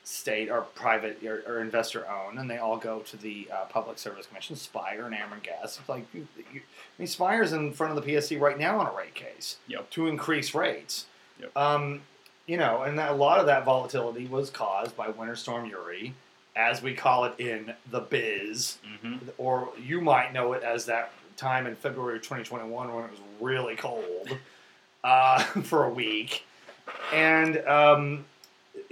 state 0.05 0.49
or 0.49 0.61
private 0.61 1.21
or, 1.25 1.43
or 1.47 1.59
investor 1.59 2.05
owned, 2.07 2.37
and 2.39 2.49
they 2.49 2.57
all 2.57 2.77
go 2.77 2.99
to 2.99 3.17
the 3.17 3.47
uh, 3.51 3.65
Public 3.65 3.97
Service 3.97 4.27
Commission, 4.27 4.55
Spire 4.55 5.05
and 5.05 5.15
Ameren 5.15 5.41
Gas. 5.41 5.79
It's 5.79 5.89
like, 5.89 6.05
you, 6.13 6.27
you, 6.53 6.61
I 6.61 6.99
mean, 6.99 7.07
Spire's 7.07 7.51
in 7.53 7.73
front 7.73 7.97
of 7.97 8.05
the 8.05 8.13
PSC 8.13 8.39
right 8.39 8.57
now 8.57 8.79
on 8.79 8.85
a 8.85 8.95
rate 8.95 9.15
case 9.15 9.57
Yep. 9.67 9.89
to 9.89 10.07
increase 10.07 10.53
rates. 10.53 11.07
Yep. 11.41 11.57
Um, 11.57 12.01
you 12.45 12.57
know, 12.57 12.83
and 12.83 12.99
that, 12.99 13.09
a 13.11 13.15
lot 13.15 13.39
of 13.39 13.47
that 13.47 13.65
volatility 13.65 14.27
was 14.27 14.51
caused 14.51 14.95
by 14.95 15.09
Winter 15.09 15.35
Storm 15.35 15.65
Uri, 15.65 16.13
as 16.55 16.83
we 16.83 16.93
call 16.93 17.25
it 17.25 17.33
in 17.39 17.73
the 17.89 17.99
biz, 17.99 18.77
hmm 19.01 19.15
or 19.39 19.69
you 19.83 19.99
might 20.01 20.31
know 20.33 20.53
it 20.53 20.61
as 20.63 20.85
that 20.85 21.11
time 21.35 21.65
in 21.65 21.75
February 21.75 22.17
of 22.17 22.21
2021 22.21 22.93
when 22.93 23.03
it 23.05 23.09
was 23.11 23.19
really 23.41 23.75
cold 23.75 24.29
uh, 25.03 25.39
for 25.63 25.85
a 25.85 25.89
week. 25.89 26.45
And, 27.11 27.57
um, 27.65 28.25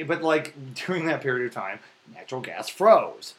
but 0.07 0.21
like 0.21 0.53
during 0.75 1.05
that 1.07 1.21
period 1.21 1.45
of 1.47 1.53
time, 1.53 1.79
natural 2.13 2.41
gas 2.41 2.69
froze. 2.69 3.33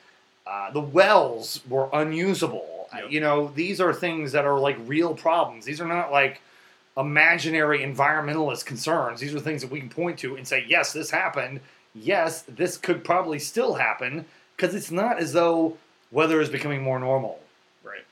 Uh, 0.46 0.70
the 0.70 0.80
wells 0.80 1.60
were 1.68 1.88
unusable. 1.92 2.88
Uh, 2.92 2.98
Yep. 2.98 3.10
You 3.10 3.20
know, 3.20 3.48
these 3.56 3.80
are 3.80 3.92
things 3.92 4.32
that 4.32 4.44
are 4.44 4.58
like 4.60 4.76
real 4.86 5.14
problems. 5.14 5.64
These 5.64 5.80
are 5.80 5.86
not 5.88 6.12
like 6.12 6.40
imaginary 6.96 7.80
environmentalist 7.80 8.66
concerns. 8.66 9.18
These 9.20 9.34
are 9.34 9.40
things 9.40 9.62
that 9.62 9.70
we 9.70 9.80
can 9.80 9.88
point 9.88 10.18
to 10.20 10.36
and 10.36 10.46
say, 10.46 10.64
yes, 10.68 10.92
this 10.92 11.10
happened. 11.10 11.60
Yes, 11.94 12.42
this 12.42 12.76
could 12.76 13.02
probably 13.02 13.38
still 13.40 13.74
happen 13.74 14.26
because 14.56 14.74
it's 14.74 14.90
not 14.92 15.18
as 15.18 15.32
though 15.32 15.76
weather 16.12 16.40
is 16.40 16.48
becoming 16.48 16.82
more 16.82 17.00
normal. 17.00 17.40
Right. 17.82 18.04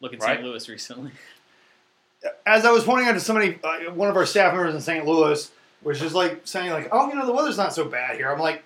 Look 0.00 0.12
at 0.12 0.20
Right. 0.20 0.36
St. 0.36 0.44
Louis 0.46 0.68
recently. 0.68 1.10
As 2.46 2.64
I 2.64 2.70
was 2.70 2.84
pointing 2.84 3.06
out 3.08 3.12
to 3.12 3.20
somebody, 3.20 3.58
uh, 3.62 3.92
one 3.92 4.08
of 4.08 4.16
our 4.16 4.24
staff 4.24 4.54
members 4.54 4.74
in 4.74 4.80
St. 4.80 5.04
Louis 5.04 5.50
was 5.84 6.02
is 6.02 6.14
like 6.14 6.42
saying, 6.44 6.70
like, 6.70 6.88
oh, 6.92 7.08
you 7.08 7.14
know, 7.14 7.26
the 7.26 7.32
weather's 7.32 7.56
not 7.58 7.72
so 7.74 7.84
bad 7.84 8.16
here. 8.16 8.30
I'm 8.32 8.40
like, 8.40 8.62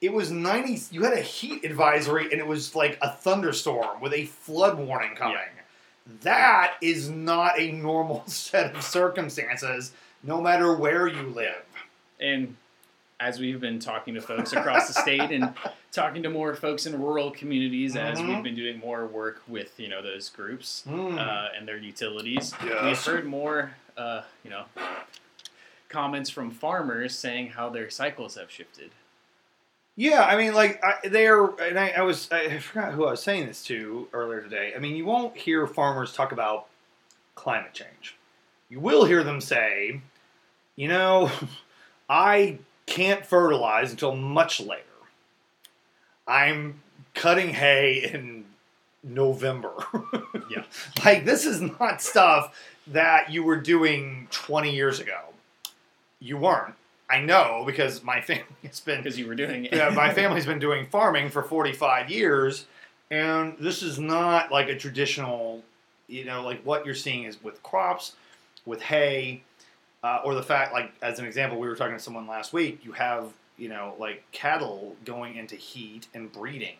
it 0.00 0.12
was 0.12 0.30
90, 0.30 0.80
you 0.94 1.02
had 1.02 1.12
a 1.14 1.20
heat 1.20 1.64
advisory 1.64 2.24
and 2.30 2.34
it 2.34 2.46
was 2.46 2.76
like 2.76 2.98
a 3.02 3.10
thunderstorm 3.10 4.00
with 4.00 4.12
a 4.12 4.26
flood 4.26 4.78
warning 4.78 5.16
coming. 5.16 5.38
That 6.22 6.74
is 6.80 7.08
not 7.10 7.58
a 7.58 7.72
normal 7.72 8.22
set 8.26 8.74
of 8.76 8.82
circumstances, 8.82 9.92
no 10.22 10.40
matter 10.40 10.74
where 10.76 11.06
you 11.08 11.22
live. 11.22 11.64
And 12.20 12.56
as 13.20 13.40
we've 13.40 13.60
been 13.60 13.80
talking 13.80 14.14
to 14.14 14.20
folks 14.20 14.52
across 14.52 14.86
the 14.86 14.94
state 14.94 15.32
and 15.32 15.52
talking 15.92 16.22
to 16.22 16.30
more 16.30 16.54
folks 16.54 16.86
in 16.86 17.00
rural 17.02 17.32
communities 17.32 17.96
as 17.96 18.18
Mhm. 18.18 18.28
we've 18.28 18.44
been 18.44 18.54
doing 18.54 18.78
more 18.78 19.06
work 19.06 19.42
with 19.48 19.72
you 19.80 19.88
know 19.88 20.00
those 20.02 20.28
groups 20.28 20.84
Mm. 20.88 21.18
uh, 21.18 21.48
and 21.56 21.66
their 21.66 21.78
utilities, 21.78 22.54
Yes. 22.64 22.84
we've 22.84 23.14
heard 23.14 23.26
more 23.26 23.72
uh, 23.96 24.22
you 24.44 24.50
know 24.50 24.64
comments 25.88 26.30
from 26.30 26.50
farmers 26.50 27.16
saying 27.16 27.50
how 27.50 27.68
their 27.68 27.90
cycles 27.90 28.34
have 28.36 28.50
shifted. 28.50 28.90
Yeah, 29.96 30.22
I 30.22 30.36
mean, 30.36 30.54
like 30.54 30.82
I, 30.84 31.08
they're, 31.08 31.44
and 31.44 31.78
I, 31.78 31.88
I 31.88 32.02
was, 32.02 32.30
I 32.30 32.58
forgot 32.58 32.92
who 32.92 33.04
I 33.06 33.10
was 33.10 33.22
saying 33.22 33.46
this 33.46 33.64
to 33.64 34.06
earlier 34.12 34.40
today. 34.40 34.72
I 34.76 34.78
mean, 34.78 34.94
you 34.94 35.04
won't 35.04 35.36
hear 35.36 35.66
farmers 35.66 36.12
talk 36.12 36.30
about 36.30 36.66
climate 37.34 37.74
change. 37.74 38.16
You 38.68 38.80
will 38.80 39.04
hear 39.04 39.24
them 39.24 39.40
say, 39.40 40.00
you 40.76 40.88
know, 40.88 41.30
I 42.08 42.58
can't 42.86 43.26
fertilize 43.26 43.90
until 43.90 44.14
much 44.14 44.60
later. 44.60 44.82
I'm 46.26 46.80
cutting 47.14 47.50
hay 47.50 48.10
in 48.12 48.44
November. 49.02 49.72
Yeah. 50.50 50.64
like 51.04 51.26
this 51.26 51.44
is 51.44 51.60
not 51.60 52.00
stuff 52.00 52.58
that 52.86 53.30
you 53.30 53.42
were 53.42 53.56
doing 53.56 54.28
20 54.30 54.74
years 54.74 54.98
ago. 54.98 55.27
You 56.20 56.36
weren't. 56.36 56.74
I 57.10 57.20
know 57.20 57.62
because 57.64 58.02
my 58.02 58.20
family 58.20 58.44
has 58.64 58.80
been 58.80 58.98
because 58.98 59.18
you 59.18 59.26
were 59.26 59.34
doing 59.34 59.64
it. 59.64 59.72
yeah, 59.72 59.90
my 59.90 60.12
family's 60.12 60.46
been 60.46 60.58
doing 60.58 60.86
farming 60.86 61.30
for 61.30 61.42
45 61.42 62.10
years, 62.10 62.66
and 63.10 63.56
this 63.58 63.82
is 63.82 63.98
not 63.98 64.52
like 64.52 64.68
a 64.68 64.76
traditional, 64.76 65.62
you 66.06 66.24
know, 66.24 66.42
like 66.42 66.62
what 66.64 66.84
you're 66.84 66.94
seeing 66.94 67.24
is 67.24 67.42
with 67.42 67.62
crops, 67.62 68.14
with 68.66 68.82
hay, 68.82 69.42
uh, 70.02 70.20
or 70.24 70.34
the 70.34 70.42
fact, 70.42 70.72
like, 70.72 70.92
as 71.02 71.18
an 71.18 71.24
example, 71.24 71.58
we 71.58 71.66
were 71.66 71.74
talking 71.74 71.96
to 71.96 72.02
someone 72.02 72.26
last 72.26 72.52
week, 72.52 72.84
you 72.84 72.92
have, 72.92 73.32
you 73.56 73.68
know, 73.68 73.94
like 73.98 74.22
cattle 74.30 74.94
going 75.04 75.36
into 75.36 75.56
heat 75.56 76.06
and 76.14 76.32
breeding 76.32 76.76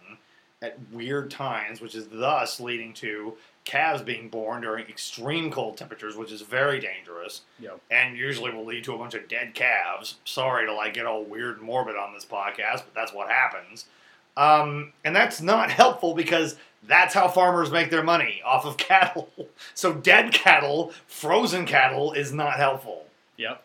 at 0.62 0.76
weird 0.92 1.30
times, 1.30 1.80
which 1.80 1.94
is 1.94 2.06
thus 2.08 2.60
leading 2.60 2.92
to 2.92 3.34
calves 3.68 4.02
being 4.02 4.28
born 4.28 4.62
during 4.62 4.86
extreme 4.88 5.50
cold 5.52 5.76
temperatures, 5.76 6.16
which 6.16 6.32
is 6.32 6.40
very 6.42 6.80
dangerous 6.80 7.42
Yep. 7.60 7.80
and 7.90 8.16
usually 8.16 8.50
will 8.50 8.64
lead 8.64 8.82
to 8.84 8.94
a 8.94 8.98
bunch 8.98 9.14
of 9.14 9.28
dead 9.28 9.54
calves. 9.54 10.16
Sorry 10.24 10.66
to 10.66 10.74
like 10.74 10.94
get 10.94 11.06
all 11.06 11.22
weird 11.22 11.58
and 11.58 11.66
morbid 11.66 11.94
on 11.94 12.12
this 12.14 12.24
podcast, 12.24 12.78
but 12.78 12.94
that's 12.94 13.12
what 13.12 13.28
happens. 13.28 13.84
Um, 14.36 14.92
and 15.04 15.14
that's 15.14 15.40
not 15.40 15.70
helpful 15.82 16.14
because 16.14 16.56
that's 16.82 17.12
how 17.14 17.28
farmers 17.28 17.70
make 17.70 17.90
their 17.90 18.02
money 18.02 18.40
off 18.44 18.64
of 18.64 18.76
cattle. 18.78 19.28
So 19.74 19.92
dead 19.92 20.32
cattle, 20.32 20.92
frozen 21.06 21.66
cattle 21.66 22.12
is 22.12 22.32
not 22.32 22.54
helpful. 22.54 23.04
Yep. 23.36 23.62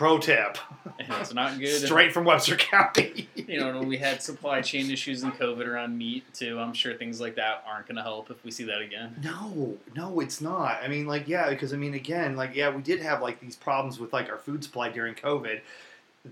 Pro 0.00 0.16
tip, 0.16 0.56
And 0.98 1.12
it's 1.20 1.34
not 1.34 1.58
good. 1.58 1.84
straight 1.84 2.14
from 2.14 2.24
Webster 2.24 2.56
County. 2.56 3.28
You 3.34 3.60
know, 3.60 3.78
when 3.78 3.86
we 3.86 3.98
had 3.98 4.22
supply 4.22 4.62
chain 4.62 4.90
issues 4.90 5.22
and 5.22 5.34
COVID 5.34 5.66
around 5.66 5.98
meat 5.98 6.24
too, 6.32 6.58
I'm 6.58 6.72
sure 6.72 6.94
things 6.94 7.20
like 7.20 7.34
that 7.34 7.62
aren't 7.68 7.86
going 7.86 7.96
to 7.96 8.02
help 8.02 8.30
if 8.30 8.42
we 8.42 8.50
see 8.50 8.64
that 8.64 8.80
again. 8.80 9.14
No, 9.22 9.76
no, 9.94 10.20
it's 10.20 10.40
not. 10.40 10.78
I 10.82 10.88
mean, 10.88 11.06
like, 11.06 11.28
yeah, 11.28 11.50
because 11.50 11.74
I 11.74 11.76
mean, 11.76 11.92
again, 11.92 12.34
like, 12.34 12.54
yeah, 12.54 12.70
we 12.74 12.80
did 12.80 13.02
have 13.02 13.20
like 13.20 13.40
these 13.40 13.56
problems 13.56 14.00
with 14.00 14.10
like 14.14 14.30
our 14.30 14.38
food 14.38 14.64
supply 14.64 14.88
during 14.88 15.14
COVID. 15.14 15.60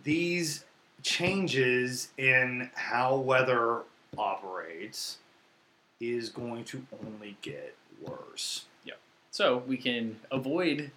These 0.03 0.65
changes 1.03 2.09
in 2.17 2.71
how 2.75 3.17
weather 3.17 3.83
operates 4.17 5.19
is 6.01 6.31
going 6.31 6.65
to 6.65 6.87
only 7.05 7.37
get 7.43 7.77
worse. 8.01 8.65
Yep. 8.87 8.99
So 9.31 9.59
we 9.67 9.77
can 9.77 10.21
avoid 10.31 10.91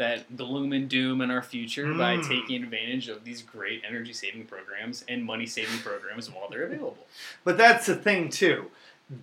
that 0.00 0.34
gloom 0.34 0.72
and 0.72 0.88
doom 0.88 1.20
in 1.20 1.30
our 1.30 1.42
future 1.42 1.92
by 1.92 2.16
Mm. 2.16 2.26
taking 2.26 2.62
advantage 2.62 3.08
of 3.08 3.22
these 3.22 3.42
great 3.42 3.82
energy 3.86 4.14
saving 4.14 4.46
programs 4.46 5.04
and 5.08 5.22
money 5.22 5.44
saving 5.44 5.78
programs 5.80 6.30
while 6.30 6.48
they're 6.48 6.62
available. 6.64 7.06
But 7.44 7.58
that's 7.58 7.84
the 7.84 7.94
thing 7.94 8.30
too. 8.30 8.70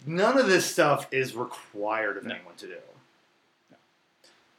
None 0.06 0.38
of 0.38 0.46
this 0.46 0.70
stuff 0.70 1.08
is 1.12 1.34
required 1.34 2.18
of 2.18 2.26
No. 2.26 2.36
anyone 2.36 2.54
to 2.58 2.68
do. 2.68 2.78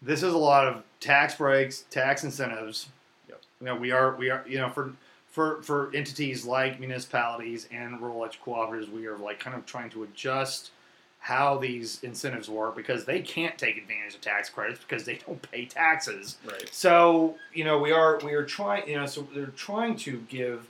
This 0.03 0.25
is 0.25 0.35
a 0.35 0.39
lot 0.39 0.67
of 0.67 0.83
tax 0.99 1.37
breaks, 1.37 1.83
tax 1.91 2.25
incentives. 2.25 2.89
Yep. 3.29 3.41
You 3.61 3.67
know, 3.67 3.77
we 3.77 3.93
are 3.93 4.17
we 4.17 4.29
are 4.31 4.45
you 4.47 4.59
know 4.59 4.71
for 4.71 4.95
for 5.29 5.63
for 5.63 5.91
entities 5.95 6.45
like 6.45 6.81
municipalities 6.81 7.69
and 7.71 8.01
rural 8.01 8.17
electric 8.19 8.45
cooperatives, 8.45 8.91
we 8.91 9.07
are 9.07 9.17
like 9.17 9.39
kind 9.39 9.57
of 9.57 9.67
trying 9.67 9.91
to 9.91 10.03
adjust 10.03 10.71
how 11.21 11.59
these 11.59 12.03
incentives 12.03 12.49
work 12.49 12.75
because 12.77 13.05
they 13.05 13.21
can't 13.21 13.59
take 13.59 13.77
advantage 13.77 14.15
of 14.15 14.21
tax 14.21 14.49
credits 14.49 14.81
because 14.81 15.05
they 15.05 15.17
don't 15.27 15.43
pay 15.51 15.65
taxes. 15.67 16.37
Right. 16.47 16.69
So 16.73 17.37
you 17.53 17.65
know 17.65 17.79
we 17.79 17.93
are 17.93 18.19
we 18.25 18.33
are 18.35 18.45
trying 18.45 18.89
you 18.89 18.97
know 18.97 19.07
so 19.07 19.27
they're 19.35 19.47
trying 19.47 19.97
to 19.99 20.19
give 20.29 20.67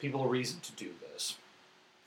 people 0.00 0.22
a 0.22 0.28
reason 0.28 0.60
to 0.60 0.72
do 0.72 0.90
this 1.12 1.36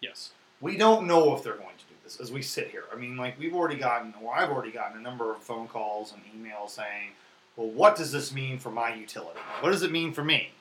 Yes. 0.01 0.31
we 0.61 0.77
don't 0.77 1.07
know 1.07 1.35
if 1.35 1.41
they're 1.43 1.53
going 1.53 1.75
to 1.77 1.85
do 1.85 1.95
this 2.03 2.19
as 2.19 2.31
we 2.31 2.41
sit 2.43 2.69
here. 2.69 2.83
I 2.93 2.95
mean, 2.95 3.17
like 3.17 3.39
we've 3.39 3.55
already 3.55 3.77
gotten, 3.77 4.13
or 4.21 4.35
I've 4.35 4.49
already 4.51 4.71
gotten 4.71 4.97
a 4.97 5.01
number 5.01 5.31
of 5.33 5.41
phone 5.41 5.67
calls 5.67 6.13
and 6.13 6.21
emails 6.25 6.69
saying, 6.71 7.09
"Well, 7.55 7.67
what 7.69 7.95
does 7.95 8.11
this 8.11 8.31
mean 8.31 8.59
for 8.59 8.69
my 8.69 8.93
utility? 8.93 9.39
What 9.61 9.71
does 9.71 9.81
it 9.81 9.91
mean 9.91 10.13
for 10.13 10.23
me?" 10.23 10.51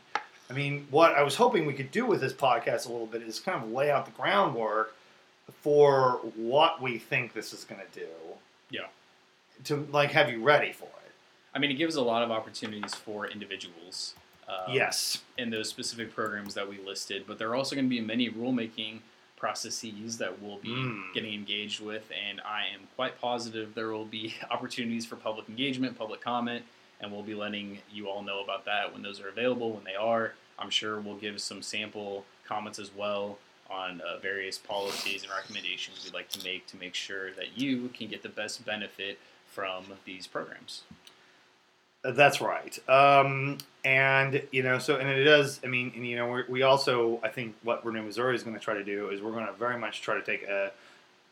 I 0.48 0.52
mean, 0.54 0.86
what 0.90 1.14
I 1.14 1.22
was 1.22 1.36
hoping 1.36 1.66
we 1.66 1.74
could 1.74 1.90
do 1.90 2.06
with 2.06 2.20
this 2.20 2.32
podcast 2.32 2.86
a 2.88 2.92
little 2.92 3.06
bit 3.06 3.20
is 3.22 3.38
kind 3.40 3.62
of 3.62 3.70
lay 3.70 3.90
out 3.90 4.06
the 4.06 4.12
groundwork 4.12 4.94
for 5.62 6.20
what 6.36 6.80
we 6.82 6.98
think 6.98 7.32
this 7.32 7.52
is 7.52 7.64
going 7.64 7.80
to 7.80 8.00
do. 8.00 8.06
Yeah. 8.70 8.86
To 9.64 9.86
like 9.92 10.10
have 10.12 10.30
you 10.30 10.42
ready 10.42 10.72
for 10.72 10.84
it. 10.84 11.12
I 11.54 11.58
mean, 11.58 11.70
it 11.70 11.74
gives 11.74 11.96
a 11.96 12.02
lot 12.02 12.22
of 12.22 12.30
opportunities 12.30 12.94
for 12.94 13.26
individuals. 13.26 14.14
Um, 14.48 14.72
yes. 14.72 15.24
in 15.38 15.50
those 15.50 15.68
specific 15.68 16.14
programs 16.14 16.54
that 16.54 16.68
we 16.68 16.78
listed, 16.78 17.24
but 17.26 17.36
there 17.36 17.48
are 17.50 17.56
also 17.56 17.74
going 17.74 17.86
to 17.86 17.90
be 17.90 18.00
many 18.00 18.30
rulemaking 18.30 19.00
processes 19.36 20.18
that 20.18 20.40
we'll 20.40 20.58
be 20.58 20.68
Mm. 20.68 21.12
getting 21.14 21.34
engaged 21.34 21.80
with, 21.84 22.04
and 22.28 22.40
I 22.42 22.66
am 22.72 22.82
quite 22.94 23.20
positive 23.20 23.74
there 23.74 23.88
will 23.88 24.04
be 24.04 24.34
opportunities 24.52 25.04
for 25.04 25.16
public 25.16 25.48
engagement, 25.48 25.98
public 25.98 26.20
comment, 26.20 26.64
and 27.00 27.10
we'll 27.10 27.24
be 27.24 27.34
letting 27.34 27.78
you 27.92 28.08
all 28.08 28.22
know 28.22 28.40
about 28.42 28.64
that 28.66 28.92
when 28.92 29.02
those 29.02 29.20
are 29.20 29.28
available, 29.28 29.72
when 29.72 29.82
they 29.84 29.96
are. 29.96 30.34
I'm 30.60 30.70
sure 30.70 31.00
we'll 31.00 31.16
give 31.16 31.40
some 31.40 31.60
sample 31.60 32.24
comments 32.46 32.78
as 32.78 32.94
well 32.94 33.38
on 33.70 34.00
uh, 34.00 34.18
various 34.18 34.58
policies 34.58 35.22
and 35.22 35.32
recommendations 35.32 36.04
we'd 36.04 36.14
like 36.14 36.28
to 36.30 36.44
make 36.44 36.66
to 36.66 36.76
make 36.76 36.94
sure 36.94 37.32
that 37.32 37.56
you 37.56 37.88
can 37.94 38.08
get 38.08 38.22
the 38.22 38.28
best 38.28 38.64
benefit 38.64 39.18
from 39.46 39.84
these 40.04 40.26
programs. 40.26 40.82
That's 42.02 42.40
right. 42.40 42.78
Um, 42.88 43.58
and 43.84 44.42
you 44.52 44.62
know, 44.62 44.78
so 44.78 44.96
and 44.96 45.08
it 45.08 45.24
does. 45.24 45.60
I 45.64 45.66
mean, 45.66 45.92
and 45.96 46.06
you 46.06 46.16
know, 46.16 46.30
we 46.30 46.42
we 46.48 46.62
also 46.62 47.20
I 47.22 47.28
think 47.28 47.56
what 47.62 47.84
Renew 47.84 48.02
Missouri 48.02 48.34
is 48.34 48.42
going 48.42 48.56
to 48.56 48.62
try 48.62 48.74
to 48.74 48.84
do 48.84 49.10
is 49.10 49.20
we're 49.20 49.32
going 49.32 49.46
to 49.46 49.52
very 49.52 49.78
much 49.78 50.02
try 50.02 50.14
to 50.14 50.22
take 50.22 50.44
a 50.44 50.70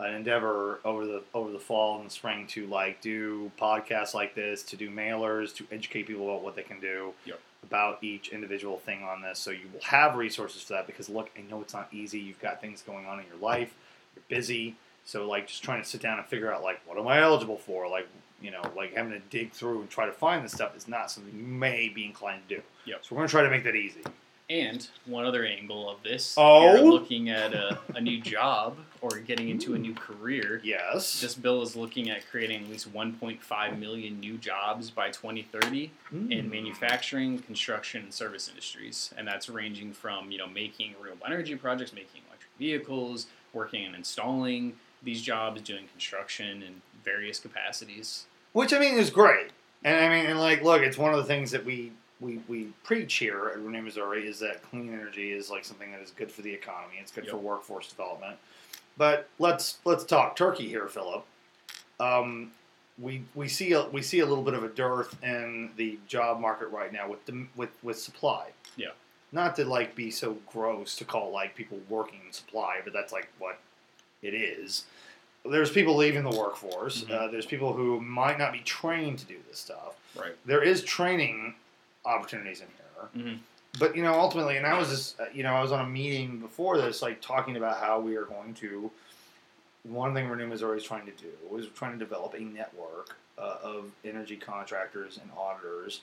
an 0.00 0.14
endeavor 0.14 0.80
over 0.84 1.06
the 1.06 1.22
over 1.32 1.52
the 1.52 1.58
fall 1.58 1.98
and 1.98 2.06
the 2.06 2.10
spring 2.10 2.46
to 2.48 2.66
like 2.66 3.00
do 3.00 3.52
podcasts 3.60 4.14
like 4.14 4.34
this, 4.34 4.62
to 4.64 4.76
do 4.76 4.90
mailers, 4.90 5.54
to 5.54 5.64
educate 5.70 6.06
people 6.06 6.28
about 6.28 6.42
what 6.42 6.56
they 6.56 6.62
can 6.62 6.80
do 6.80 7.12
Yep. 7.26 7.40
About 7.74 7.98
each 8.04 8.28
individual 8.28 8.78
thing 8.78 9.02
on 9.02 9.20
this. 9.20 9.40
So 9.40 9.50
you 9.50 9.66
will 9.72 9.80
have 9.82 10.14
resources 10.14 10.62
for 10.62 10.74
that 10.74 10.86
because 10.86 11.08
look, 11.08 11.30
I 11.36 11.42
know 11.50 11.60
it's 11.60 11.74
not 11.74 11.88
easy. 11.92 12.20
You've 12.20 12.40
got 12.40 12.60
things 12.60 12.82
going 12.82 13.04
on 13.06 13.18
in 13.18 13.26
your 13.26 13.36
life. 13.38 13.74
You're 14.14 14.22
busy. 14.28 14.76
So 15.04 15.26
like 15.28 15.48
just 15.48 15.64
trying 15.64 15.82
to 15.82 15.88
sit 15.88 16.00
down 16.00 16.18
and 16.18 16.26
figure 16.28 16.52
out 16.52 16.62
like 16.62 16.80
what 16.86 16.96
am 16.98 17.08
I 17.08 17.20
eligible 17.20 17.58
for? 17.58 17.88
Like 17.88 18.06
you 18.40 18.52
know, 18.52 18.62
like 18.76 18.94
having 18.94 19.12
to 19.12 19.18
dig 19.18 19.50
through 19.52 19.80
and 19.80 19.90
try 19.90 20.06
to 20.06 20.12
find 20.12 20.44
this 20.44 20.52
stuff 20.52 20.76
is 20.76 20.86
not 20.86 21.10
something 21.10 21.34
you 21.36 21.42
may 21.44 21.88
be 21.88 22.04
inclined 22.04 22.42
to 22.48 22.56
do. 22.56 22.62
Yep. 22.86 22.98
So 23.04 23.14
we're 23.14 23.20
gonna 23.20 23.28
try 23.28 23.42
to 23.42 23.50
make 23.50 23.64
that 23.64 23.74
easy. 23.74 24.02
And 24.48 24.86
one 25.06 25.24
other 25.24 25.44
angle 25.44 25.90
of 25.90 26.02
this, 26.04 26.34
Oh? 26.38 26.74
looking 26.84 27.30
at 27.30 27.54
a, 27.54 27.78
a 27.94 28.00
new 28.00 28.20
job 28.34 28.76
or 29.04 29.18
getting 29.18 29.50
into 29.50 29.74
a 29.74 29.78
new 29.78 29.92
career, 29.92 30.62
Yes. 30.64 31.20
this 31.20 31.34
bill 31.34 31.60
is 31.60 31.76
looking 31.76 32.08
at 32.08 32.26
creating 32.30 32.64
at 32.64 32.70
least 32.70 32.90
1.5 32.90 33.78
million 33.78 34.18
new 34.18 34.38
jobs 34.38 34.90
by 34.90 35.10
2030 35.10 35.90
in 36.10 36.28
Mm. 36.28 36.50
manufacturing, 36.50 37.38
construction, 37.40 38.02
and 38.04 38.14
service 38.14 38.48
industries. 38.48 39.12
And 39.18 39.28
that's 39.28 39.50
ranging 39.50 39.92
from, 39.92 40.30
you 40.30 40.38
know, 40.38 40.46
making 40.46 40.94
renewable 40.98 41.26
energy 41.26 41.54
projects, 41.54 41.92
making 41.92 42.22
electric 42.28 42.50
vehicles, 42.58 43.26
working 43.52 43.84
and 43.84 43.94
installing 43.94 44.78
these 45.02 45.20
jobs, 45.20 45.60
doing 45.60 45.86
construction 45.88 46.62
in 46.62 46.80
various 47.04 47.38
capacities. 47.38 48.24
Which 48.52 48.72
I 48.72 48.78
mean 48.78 48.94
is 48.94 49.10
great. 49.10 49.50
And 49.84 49.96
I 50.02 50.08
mean 50.08 50.24
and 50.24 50.40
like 50.40 50.62
look, 50.62 50.80
it's 50.80 50.96
one 50.96 51.12
of 51.12 51.18
the 51.18 51.24
things 51.26 51.50
that 51.50 51.64
we 51.64 51.92
we, 52.20 52.40
we 52.48 52.68
preach 52.84 53.14
here 53.14 53.48
at 53.52 53.58
Renew 53.58 53.82
Missouri 53.82 54.26
is 54.26 54.38
that 54.38 54.62
clean 54.62 54.90
energy 54.94 55.32
is 55.32 55.50
like 55.50 55.62
something 55.64 55.90
that 55.90 56.00
is 56.00 56.10
good 56.12 56.30
for 56.32 56.40
the 56.40 56.50
economy. 56.54 56.94
It's 57.00 57.10
good 57.12 57.24
Yep. 57.24 57.32
for 57.32 57.36
workforce 57.38 57.88
development. 57.90 58.38
But 58.96 59.28
let's 59.38 59.78
let's 59.84 60.04
talk 60.04 60.36
turkey 60.36 60.68
here, 60.68 60.86
Philip. 60.86 61.24
Um, 62.00 62.52
we 62.98 63.24
we 63.34 63.48
see 63.48 63.72
a, 63.72 63.88
we 63.88 64.02
see 64.02 64.20
a 64.20 64.26
little 64.26 64.44
bit 64.44 64.54
of 64.54 64.62
a 64.62 64.68
dearth 64.68 65.16
in 65.22 65.70
the 65.76 65.98
job 66.06 66.40
market 66.40 66.68
right 66.68 66.92
now 66.92 67.08
with 67.08 67.24
the, 67.26 67.46
with 67.56 67.70
with 67.82 67.98
supply. 67.98 68.48
Yeah. 68.76 68.88
Not 69.32 69.56
to 69.56 69.64
like 69.64 69.96
be 69.96 70.10
so 70.12 70.36
gross 70.46 70.94
to 70.96 71.04
call 71.04 71.32
like 71.32 71.54
people 71.56 71.80
working 71.88 72.20
in 72.26 72.32
supply, 72.32 72.80
but 72.84 72.92
that's 72.92 73.12
like 73.12 73.28
what 73.38 73.58
it 74.22 74.32
is. 74.34 74.84
There's 75.44 75.70
people 75.70 75.96
leaving 75.96 76.22
the 76.22 76.30
workforce. 76.36 77.02
Mhm. 77.04 77.10
Uh, 77.10 77.28
there's 77.28 77.46
people 77.46 77.72
who 77.72 78.00
might 78.00 78.38
not 78.38 78.52
be 78.52 78.60
trained 78.60 79.18
to 79.18 79.24
do 79.26 79.36
this 79.48 79.58
stuff. 79.58 79.96
Right. 80.16 80.36
There 80.46 80.62
is 80.62 80.82
training 80.84 81.54
opportunities 82.04 82.60
in 82.60 82.68
here 82.68 83.24
Mhm. 83.24 83.38
But 83.78 83.96
you 83.96 84.02
know 84.02 84.14
ultimately 84.14 84.56
and 84.56 84.66
i 84.66 84.78
was 84.78 84.88
just 84.88 85.20
uh, 85.20 85.24
you 85.32 85.42
know 85.42 85.54
i 85.54 85.60
was 85.60 85.72
on 85.72 85.84
a 85.84 85.88
meeting 85.88 86.38
before 86.38 86.78
this 86.78 87.02
like 87.02 87.20
talking 87.20 87.56
about 87.56 87.78
how 87.78 88.00
we 88.00 88.16
are 88.16 88.24
going 88.24 88.54
to 88.54 88.90
one 89.84 90.14
thing 90.14 90.28
renew 90.28 90.46
missouri 90.46 90.78
is 90.78 90.84
trying 90.84 91.06
to 91.06 91.12
do 91.12 91.56
is 91.56 91.66
trying 91.74 91.92
to 91.92 91.98
develop 91.98 92.34
a 92.34 92.40
network 92.40 93.16
uh, 93.38 93.56
of 93.62 93.90
energy 94.04 94.36
contractors 94.36 95.18
and 95.20 95.30
auditors 95.36 96.00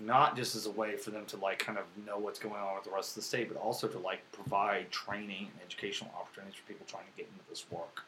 not 0.00 0.36
just 0.36 0.54
as 0.54 0.66
a 0.66 0.70
way 0.70 0.96
for 0.96 1.10
them 1.10 1.24
to 1.26 1.36
like 1.38 1.58
kind 1.58 1.78
of 1.78 1.84
know 2.06 2.18
what's 2.18 2.38
going 2.38 2.54
on 2.54 2.74
with 2.74 2.84
the 2.84 2.90
rest 2.90 3.10
of 3.10 3.14
the 3.16 3.22
state, 3.22 3.48
but 3.48 3.58
also 3.58 3.88
to 3.88 3.98
like 3.98 4.20
provide 4.32 4.90
training 4.90 5.48
and 5.52 5.60
educational 5.64 6.10
opportunities 6.18 6.56
for 6.56 6.66
people 6.68 6.86
trying 6.86 7.04
to 7.04 7.16
get 7.16 7.28
into 7.32 7.48
this 7.48 7.64
work. 7.70 8.04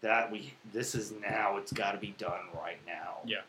That 0.00 0.30
we 0.30 0.52
this 0.72 0.94
is 0.94 1.12
now 1.12 1.56
it's 1.56 1.72
got 1.72 1.92
to 1.92 1.98
be 1.98 2.14
done 2.18 2.40
right 2.54 2.78
now. 2.86 3.16
Yeah. 3.24 3.42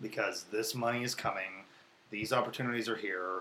Because 0.00 0.44
this 0.50 0.74
money 0.74 1.02
is 1.02 1.14
coming, 1.14 1.64
these 2.12 2.32
opportunities 2.32 2.88
are 2.88 2.94
here. 2.94 3.40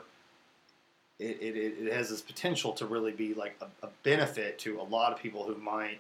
It, 1.20 1.38
it, 1.40 1.56
it 1.56 1.94
has 1.94 2.10
this 2.10 2.22
potential 2.22 2.72
to 2.74 2.88
really 2.88 3.12
be 3.12 3.36
like 3.36 3.56
a, 3.62 3.86
a 3.86 3.90
benefit 4.02 4.58
to 4.60 4.82
a 4.82 4.84
lot 4.84 5.14
of 5.14 5.20
people 5.20 5.44
who 5.44 5.56
might 5.56 6.00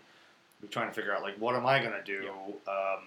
be 0.61 0.67
trying 0.67 0.87
to 0.87 0.93
figure 0.93 1.15
out 1.15 1.21
like 1.21 1.35
what 1.35 1.55
am 1.55 1.67
I 1.67 1.79
going 1.79 1.93
to 1.93 2.03
do, 2.03 2.29
um, 2.67 3.03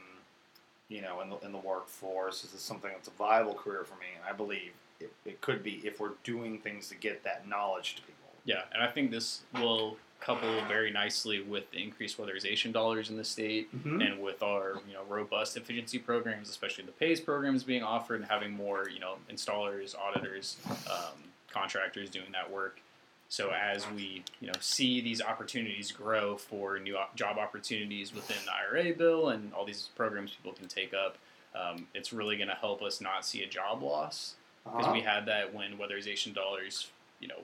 you 0.88 1.02
know, 1.02 1.20
in 1.22 1.30
the 1.30 1.38
in 1.40 1.50
the 1.50 1.58
workforce. 1.58 2.44
Is 2.44 2.52
this 2.52 2.60
something 2.62 2.90
that's 2.92 3.08
a 3.08 3.12
viable 3.12 3.54
career 3.54 3.82
for 3.82 3.94
me? 3.94 4.06
And 4.16 4.24
I 4.28 4.36
believe 4.36 4.70
it, 5.00 5.12
it 5.24 5.40
could 5.40 5.64
be 5.64 5.80
if 5.82 5.98
we're 5.98 6.12
doing 6.22 6.58
things 6.58 6.88
to 6.90 6.94
get 6.94 7.24
that 7.24 7.48
knowledge 7.48 7.96
to 7.96 8.02
people. 8.02 8.14
Yeah, 8.44 8.62
and 8.72 8.82
I 8.82 8.88
think 8.88 9.10
this 9.10 9.40
will 9.54 9.96
couple 10.24 10.48
very 10.68 10.90
nicely 10.90 11.40
with 11.42 11.70
the 11.70 11.82
increased 11.82 12.16
weatherization 12.18 12.72
dollars 12.72 13.10
in 13.10 13.16
the 13.16 13.24
state 13.24 13.68
Mm-hmm. 13.76 14.00
and 14.00 14.22
with 14.22 14.42
our 14.42 14.80
you 14.88 14.94
know 14.94 15.02
robust 15.08 15.56
efficiency 15.56 15.98
programs, 15.98 16.48
especially 16.48 16.84
the 16.84 16.92
PACE 16.92 17.20
programs 17.20 17.62
being 17.64 17.82
offered 17.82 18.20
and 18.20 18.30
having 18.30 18.52
more 18.52 18.88
you 18.88 19.00
know 19.00 19.16
installers, 19.30 19.94
auditors, 19.98 20.56
um, 20.90 21.18
contractors 21.50 22.08
doing 22.10 22.32
that 22.32 22.50
work. 22.50 22.80
So 23.28 23.50
as 23.50 23.86
we 23.94 24.22
you 24.40 24.46
know 24.48 24.52
see 24.60 25.00
these 25.00 25.20
opportunities 25.20 25.90
grow 25.92 26.36
for 26.36 26.78
new 26.78 26.96
op- 26.96 27.16
job 27.16 27.38
opportunities 27.38 28.14
within 28.14 28.36
the 28.44 28.52
IRA 28.52 28.94
bill 28.94 29.28
and 29.30 29.52
all 29.54 29.64
these 29.64 29.88
programs 29.96 30.32
people 30.32 30.52
can 30.52 30.68
take 30.68 30.92
up, 30.94 31.16
um, 31.54 31.86
it's 31.94 32.12
really 32.12 32.36
going 32.36 32.48
to 32.48 32.54
help 32.54 32.82
us 32.82 33.00
not 33.00 33.24
see 33.26 33.42
a 33.42 33.46
job 33.46 33.82
loss 33.82 34.34
because 34.64 34.84
Uh-huh. 34.86 34.92
we 34.94 35.00
had 35.02 35.26
that 35.26 35.52
when 35.52 35.76
weatherization 35.78 36.32
dollars, 36.34 36.90
you 37.20 37.28
know, 37.28 37.40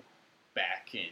back 0.55 0.89
in 0.95 1.11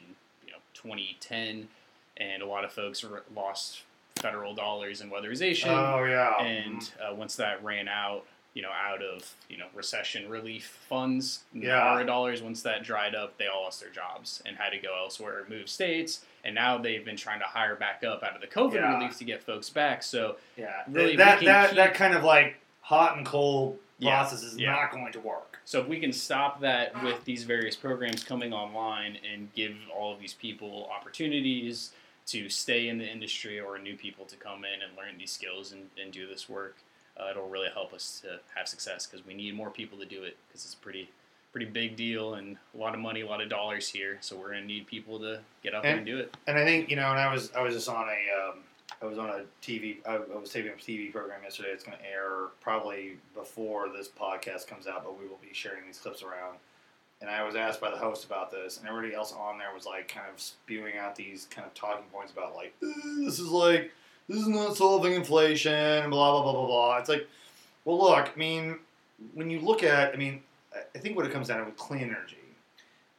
2010, 0.83 1.69
and 2.17 2.43
a 2.43 2.47
lot 2.47 2.65
of 2.65 2.73
folks 2.73 3.05
r- 3.05 3.23
lost 3.35 3.83
federal 4.17 4.55
dollars 4.55 5.01
in 5.01 5.11
weatherization, 5.11 5.69
Oh 5.69 6.05
yeah. 6.05 6.43
and 6.43 6.91
uh, 7.01 7.15
once 7.15 7.37
that 7.37 7.63
ran 7.63 7.87
out, 7.89 8.25
you 8.55 8.63
know, 8.63 8.71
out 8.71 9.03
of 9.03 9.35
you 9.49 9.57
know 9.57 9.67
recession 9.75 10.29
relief 10.29 10.77
funds, 10.89 11.45
Yeah. 11.53 11.77
NARA 11.79 12.05
dollars, 12.07 12.43
once 12.43 12.63
that 12.63 12.83
dried 12.83 13.15
up, 13.15 13.39
they 13.39 13.47
all 13.47 13.63
lost 13.65 13.81
their 13.81 13.91
jobs 13.91 14.43
and 14.47 14.57
had 14.57 14.71
to 14.71 14.79
go 14.79 14.97
elsewhere, 14.99 15.45
move 15.49 15.69
states, 15.69 16.25
and 16.45 16.55
now 16.55 16.79
they've 16.79 17.05
been 17.05 17.17
trying 17.17 17.39
to 17.41 17.47
hire 17.47 17.77
back 17.77 18.03
up 18.05 18.23
out 18.25 18.35
of 18.35 18.41
the 18.41 18.49
COVID 18.49 18.75
Yeah. 18.75 18.97
relief 18.99 19.17
to 19.19 19.25
get 19.25 19.43
folks 19.43 19.71
back. 19.71 20.03
So 20.03 20.37
yeah. 20.57 20.83
really, 20.89 21.15
that 21.17 21.41
that 21.45 21.69
keep- 21.71 21.77
that 21.77 21.95
kind 21.95 22.15
of 22.15 22.25
like 22.25 22.57
hot 22.81 23.17
and 23.17 23.25
cold 23.25 23.79
Yeah. 23.99 24.19
process 24.19 24.43
is 24.43 24.57
Yeah. 24.57 24.73
not 24.73 24.91
going 24.91 25.13
to 25.13 25.21
work. 25.21 25.58
So 25.69 25.79
if 25.83 25.87
we 25.87 26.01
can 26.01 26.15
stop 26.15 26.63
that 26.63 26.95
with 27.05 27.23
these 27.27 27.45
various 27.45 27.77
programs 27.77 28.25
coming 28.25 28.55
online 28.55 29.19
and 29.31 29.53
give 29.53 29.75
all 29.95 30.15
of 30.15 30.19
these 30.19 30.33
people 30.33 30.89
opportunities 30.99 31.91
to 32.29 32.49
stay 32.49 32.89
in 32.89 32.97
the 32.97 33.05
industry 33.07 33.61
or 33.61 33.79
new 33.79 33.95
people 33.95 34.25
to 34.25 34.37
come 34.37 34.65
in 34.65 34.81
and 34.81 34.97
learn 34.97 35.19
these 35.19 35.31
skills 35.31 35.73
and, 35.73 35.91
and 36.03 36.11
do 36.11 36.27
this 36.27 36.49
work, 36.49 36.77
uh, 37.21 37.29
it'll 37.31 37.51
really 37.51 37.69
help 37.75 37.93
us 37.93 38.19
to 38.23 38.41
have 38.57 38.67
success 38.67 39.07
because 39.07 39.27
we 39.27 39.35
need 39.35 39.55
more 39.55 39.69
people 39.69 39.99
to 39.99 40.07
do 40.07 40.23
it 40.23 40.39
because 40.49 40.65
it's 40.65 40.73
a 40.73 40.79
pretty 40.79 41.11
pretty 41.53 41.67
big 41.67 41.97
deal 41.97 42.33
and 42.35 42.57
a 42.75 42.79
lot 42.79 42.95
of 42.95 43.01
money, 43.01 43.21
a 43.21 43.27
lot 43.27 43.43
of 43.43 43.51
dollars 43.51 43.91
here. 43.91 44.17
So 44.23 44.37
we're 44.37 44.49
gonna 44.53 44.65
need 44.65 44.87
people 44.87 45.19
to 45.19 45.41
get 45.63 45.75
up 45.75 45.85
And- 45.85 45.99
and 45.99 46.07
do 46.07 46.19
it. 46.19 46.35
And 46.47 46.57
I 46.59 46.65
think 46.65 46.89
you 46.89 46.97
know, 46.97 47.11
and 47.11 47.21
I 47.21 47.31
was 47.31 47.53
I 47.53 47.61
was 47.61 47.75
just 47.75 47.91
on 47.91 48.09
a 48.09 48.49
um, 48.49 48.61
I 49.01 49.07
was 49.07 49.19
on 49.19 49.29
a 49.31 49.43
TV 49.63 49.99
I, 50.07 50.17
I 50.17 50.39
was 50.39 50.51
taping 50.51 50.73
a 50.73 50.75
TV 50.75 51.13
program 51.13 51.43
yesterday. 51.43 51.69
It's 51.71 51.85
going 51.85 51.97
to 51.99 52.05
air 52.05 52.49
probably 52.61 53.17
before 53.35 53.89
this 53.91 54.09
podcast 54.09 54.67
comes 54.67 54.87
out, 54.87 55.05
but 55.05 55.19
we 55.19 55.27
will 55.29 55.39
be 55.41 55.53
sharing 55.53 55.87
these 55.87 55.99
clips 55.99 56.23
around. 56.23 56.57
And 57.21 57.29
I 57.29 57.43
was 57.45 57.57
asked 57.57 57.81
by 57.81 57.91
the 57.91 57.97
host 57.97 58.25
about 58.25 58.51
this, 58.51 58.79
and 58.79 58.89
everybody 58.89 59.15
else 59.15 59.33
on 59.33 59.59
there 59.59 59.75
was 59.75 59.87
like 59.87 60.09
kind 60.09 60.27
of 60.33 60.41
spewing 60.41 60.97
out 60.97 61.17
these 61.17 61.47
kind 61.51 61.67
of 61.67 61.75
talking 61.75 62.05
points 62.13 62.33
about 62.33 62.55
like 62.55 62.73
"Uh, 62.83 62.87
this 63.25 63.39
is 63.41 63.49
like 63.49 63.91
this 64.29 64.39
is 64.41 64.47
not 64.49 64.77
solving 64.77 65.15
inflation, 65.15 65.73
and 65.73 66.11
blah 66.11 66.31
blah 66.33 66.43
blah 66.43 66.53
blah 66.53 66.67
blah. 66.67 66.99
It's 66.99 67.09
like, 67.09 67.27
well, 67.85 67.99
look, 67.99 68.31
I 68.35 68.39
mean, 68.39 68.79
when 69.35 69.51
you 69.51 69.59
look 69.61 69.83
at, 69.83 70.13
I 70.15 70.17
mean, 70.17 70.43
I- 70.73 70.83
I 70.95 70.99
think 71.01 71.17
what 71.17 71.27
it 71.27 71.33
comes 71.33 71.49
down 71.49 71.59
to 71.59 71.65
with 71.65 71.77
clean 71.77 72.03
energy, 72.03 72.37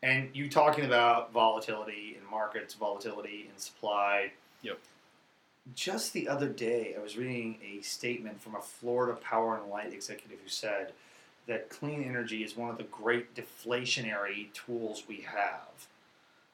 and 0.01 0.29
you 0.33 0.49
talking 0.49 0.85
about 0.85 1.33
volatility 1.33 2.17
in 2.17 2.29
markets, 2.31 2.73
volatility 2.75 3.49
in 3.53 3.59
supply. 3.59 4.31
Yep. 4.61 4.79
Just 5.75 6.13
the 6.13 6.27
other 6.27 6.47
day, 6.47 6.95
I 6.97 7.01
was 7.01 7.17
reading 7.17 7.57
a 7.63 7.81
statement 7.81 8.41
from 8.41 8.55
a 8.55 8.61
Florida 8.61 9.17
Power 9.19 9.57
and 9.57 9.69
Light 9.69 9.93
executive 9.93 10.39
who 10.41 10.49
said 10.49 10.93
that 11.47 11.69
clean 11.69 12.03
energy 12.03 12.43
is 12.43 12.55
one 12.55 12.69
of 12.69 12.77
the 12.77 12.83
great 12.83 13.35
deflationary 13.35 14.53
tools 14.53 15.03
we 15.07 15.21
have 15.21 15.87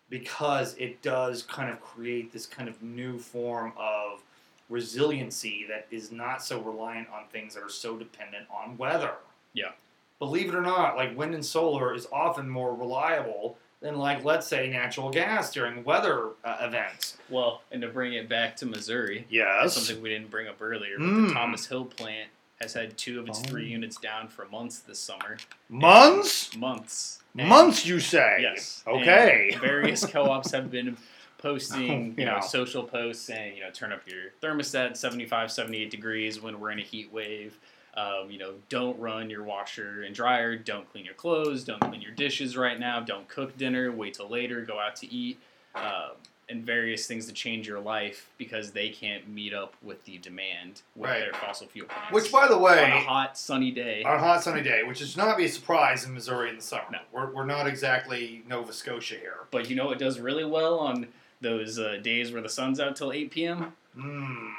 because 0.09 0.75
it 0.75 1.01
does 1.01 1.43
kind 1.43 1.69
of 1.69 1.81
create 1.81 2.31
this 2.31 2.45
kind 2.45 2.69
of 2.69 2.81
new 2.81 3.17
form 3.19 3.73
of 3.77 4.21
resiliency 4.69 5.65
that 5.67 5.87
is 5.91 6.11
not 6.11 6.43
so 6.43 6.59
reliant 6.59 7.07
on 7.09 7.25
things 7.31 7.53
that 7.53 7.63
are 7.63 7.69
so 7.69 7.97
dependent 7.97 8.45
on 8.49 8.77
weather. 8.77 9.13
Yeah. 9.53 9.71
Believe 10.19 10.49
it 10.49 10.55
or 10.55 10.61
not, 10.61 10.95
like 10.95 11.17
wind 11.17 11.33
and 11.33 11.45
solar 11.45 11.93
is 11.93 12.07
often 12.11 12.49
more 12.49 12.73
reliable 12.73 13.57
than 13.81 13.97
like 13.97 14.23
let's 14.23 14.47
say 14.47 14.69
natural 14.69 15.09
gas 15.09 15.51
during 15.51 15.83
weather 15.83 16.29
uh, 16.43 16.57
events. 16.61 17.17
Well, 17.29 17.61
and 17.71 17.81
to 17.81 17.87
bring 17.87 18.13
it 18.13 18.27
back 18.29 18.55
to 18.57 18.65
Missouri, 18.65 19.25
Yes. 19.29 19.75
something 19.75 20.01
we 20.01 20.09
didn't 20.09 20.31
bring 20.31 20.47
up 20.47 20.61
earlier, 20.61 20.95
but 20.97 21.05
Mm. 21.05 21.27
the 21.27 21.33
Thomas 21.33 21.67
Hill 21.67 21.85
plant 21.85 22.29
has 22.61 22.73
had 22.73 22.97
two 22.97 23.19
of 23.19 23.27
its 23.27 23.39
Oh. 23.39 23.49
three 23.49 23.67
units 23.67 23.97
down 23.97 24.27
for 24.29 24.45
months 24.45 24.79
this 24.79 24.99
summer. 24.99 25.37
Months? 25.69 26.55
Months. 26.55 27.19
And- 27.37 27.49
Months, 27.49 27.85
you 27.85 27.99
say? 27.99 28.37
Yes. 28.41 28.81
Okay. 28.87 29.55
Various 29.59 30.05
co-ops 30.11 30.51
have 30.51 30.71
been 30.71 30.97
posting, 31.37 32.15
you 32.17 32.25
know, 32.25 32.39
social 32.41 32.83
posts 32.83 33.23
saying, 33.25 33.57
you 33.57 33.63
know, 33.63 33.69
turn 33.71 33.91
up 33.91 34.01
your 34.07 34.31
thermostat 34.41 34.91
at 34.91 34.97
75, 34.97 35.51
78 35.51 35.91
degrees 35.91 36.41
when 36.41 36.59
we're 36.59 36.71
in 36.71 36.79
a 36.79 36.83
heat 36.83 37.11
wave. 37.11 37.59
Um, 37.97 38.29
you 38.29 38.37
know, 38.39 38.53
don't 38.69 38.99
run 38.99 39.29
your 39.29 39.43
washer 39.43 40.03
and 40.03 40.13
dryer. 40.13 40.55
Don't 40.57 40.89
clean 40.91 41.05
your 41.05 41.13
clothes. 41.13 41.63
Don't 41.63 41.79
clean 41.79 42.01
your 42.01 42.11
dishes 42.11 42.57
right 42.57 42.79
now. 42.79 42.99
Don't 42.99 43.27
cook 43.29 43.57
dinner. 43.57 43.91
Wait 43.91 44.15
till 44.15 44.27
later. 44.29 44.61
Go 44.61 44.79
out 44.79 44.95
to 44.97 45.13
eat. 45.13 45.39
Um, 45.75 46.11
and 46.47 46.63
various 46.63 47.07
things 47.07 47.25
to 47.25 47.33
change 47.33 47.67
your 47.67 47.79
life 47.79 48.29
because 48.37 48.71
they 48.71 48.89
can't 48.89 49.27
meet 49.27 49.51
up 49.51 49.73
with 49.81 50.03
the 50.05 50.19
demand 50.19 50.83
with 50.95 51.09
Right. 51.09 51.19
their 51.21 51.33
fossil 51.33 51.65
fuel 51.65 51.87
plants. 51.87 52.11
Which, 52.11 52.31
by 52.31 52.47
the 52.47 52.57
way, 52.57 52.83
on 52.83 52.91
a 52.91 52.99
hot 52.99 53.35
sunny 53.35 53.71
day. 53.71 54.03
on 54.03 54.15
a 54.17 54.19
hot 54.19 54.43
sunny 54.43 54.61
day, 54.61 54.83
which 54.83 55.01
is 55.01 55.17
not 55.17 55.37
be 55.37 55.45
a 55.45 55.49
surprise 55.49 56.05
in 56.05 56.13
Missouri 56.13 56.49
in 56.51 56.57
the 56.57 56.61
summer. 56.61 56.83
No. 56.91 56.99
We're, 57.11 57.31
we're 57.33 57.45
not 57.45 57.65
exactly 57.65 58.43
Nova 58.47 58.73
Scotia 58.73 59.15
here. 59.15 59.37
But 59.49 59.71
you 59.71 59.75
know 59.75 59.89
it 59.91 59.97
does 59.97 60.19
really 60.19 60.45
well 60.45 60.77
on 60.77 61.07
those 61.41 61.79
uh, 61.79 61.97
days 62.03 62.31
where 62.31 62.43
the 62.43 62.49
sun's 62.49 62.79
out 62.79 62.95
till 62.95 63.11
8 63.11 63.31
p.m. 63.31 63.73
Hmm. 63.97 64.49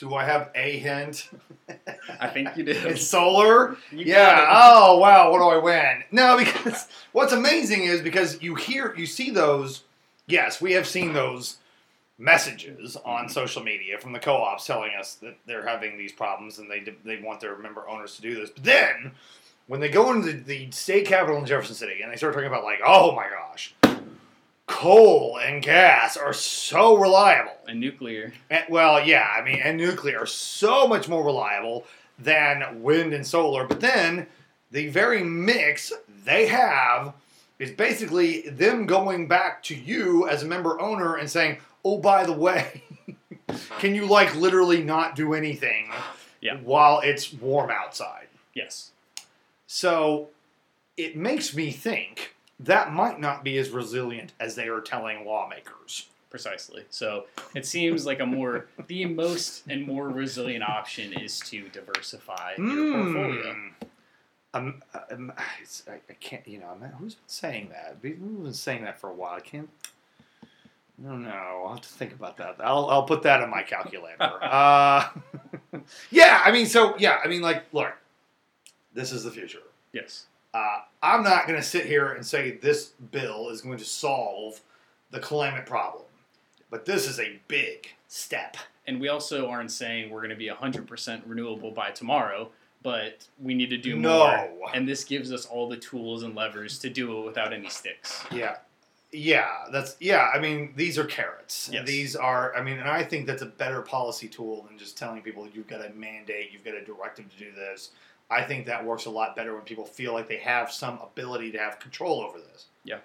Do 0.00 0.14
I 0.14 0.24
have 0.24 0.48
a 0.54 0.78
hint? 0.78 1.28
I 2.18 2.28
think 2.28 2.56
you 2.56 2.64
did. 2.64 2.86
it's 2.86 3.06
solar. 3.06 3.76
You 3.92 4.06
yeah. 4.06 4.48
Oh 4.50 4.96
wow. 4.96 5.30
What 5.30 5.40
do 5.40 5.44
I 5.44 5.58
win? 5.58 6.04
No, 6.10 6.38
because 6.38 6.88
what's 7.12 7.34
amazing 7.34 7.84
is 7.84 8.00
because 8.00 8.42
you 8.42 8.54
hear, 8.54 8.94
you 8.96 9.04
see 9.04 9.30
those. 9.30 9.82
Yes, 10.26 10.58
we 10.58 10.72
have 10.72 10.86
seen 10.86 11.12
those 11.12 11.58
messages 12.16 12.96
on 12.96 13.24
mm-hmm. 13.24 13.28
social 13.28 13.62
media 13.62 13.98
from 13.98 14.12
the 14.14 14.18
co-ops 14.18 14.66
telling 14.66 14.92
us 14.98 15.16
that 15.16 15.36
they're 15.46 15.66
having 15.66 15.98
these 15.98 16.12
problems 16.12 16.58
and 16.58 16.70
they 16.70 16.82
they 17.04 17.20
want 17.20 17.40
their 17.40 17.58
member 17.58 17.86
owners 17.86 18.16
to 18.16 18.22
do 18.22 18.34
this. 18.34 18.48
But 18.48 18.64
then 18.64 19.12
when 19.66 19.80
they 19.80 19.90
go 19.90 20.12
into 20.12 20.32
the 20.32 20.70
state 20.70 21.06
capital 21.06 21.36
in 21.36 21.44
Jefferson 21.44 21.74
City 21.74 22.00
and 22.02 22.10
they 22.10 22.16
start 22.16 22.32
talking 22.32 22.48
about 22.48 22.64
like, 22.64 22.80
oh 22.82 23.14
my 23.14 23.26
gosh, 23.28 23.74
coal 24.70 25.36
and 25.44 25.62
gas 25.62 26.16
are 26.16 26.32
so 26.32 26.96
reliable. 26.96 27.52
And 27.66 27.80
nuclear. 27.80 28.32
And, 28.48 28.64
well, 28.70 29.04
yeah, 29.04 29.28
I 29.36 29.42
mean, 29.42 29.58
and 29.62 29.76
nuclear 29.76 30.20
are 30.20 30.26
so 30.26 30.86
much 30.86 31.08
more 31.08 31.24
reliable 31.24 31.84
than 32.18 32.80
wind 32.80 33.12
and 33.12 33.26
solar. 33.26 33.66
But 33.66 33.80
then 33.80 34.28
the 34.70 34.88
very 34.88 35.24
mix 35.24 35.92
they 36.24 36.46
have 36.46 37.14
is 37.58 37.72
basically 37.72 38.42
them 38.42 38.86
going 38.86 39.26
back 39.26 39.62
to 39.64 39.74
you 39.74 40.28
as 40.28 40.44
a 40.44 40.46
member 40.46 40.80
owner 40.80 41.16
and 41.16 41.28
saying, 41.28 41.58
"Oh, 41.84 41.98
by 41.98 42.24
the 42.24 42.32
way, 42.32 42.84
can 43.80 43.94
you 43.94 44.06
like 44.06 44.34
literally 44.36 44.82
not 44.82 45.16
do 45.16 45.34
anything 45.34 45.90
Yeah. 46.40 46.56
while 46.58 47.00
it's 47.00 47.32
warm 47.32 47.70
outside?" 47.70 48.28
Yes. 48.54 48.92
So 49.66 50.28
it 50.96 51.16
makes 51.16 51.54
me 51.54 51.70
think 51.72 52.34
that 52.64 52.92
might 52.92 53.20
not 53.20 53.42
be 53.42 53.58
as 53.58 53.70
resilient 53.70 54.32
as 54.38 54.54
they 54.54 54.68
are 54.68 54.80
telling 54.80 55.24
lawmakers. 55.24 56.06
Precisely. 56.30 56.84
So 56.90 57.24
it 57.56 57.66
seems 57.66 58.06
like 58.06 58.20
a 58.20 58.26
more, 58.26 58.66
the 58.86 59.04
most 59.04 59.64
and 59.68 59.84
more 59.84 60.08
resilient 60.08 60.62
option 60.62 61.12
is 61.12 61.40
to 61.40 61.68
diversify 61.70 62.52
your 62.56 62.94
portfolio. 62.94 63.52
Mm. 63.52 63.70
Um, 64.54 64.82
um, 65.10 65.32
I, 65.36 65.92
I 65.92 66.12
can't, 66.20 66.46
you 66.46 66.58
know, 66.60 66.66
I'm 66.70 66.88
who's 66.92 67.14
been 67.16 67.22
saying 67.26 67.70
that? 67.70 67.96
We've 68.00 68.18
been 68.18 68.52
saying 68.52 68.84
that 68.84 69.00
for 69.00 69.10
a 69.10 69.12
while. 69.12 69.34
I 69.34 69.40
can't. 69.40 69.68
No, 70.98 71.10
don't. 71.10 71.26
I'll 71.26 71.70
have 71.70 71.80
to 71.80 71.88
think 71.88 72.12
about 72.12 72.36
that. 72.36 72.56
I'll, 72.60 72.86
I'll 72.90 73.04
put 73.04 73.22
that 73.22 73.42
in 73.42 73.50
my 73.50 73.62
calculator. 73.62 74.16
uh, 74.20 75.08
yeah, 76.10 76.42
I 76.44 76.52
mean, 76.52 76.66
so 76.66 76.96
yeah, 76.98 77.18
I 77.24 77.28
mean, 77.28 77.42
like, 77.42 77.64
look, 77.72 77.92
this 78.92 79.10
is 79.10 79.24
the 79.24 79.30
future. 79.30 79.62
Yes. 79.92 80.26
Uh, 80.52 80.78
I'm 81.02 81.22
not 81.22 81.46
going 81.46 81.58
to 81.58 81.64
sit 81.66 81.86
here 81.86 82.12
and 82.12 82.24
say 82.26 82.52
this 82.52 82.92
bill 83.12 83.48
is 83.50 83.60
going 83.60 83.78
to 83.78 83.84
solve 83.84 84.60
the 85.10 85.20
climate 85.20 85.66
problem, 85.66 86.04
but 86.70 86.84
this 86.84 87.08
is 87.08 87.20
a 87.20 87.40
big 87.48 87.88
step. 88.08 88.56
And 88.86 89.00
we 89.00 89.08
also 89.08 89.48
aren't 89.48 89.70
saying 89.70 90.10
we're 90.10 90.20
going 90.20 90.30
to 90.30 90.36
be 90.36 90.48
100% 90.48 91.22
renewable 91.26 91.70
by 91.70 91.90
tomorrow, 91.90 92.50
but 92.82 93.26
we 93.40 93.54
need 93.54 93.70
to 93.70 93.76
do 93.76 93.96
No. 93.96 94.48
more. 94.58 94.70
And 94.74 94.88
this 94.88 95.04
gives 95.04 95.32
us 95.32 95.46
all 95.46 95.68
the 95.68 95.76
tools 95.76 96.22
and 96.24 96.34
levers 96.34 96.78
to 96.80 96.90
do 96.90 97.18
it 97.20 97.24
without 97.26 97.52
any 97.52 97.68
sticks. 97.68 98.24
Yeah. 98.32 98.56
Yeah, 99.12 99.48
that's 99.72 99.96
yeah. 99.98 100.30
I 100.32 100.38
mean, 100.38 100.72
these 100.76 100.96
are 100.96 101.04
carrots. 101.04 101.68
Yes. 101.72 101.84
These 101.84 102.14
are. 102.14 102.54
I 102.54 102.62
mean, 102.62 102.78
and 102.78 102.88
I 102.88 103.02
think 103.02 103.26
that's 103.26 103.42
a 103.42 103.46
better 103.46 103.82
policy 103.82 104.28
tool 104.28 104.62
than 104.68 104.78
just 104.78 104.96
telling 104.96 105.20
people 105.20 105.48
you've 105.52 105.66
got 105.66 105.84
a 105.84 105.90
mandate, 105.94 106.50
you've 106.52 106.62
got 106.64 106.74
a 106.74 106.84
directive 106.84 107.28
to 107.28 107.36
do 107.36 107.50
this. 107.50 107.90
I 108.30 108.42
think 108.42 108.66
that 108.66 108.84
works 108.84 109.06
a 109.06 109.10
lot 109.10 109.34
better 109.34 109.54
when 109.54 109.62
people 109.62 109.84
feel 109.84 110.12
like 110.12 110.28
they 110.28 110.38
have 110.38 110.70
some 110.70 110.98
ability 111.02 111.50
to 111.52 111.58
have 111.58 111.80
control 111.80 112.22
over 112.22 112.38
this. 112.38 112.66
Yeah. 112.84 112.98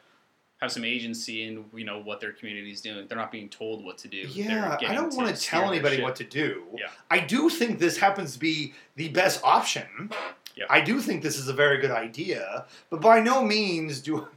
Have 0.62 0.72
some 0.72 0.86
agency 0.86 1.44
in 1.44 1.66
you 1.74 1.84
know 1.84 2.00
what 2.02 2.22
their 2.22 2.32
community 2.32 2.72
is 2.72 2.80
doing. 2.80 3.08
They're 3.08 3.18
not 3.18 3.32
being 3.32 3.50
told 3.50 3.84
what 3.84 3.98
to 4.00 4.08
do. 4.08 4.20
Yeah, 4.20 4.78
I 4.88 4.94
don't 4.94 5.16
want 5.16 5.36
to 5.36 5.42
tell 5.42 5.70
anybody 5.70 6.02
what 6.02 6.16
to 6.18 6.24
do. 6.24 6.64
Yeah. 6.78 6.88
I 7.12 7.20
do 7.20 7.50
think 7.50 7.80
this 7.80 7.98
happens 7.98 8.34
to 8.34 8.40
be 8.40 8.74
the 8.96 9.10
best 9.10 9.42
option. 9.44 10.12
Yeah. 10.56 10.66
I 10.70 10.80
do 10.80 11.02
think 11.02 11.22
this 11.22 11.38
is 11.38 11.50
a 11.50 11.54
very 11.54 11.80
good 11.80 11.92
idea, 11.92 12.66
but 12.90 13.02
by 13.02 13.20
no 13.20 13.44
means 13.44 14.00
do 14.00 14.28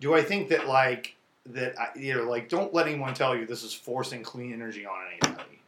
do 0.00 0.14
I 0.14 0.22
think 0.22 0.48
that 0.48 0.66
like 0.66 1.14
that 1.46 1.78
I, 1.78 1.96
you 1.96 2.14
know 2.14 2.24
like 2.24 2.48
don't 2.48 2.74
let 2.74 2.88
anyone 2.88 3.14
tell 3.14 3.36
you 3.36 3.46
this 3.46 3.62
is 3.62 3.72
forcing 3.72 4.22
clean 4.22 4.52
energy 4.52 4.84
on 4.84 5.00
anybody. 5.22 5.59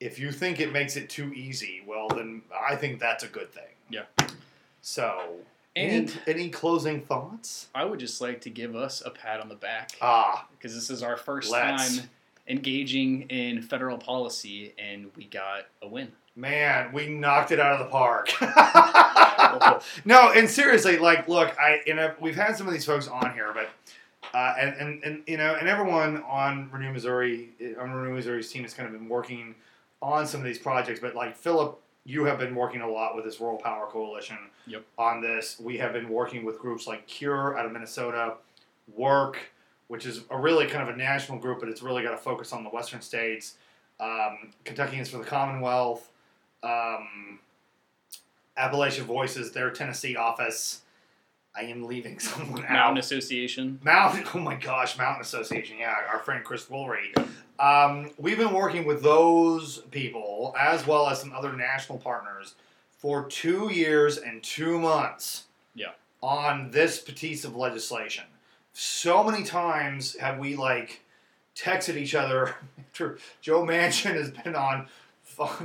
If 0.00 0.18
you 0.18 0.30
think 0.30 0.60
it 0.60 0.72
makes 0.72 0.96
it 0.96 1.08
too 1.08 1.32
easy, 1.32 1.82
well 1.86 2.08
then 2.08 2.42
I 2.68 2.76
think 2.76 3.00
that's 3.00 3.24
a 3.24 3.28
good 3.28 3.52
thing. 3.52 3.64
Yeah. 3.90 4.02
So, 4.82 5.36
And 5.74 6.16
any, 6.26 6.40
any 6.40 6.48
closing 6.50 7.00
thoughts? 7.00 7.68
I 7.74 7.84
would 7.84 7.98
just 7.98 8.20
like 8.20 8.40
to 8.42 8.50
give 8.50 8.76
us 8.76 9.02
a 9.04 9.10
pat 9.10 9.40
on 9.40 9.48
the 9.48 9.54
back 9.54 9.92
Ah, 10.00 10.46
because 10.52 10.74
this 10.74 10.90
is 10.90 11.02
our 11.02 11.16
1st 11.16 11.50
time 11.50 12.08
engaging 12.48 13.22
in 13.22 13.62
federal 13.62 13.98
policy, 13.98 14.74
and 14.78 15.10
we 15.16 15.24
got 15.24 15.66
a 15.82 15.88
win. 15.88 16.12
Man, 16.36 16.92
we 16.92 17.08
knocked 17.08 17.50
it 17.50 17.58
out 17.58 17.72
of 17.72 17.78
the 17.78 17.90
park. 17.90 18.30
no, 20.04 20.32
and 20.32 20.48
seriously, 20.48 20.98
like, 20.98 21.28
look, 21.28 21.56
I 21.58 21.80
you 21.86 21.94
know 21.94 22.12
we've 22.20 22.36
had 22.36 22.56
some 22.56 22.66
of 22.66 22.74
these 22.74 22.84
folks 22.84 23.08
on 23.08 23.32
here, 23.32 23.54
but 23.54 23.70
uh, 24.34 24.54
and, 24.60 24.74
and 24.76 25.04
and 25.04 25.22
you 25.26 25.38
know, 25.38 25.54
and 25.54 25.66
everyone 25.68 26.22
on 26.24 26.70
Renew 26.70 26.92
Missouri 26.92 27.48
on 27.80 27.90
Renew 27.90 28.14
Missouri's 28.14 28.52
team 28.52 28.62
has 28.64 28.74
kind 28.74 28.86
of 28.86 28.92
been 28.92 29.08
working 29.08 29.54
on 30.06 30.26
some 30.26 30.40
of 30.40 30.46
these 30.46 30.58
projects. 30.58 31.00
But 31.00 31.14
like 31.14 31.36
Philip, 31.36 31.80
you 32.04 32.24
have 32.24 32.38
been 32.38 32.54
working 32.54 32.80
a 32.80 32.88
lot 32.88 33.16
with 33.16 33.24
this 33.24 33.40
Rural 33.40 33.58
Power 33.58 33.86
Coalition. 33.86 34.38
Yep. 34.66 34.84
On 34.96 35.20
this, 35.20 35.58
we 35.60 35.76
have 35.78 35.92
been 35.92 36.08
working 36.08 36.44
with 36.44 36.58
groups 36.58 36.86
like 36.86 37.06
Cure 37.06 37.58
out 37.58 37.66
of 37.66 37.72
Minnesota, 37.72 38.34
WORC, 38.96 39.36
which 39.88 40.06
is 40.06 40.22
a 40.30 40.38
really 40.38 40.66
kind 40.66 40.88
of 40.88 40.94
a 40.94 40.96
national 40.96 41.38
group, 41.38 41.60
but 41.60 41.68
it's 41.68 41.82
really 41.82 42.02
got 42.02 42.12
to 42.12 42.16
focus 42.16 42.52
on 42.52 42.62
the 42.62 42.70
western 42.70 43.00
states. 43.00 43.56
Um, 43.98 44.52
Kentuckians 44.64 45.08
for 45.08 45.18
the 45.18 45.24
Commonwealth, 45.24 46.10
um, 46.62 47.40
Appalachian 48.56 49.04
Voices, 49.04 49.52
their 49.52 49.70
Tennessee 49.70 50.16
office. 50.16 50.82
I 51.56 51.62
am 51.62 51.84
leaving 51.84 52.18
someone 52.20 52.64
out. 52.64 52.70
Mountain 52.70 52.98
Association. 52.98 53.80
Mountain, 53.82 54.24
oh 54.34 54.38
my 54.38 54.54
gosh, 54.54 54.98
Mountain 54.98 55.22
Association, 55.22 55.78
yeah, 55.78 55.94
our 56.12 56.18
friend 56.18 56.44
Chris 56.44 56.66
Woolery. 56.66 57.16
Um, 57.58 58.10
we've 58.18 58.36
been 58.36 58.52
working 58.52 58.84
with 58.84 59.02
those 59.02 59.78
people 59.90 60.54
as 60.58 60.86
well 60.86 61.08
as 61.08 61.20
some 61.20 61.32
other 61.32 61.52
national 61.54 61.98
partners 61.98 62.54
for 62.98 63.26
two 63.26 63.70
years 63.72 64.18
and 64.18 64.42
two 64.42 64.78
months. 64.78 65.44
Yeah. 65.74 65.92
On 66.22 66.70
this 66.70 67.00
piece 67.00 67.44
of 67.44 67.56
legislation, 67.56 68.24
so 68.72 69.24
many 69.24 69.44
times 69.44 70.16
have 70.16 70.38
we 70.38 70.56
like 70.56 71.00
texted 71.54 71.96
each 71.96 72.14
other 72.14 72.56
after 72.78 73.18
Joe 73.40 73.62
Manchin 73.62 74.12
has 74.14 74.30
been 74.30 74.54
on, 74.54 74.88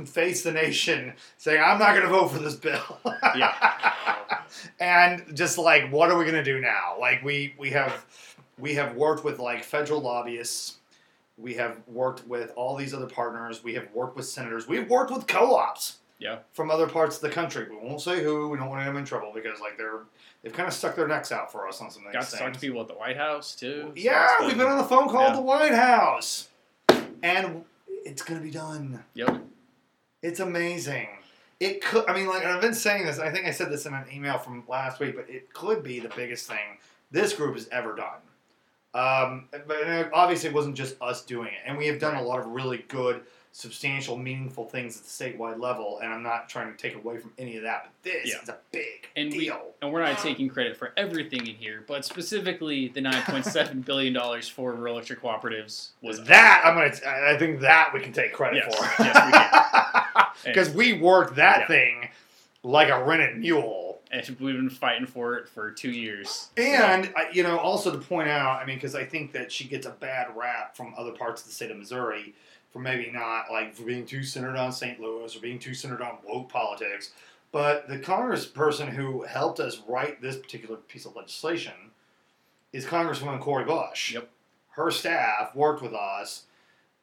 Face 0.06 0.42
the 0.42 0.52
Nation 0.52 1.12
saying, 1.38 1.62
"I'm 1.64 1.78
not 1.78 1.90
going 1.94 2.02
to 2.06 2.08
vote 2.12 2.28
for 2.28 2.38
this 2.38 2.54
bill." 2.56 2.98
yeah. 3.36 3.92
and 4.80 5.34
just 5.36 5.56
like 5.58 5.90
what 5.90 6.10
are 6.10 6.18
we 6.18 6.24
going 6.24 6.36
to 6.36 6.44
do 6.44 6.60
now 6.60 6.94
like 7.00 7.22
we 7.24 7.54
we 7.58 7.70
have 7.70 8.04
we 8.58 8.74
have 8.74 8.94
worked 8.94 9.24
with 9.24 9.38
like 9.38 9.64
federal 9.64 10.00
lobbyists 10.00 10.76
we 11.38 11.54
have 11.54 11.78
worked 11.88 12.26
with 12.28 12.52
all 12.54 12.76
these 12.76 12.92
other 12.92 13.06
partners 13.06 13.64
we 13.64 13.72
have 13.74 13.88
worked 13.94 14.14
with 14.14 14.26
senators 14.26 14.68
we've 14.68 14.88
worked 14.90 15.10
with 15.10 15.26
co-ops 15.26 15.98
Yeah. 16.18 16.40
from 16.52 16.70
other 16.70 16.86
parts 16.86 17.16
of 17.16 17.22
the 17.22 17.30
country 17.30 17.66
we 17.70 17.76
won't 17.76 18.02
say 18.02 18.22
who 18.22 18.48
we 18.50 18.58
don't 18.58 18.68
want 18.68 18.80
to 18.80 18.84
get 18.84 18.90
them 18.90 18.98
in 18.98 19.04
trouble 19.06 19.32
because 19.34 19.58
like 19.58 19.78
they're 19.78 20.00
they've 20.42 20.52
kind 20.52 20.68
of 20.68 20.74
stuck 20.74 20.96
their 20.96 21.08
necks 21.08 21.32
out 21.32 21.50
for 21.50 21.66
us 21.66 21.80
on 21.80 21.90
some 21.90 22.06
of 22.06 22.12
Got 22.12 22.24
to 22.28 22.36
talk 22.36 22.52
to 22.52 22.60
people 22.60 22.80
at 22.82 22.88
the 22.88 22.94
White 22.94 23.16
House 23.16 23.54
too. 23.54 23.84
so 23.86 23.92
yeah 23.96 24.28
it's 24.38 24.46
we've 24.48 24.58
been 24.58 24.66
on 24.66 24.76
the 24.78 24.84
phone 24.84 25.08
call 25.08 25.28
at 25.28 25.34
the 25.34 25.40
white 25.40 25.72
house 25.74 26.48
and 27.22 27.64
it's 28.04 28.20
going 28.22 28.38
to 28.38 28.44
be 28.44 28.52
done 28.52 29.02
Yep. 29.14 29.40
It's 30.22 30.40
amazing. 30.40 31.08
It 31.60 31.80
could. 31.84 32.08
I 32.08 32.14
mean, 32.14 32.26
like 32.26 32.44
I've 32.44 32.60
been 32.60 32.74
saying 32.74 33.06
this. 33.06 33.18
I 33.18 33.30
think 33.30 33.46
I 33.46 33.50
said 33.50 33.70
this 33.70 33.86
in 33.86 33.94
an 33.94 34.04
email 34.12 34.38
from 34.38 34.64
last 34.68 34.98
week, 35.00 35.14
but 35.16 35.28
it 35.30 35.52
could 35.52 35.82
be 35.82 36.00
the 36.00 36.10
biggest 36.16 36.48
thing 36.48 36.78
this 37.10 37.32
group 37.34 37.54
has 37.54 37.68
ever 37.70 37.94
done. 37.94 38.18
Um, 38.94 39.48
but 39.66 40.10
obviously, 40.12 40.48
it 40.50 40.54
wasn't 40.54 40.76
just 40.76 40.96
us 41.00 41.22
doing 41.24 41.48
it, 41.48 41.60
and 41.66 41.78
we 41.78 41.86
have 41.86 41.98
done 41.98 42.16
a 42.16 42.22
lot 42.22 42.40
of 42.40 42.46
really 42.46 42.84
good, 42.88 43.22
substantial, 43.52 44.16
meaningful 44.18 44.64
things 44.66 44.96
at 44.98 45.04
the 45.04 45.08
statewide 45.38 45.60
level. 45.60 46.00
And 46.02 46.12
I'm 46.12 46.22
not 46.22 46.48
trying 46.48 46.70
to 46.70 46.76
take 46.76 46.94
away 46.96 47.16
from 47.18 47.32
any 47.38 47.56
of 47.56 47.62
that, 47.62 47.84
but 47.84 48.10
this 48.10 48.26
Yeah. 48.28 48.42
is 48.42 48.48
a 48.50 48.58
big 48.70 49.08
And 49.16 49.30
we- 49.32 49.38
deal. 49.46 49.74
And 49.80 49.92
we're 49.92 50.02
not 50.02 50.18
taking 50.18 50.48
credit 50.48 50.76
for 50.76 50.92
everything 50.96 51.46
in 51.46 51.54
here, 51.54 51.84
but 51.86 52.04
specifically 52.04 52.88
the 52.88 53.00
9.7 53.00 53.80
billion 53.86 54.12
dollars 54.12 54.48
for 54.48 54.72
rural 54.74 54.94
electric 54.96 55.22
cooperatives 55.22 55.90
was 56.02 56.22
that 56.24 56.62
I'm 56.64 56.74
gonna? 56.74 56.92
I 57.30 57.36
think 57.38 57.60
that 57.60 57.92
we 57.94 58.00
can 58.00 58.12
take 58.12 58.32
credit 58.34 58.64
Yes. 58.66 58.76
for. 58.76 59.02
Yes, 59.04 59.26
we 59.26 59.32
can. 59.32 60.01
Because 60.44 60.70
we 60.70 60.92
worked 60.94 61.36
that 61.36 61.60
Yeah. 61.60 61.66
thing 61.66 62.08
like 62.62 62.88
a 62.88 63.02
rented 63.02 63.38
mule. 63.38 64.00
and 64.10 64.28
we've 64.40 64.56
been 64.56 64.68
fighting 64.68 65.06
for 65.06 65.36
it 65.36 65.48
for 65.48 65.70
two 65.70 65.90
years. 65.90 66.50
And 66.58 67.10
I- 67.16 67.30
you 67.32 67.42
know, 67.42 67.58
also 67.58 67.90
to 67.90 67.96
point 67.98 68.28
out, 68.28 68.60
I 68.60 68.66
mean, 68.66 68.76
because 68.76 68.94
I 68.94 69.04
think 69.04 69.32
that 69.32 69.50
she 69.50 69.64
gets 69.64 69.86
a 69.86 69.90
bad 69.90 70.36
rap 70.36 70.76
from 70.76 70.92
other 70.98 71.12
parts 71.12 71.40
of 71.40 71.48
the 71.48 71.54
state 71.54 71.70
of 71.70 71.78
Missouri 71.78 72.34
for 72.72 72.78
maybe 72.80 73.10
not 73.10 73.50
like 73.50 73.74
for 73.74 73.84
being 73.84 74.04
too 74.04 74.22
centered 74.22 74.56
on 74.56 74.70
St. 74.70 75.00
Louis 75.00 75.34
or 75.34 75.40
being 75.40 75.58
too 75.58 75.72
centered 75.72 76.02
on 76.02 76.18
woke 76.24 76.50
politics. 76.50 77.12
But 77.52 77.88
the 77.88 77.98
congressperson 77.98 78.90
who 78.90 79.22
helped 79.22 79.60
us 79.60 79.78
write 79.88 80.20
this 80.20 80.36
particular 80.36 80.76
piece 80.76 81.06
of 81.06 81.16
legislation 81.16 81.72
is 82.72 82.84
Congresswoman 82.84 83.40
Cori 83.40 83.64
Bush. 83.64 84.12
Yep. 84.12 84.28
Her 84.72 84.90
staff 84.90 85.54
worked 85.54 85.80
with 85.82 85.94
us. 85.94 86.44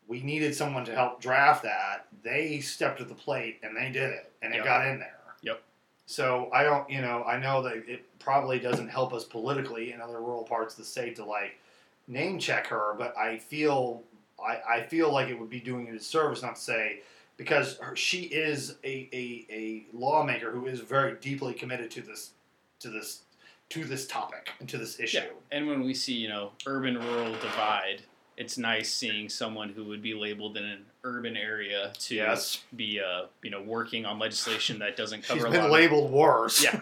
We 0.09 0.21
needed 0.21 0.55
someone 0.55 0.83
to 0.85 0.93
help 0.93 1.21
draft 1.21 1.63
that. 1.63 2.07
They 2.23 2.59
stepped 2.59 2.97
to 2.97 3.05
the 3.05 3.13
plate 3.15 3.59
and 3.63 3.77
they 3.77 3.89
did 3.91 4.09
it, 4.11 4.31
and 4.41 4.53
it 4.53 4.57
Yep. 4.57 4.65
got 4.65 4.87
in 4.87 4.99
there. 4.99 5.15
Yep. 5.43 5.61
So 6.07 6.49
I 6.51 6.63
don't, 6.63 6.89
you 6.89 6.99
know, 7.01 7.23
I 7.23 7.37
know 7.37 7.61
that 7.61 7.87
it 7.87 8.03
probably 8.19 8.59
doesn't 8.59 8.89
help 8.89 9.13
us 9.13 9.23
politically 9.23 9.93
in 9.93 10.01
other 10.01 10.19
rural 10.19 10.43
parts 10.43 10.73
of 10.73 10.79
the 10.79 10.85
state 10.85 11.15
to 11.17 11.23
like 11.25 11.59
name 12.07 12.39
check 12.39 12.65
her, 12.67 12.95
but 12.97 13.15
I 13.15 13.37
feel, 13.37 14.01
I, 14.43 14.77
I 14.77 14.81
feel 14.87 15.13
like 15.13 15.29
it 15.29 15.39
would 15.39 15.49
be 15.51 15.59
doing 15.59 15.87
a 15.87 15.91
disservice 15.91 16.41
not 16.41 16.55
to 16.55 16.61
say 16.61 17.01
because 17.37 17.77
her, 17.77 17.95
she 17.95 18.23
is 18.23 18.77
a, 18.83 19.07
a, 19.13 19.45
a 19.51 19.85
lawmaker 19.95 20.49
who 20.51 20.65
is 20.65 20.79
very 20.79 21.17
deeply 21.21 21.53
committed 21.53 21.91
to 21.91 22.01
this, 22.01 22.31
to 22.79 22.89
this, 22.89 23.21
to 23.69 23.85
this 23.85 24.07
topic 24.07 24.49
and 24.59 24.67
to 24.67 24.79
this 24.79 24.99
issue. 24.99 25.17
Yeah. 25.19 25.25
And 25.51 25.67
when 25.67 25.83
we 25.83 25.93
see, 25.93 26.13
you 26.13 26.29
know, 26.29 26.51
urban 26.65 26.97
rural 26.97 27.33
divide, 27.33 28.01
it's 28.39 28.57
nice 28.57 28.91
seeing 28.91 29.27
someone 29.27 29.67
who 29.69 29.83
would 29.83 30.01
be 30.01 30.13
labeled 30.13 30.55
in 30.55 30.63
an 30.63 30.85
urban 31.03 31.35
area 31.35 31.91
to 31.99 32.15
Yes. 32.15 32.63
be, 32.73 32.99
uh, 33.01 33.25
you 33.43 33.49
know, 33.51 33.61
working 33.61 34.05
on 34.05 34.17
legislation 34.17 34.79
that 34.79 34.95
doesn't 34.95 35.19
She's 35.19 35.27
cover 35.27 35.47
a 35.47 35.51
been 35.51 35.59
lot. 35.59 35.65
of- 35.67 35.71
labeled 35.73 36.09
worse. 36.11 36.63
yeah, 36.63 36.79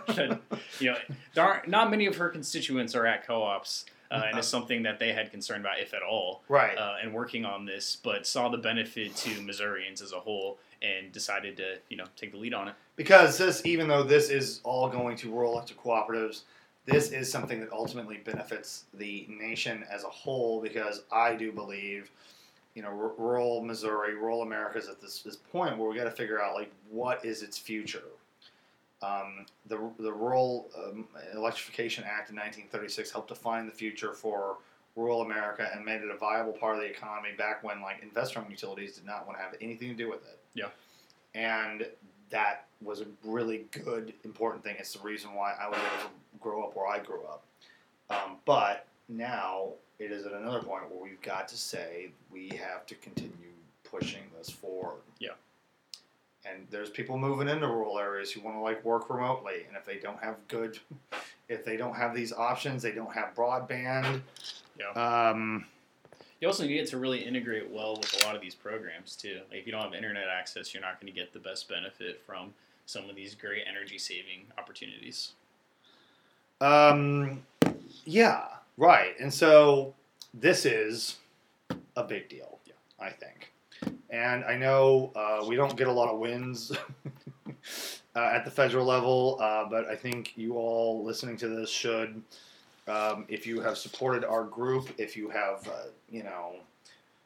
you 0.79 0.91
know, 0.91 0.97
there 1.33 1.43
aren't 1.43 1.67
not 1.67 1.89
many 1.89 2.05
of 2.05 2.15
her 2.17 2.29
constituents 2.29 2.93
are 2.93 3.07
at 3.07 3.25
co-ops, 3.25 3.85
uh, 4.11 4.21
and 4.27 4.37
it's 4.37 4.47
something 4.47 4.83
that 4.83 4.99
they 4.99 5.11
had 5.13 5.31
concern 5.31 5.61
about, 5.61 5.79
if 5.79 5.95
at 5.95 6.03
all, 6.03 6.43
Right. 6.47 6.77
uh, 6.77 6.97
and 7.01 7.11
working 7.11 7.43
on 7.43 7.65
this, 7.65 7.95
but 7.95 8.27
saw 8.27 8.49
the 8.49 8.57
benefit 8.59 9.15
to 9.17 9.41
Missourians 9.41 9.99
as 10.03 10.13
a 10.13 10.19
whole 10.19 10.59
and 10.83 11.11
decided 11.11 11.57
to, 11.57 11.79
you 11.89 11.97
know, 11.97 12.05
take 12.15 12.31
the 12.31 12.37
lead 12.37 12.53
on 12.53 12.67
it. 12.67 12.75
Because 12.95 13.39
this, 13.39 13.65
even 13.65 13.87
though 13.87 14.03
this 14.03 14.29
is 14.29 14.61
all 14.63 14.89
going 14.89 15.17
to 15.17 15.31
rural 15.31 15.53
electric 15.53 15.79
cooperatives, 15.81 16.41
this 16.87 17.11
is 17.11 17.29
something 17.29 17.59
that 17.59 17.71
ultimately 17.71 18.17
benefits 18.17 18.85
the 18.93 19.27
nation 19.29 19.85
as 19.91 20.03
a 20.03 20.09
whole. 20.09 20.61
Because 20.61 21.03
I 21.11 21.35
do 21.35 21.51
believe, 21.51 22.09
you 22.73 22.81
know, 22.81 22.89
r- 22.89 23.11
rural 23.17 23.61
Missouri, 23.61 24.15
rural 24.15 24.41
America 24.41 24.79
is 24.79 24.87
at 24.87 25.01
this, 25.01 25.21
this 25.21 25.35
point 25.35 25.77
where 25.77 25.89
we 25.89 25.95
got 25.95 26.05
to 26.05 26.11
figure 26.11 26.41
out 26.41 26.55
like 26.55 26.71
what 26.89 27.23
is 27.23 27.43
its 27.43 27.57
future. 27.57 28.03
Um, 29.03 29.45
the 29.67 29.77
the 29.99 30.11
Rural 30.11 30.71
um, 30.75 31.07
Electrification 31.35 32.03
Act 32.03 32.31
in 32.31 32.35
1936 32.35 33.11
helped 33.11 33.27
define 33.27 33.67
the 33.67 33.71
future 33.71 34.11
for 34.11 34.57
rural 34.95 35.21
America 35.21 35.69
and 35.73 35.85
made 35.85 36.01
it 36.01 36.09
a 36.09 36.17
viable 36.17 36.51
part 36.51 36.75
of 36.75 36.81
the 36.81 36.89
economy 36.89 37.29
back 37.37 37.63
when 37.63 37.79
like 37.79 38.01
investor-owned 38.01 38.49
utilities 38.49 38.95
did 38.95 39.05
not 39.05 39.27
want 39.27 39.37
to 39.37 39.43
have 39.43 39.53
anything 39.61 39.89
to 39.89 39.93
do 39.93 40.09
with 40.09 40.25
it. 40.25 40.39
Yeah. 40.55 40.69
And 41.35 41.85
that 42.31 42.65
was 42.81 43.01
a 43.01 43.05
really 43.23 43.65
good, 43.71 44.13
important 44.23 44.63
thing. 44.63 44.75
It's 44.79 44.93
the 44.93 44.99
reason 44.99 45.33
why 45.33 45.53
I 45.53 45.69
was 45.69 45.77
able 45.77 46.09
to 46.09 46.09
grow 46.39 46.63
up 46.63 46.75
where 46.75 46.87
I 46.87 46.99
grew 46.99 47.23
up. 47.23 47.43
Um, 48.09 48.37
but 48.45 48.85
now 49.09 49.69
it 49.99 50.11
is 50.11 50.25
at 50.25 50.33
another 50.33 50.59
point 50.61 50.89
where 50.89 51.01
we've 51.01 51.21
got 51.21 51.47
to 51.49 51.57
say 51.57 52.09
we 52.31 52.49
have 52.49 52.85
to 52.87 52.95
continue 52.95 53.31
pushing 53.83 54.23
this 54.37 54.49
forward. 54.49 55.01
Yeah. 55.19 55.31
And 56.45 56.65
there's 56.69 56.89
people 56.89 57.17
moving 57.17 57.49
into 57.49 57.67
rural 57.67 57.99
areas 57.99 58.31
who 58.31 58.41
want 58.41 58.55
to 58.55 58.61
like 58.61 58.83
work 58.85 59.09
remotely, 59.09 59.65
and 59.67 59.75
if 59.75 59.85
they 59.85 59.97
don't 59.97 60.21
have 60.23 60.35
good, 60.47 60.79
if 61.49 61.65
they 61.65 61.75
don't 61.77 61.95
have 61.95 62.15
these 62.15 62.31
options, 62.31 62.81
they 62.81 62.91
don't 62.91 63.13
have 63.13 63.35
broadband. 63.35 64.21
Yeah. 64.79 65.29
Um, 65.29 65.65
You 66.39 66.47
also 66.47 66.65
need 66.65 66.85
to 66.85 66.97
really 66.97 67.19
integrate 67.19 67.69
well 67.69 67.97
with 67.97 68.21
a 68.21 68.25
lot 68.25 68.35
of 68.35 68.41
these 68.41 68.53
programs 68.55 69.15
too. 69.15 69.39
Like 69.49 69.61
if 69.61 69.65
you 69.65 69.71
don't 69.71 69.81
have 69.81 69.93
internet 69.95 70.27
access, 70.29 70.73
you're 70.73 70.83
not 70.83 71.01
going 71.01 71.11
to 71.11 71.19
get 71.19 71.33
the 71.33 71.39
best 71.39 71.67
benefit 71.67 72.21
from 72.25 72.53
some 72.85 73.09
of 73.09 73.15
these 73.15 73.33
great 73.35 73.63
energy 73.67 73.97
saving 73.97 74.45
opportunities. 74.57 75.31
Um, 76.61 77.43
yeah, 78.05 78.45
right. 78.77 79.13
And 79.19 79.33
so 79.33 79.93
this 80.33 80.65
is 80.65 81.17
a 81.95 82.03
big 82.03 82.29
deal, 82.29 82.59
Yeah. 82.65 82.73
I 82.99 83.09
think. 83.09 83.51
And 84.09 84.45
I 84.45 84.57
know 84.57 85.11
uh, 85.15 85.45
we 85.45 85.55
don't 85.55 85.75
get 85.75 85.87
a 85.87 85.91
lot 85.91 86.09
of 86.09 86.19
wins 86.19 86.71
uh, 88.15 88.19
at 88.19 88.45
the 88.45 88.51
federal 88.51 88.85
level, 88.85 89.37
uh, 89.41 89.65
but 89.69 89.87
I 89.87 89.95
think 89.95 90.33
you 90.37 90.55
all 90.55 91.03
listening 91.03 91.37
to 91.37 91.47
this 91.47 91.69
should. 91.69 92.21
Um, 92.87 93.25
if 93.27 93.45
you 93.45 93.59
have 93.59 93.77
supported 93.77 94.23
our 94.23 94.45
group, 94.45 94.89
if 94.97 95.17
you 95.17 95.29
have, 95.29 95.67
uh, 95.67 95.87
you 96.09 96.23
know, 96.23 96.55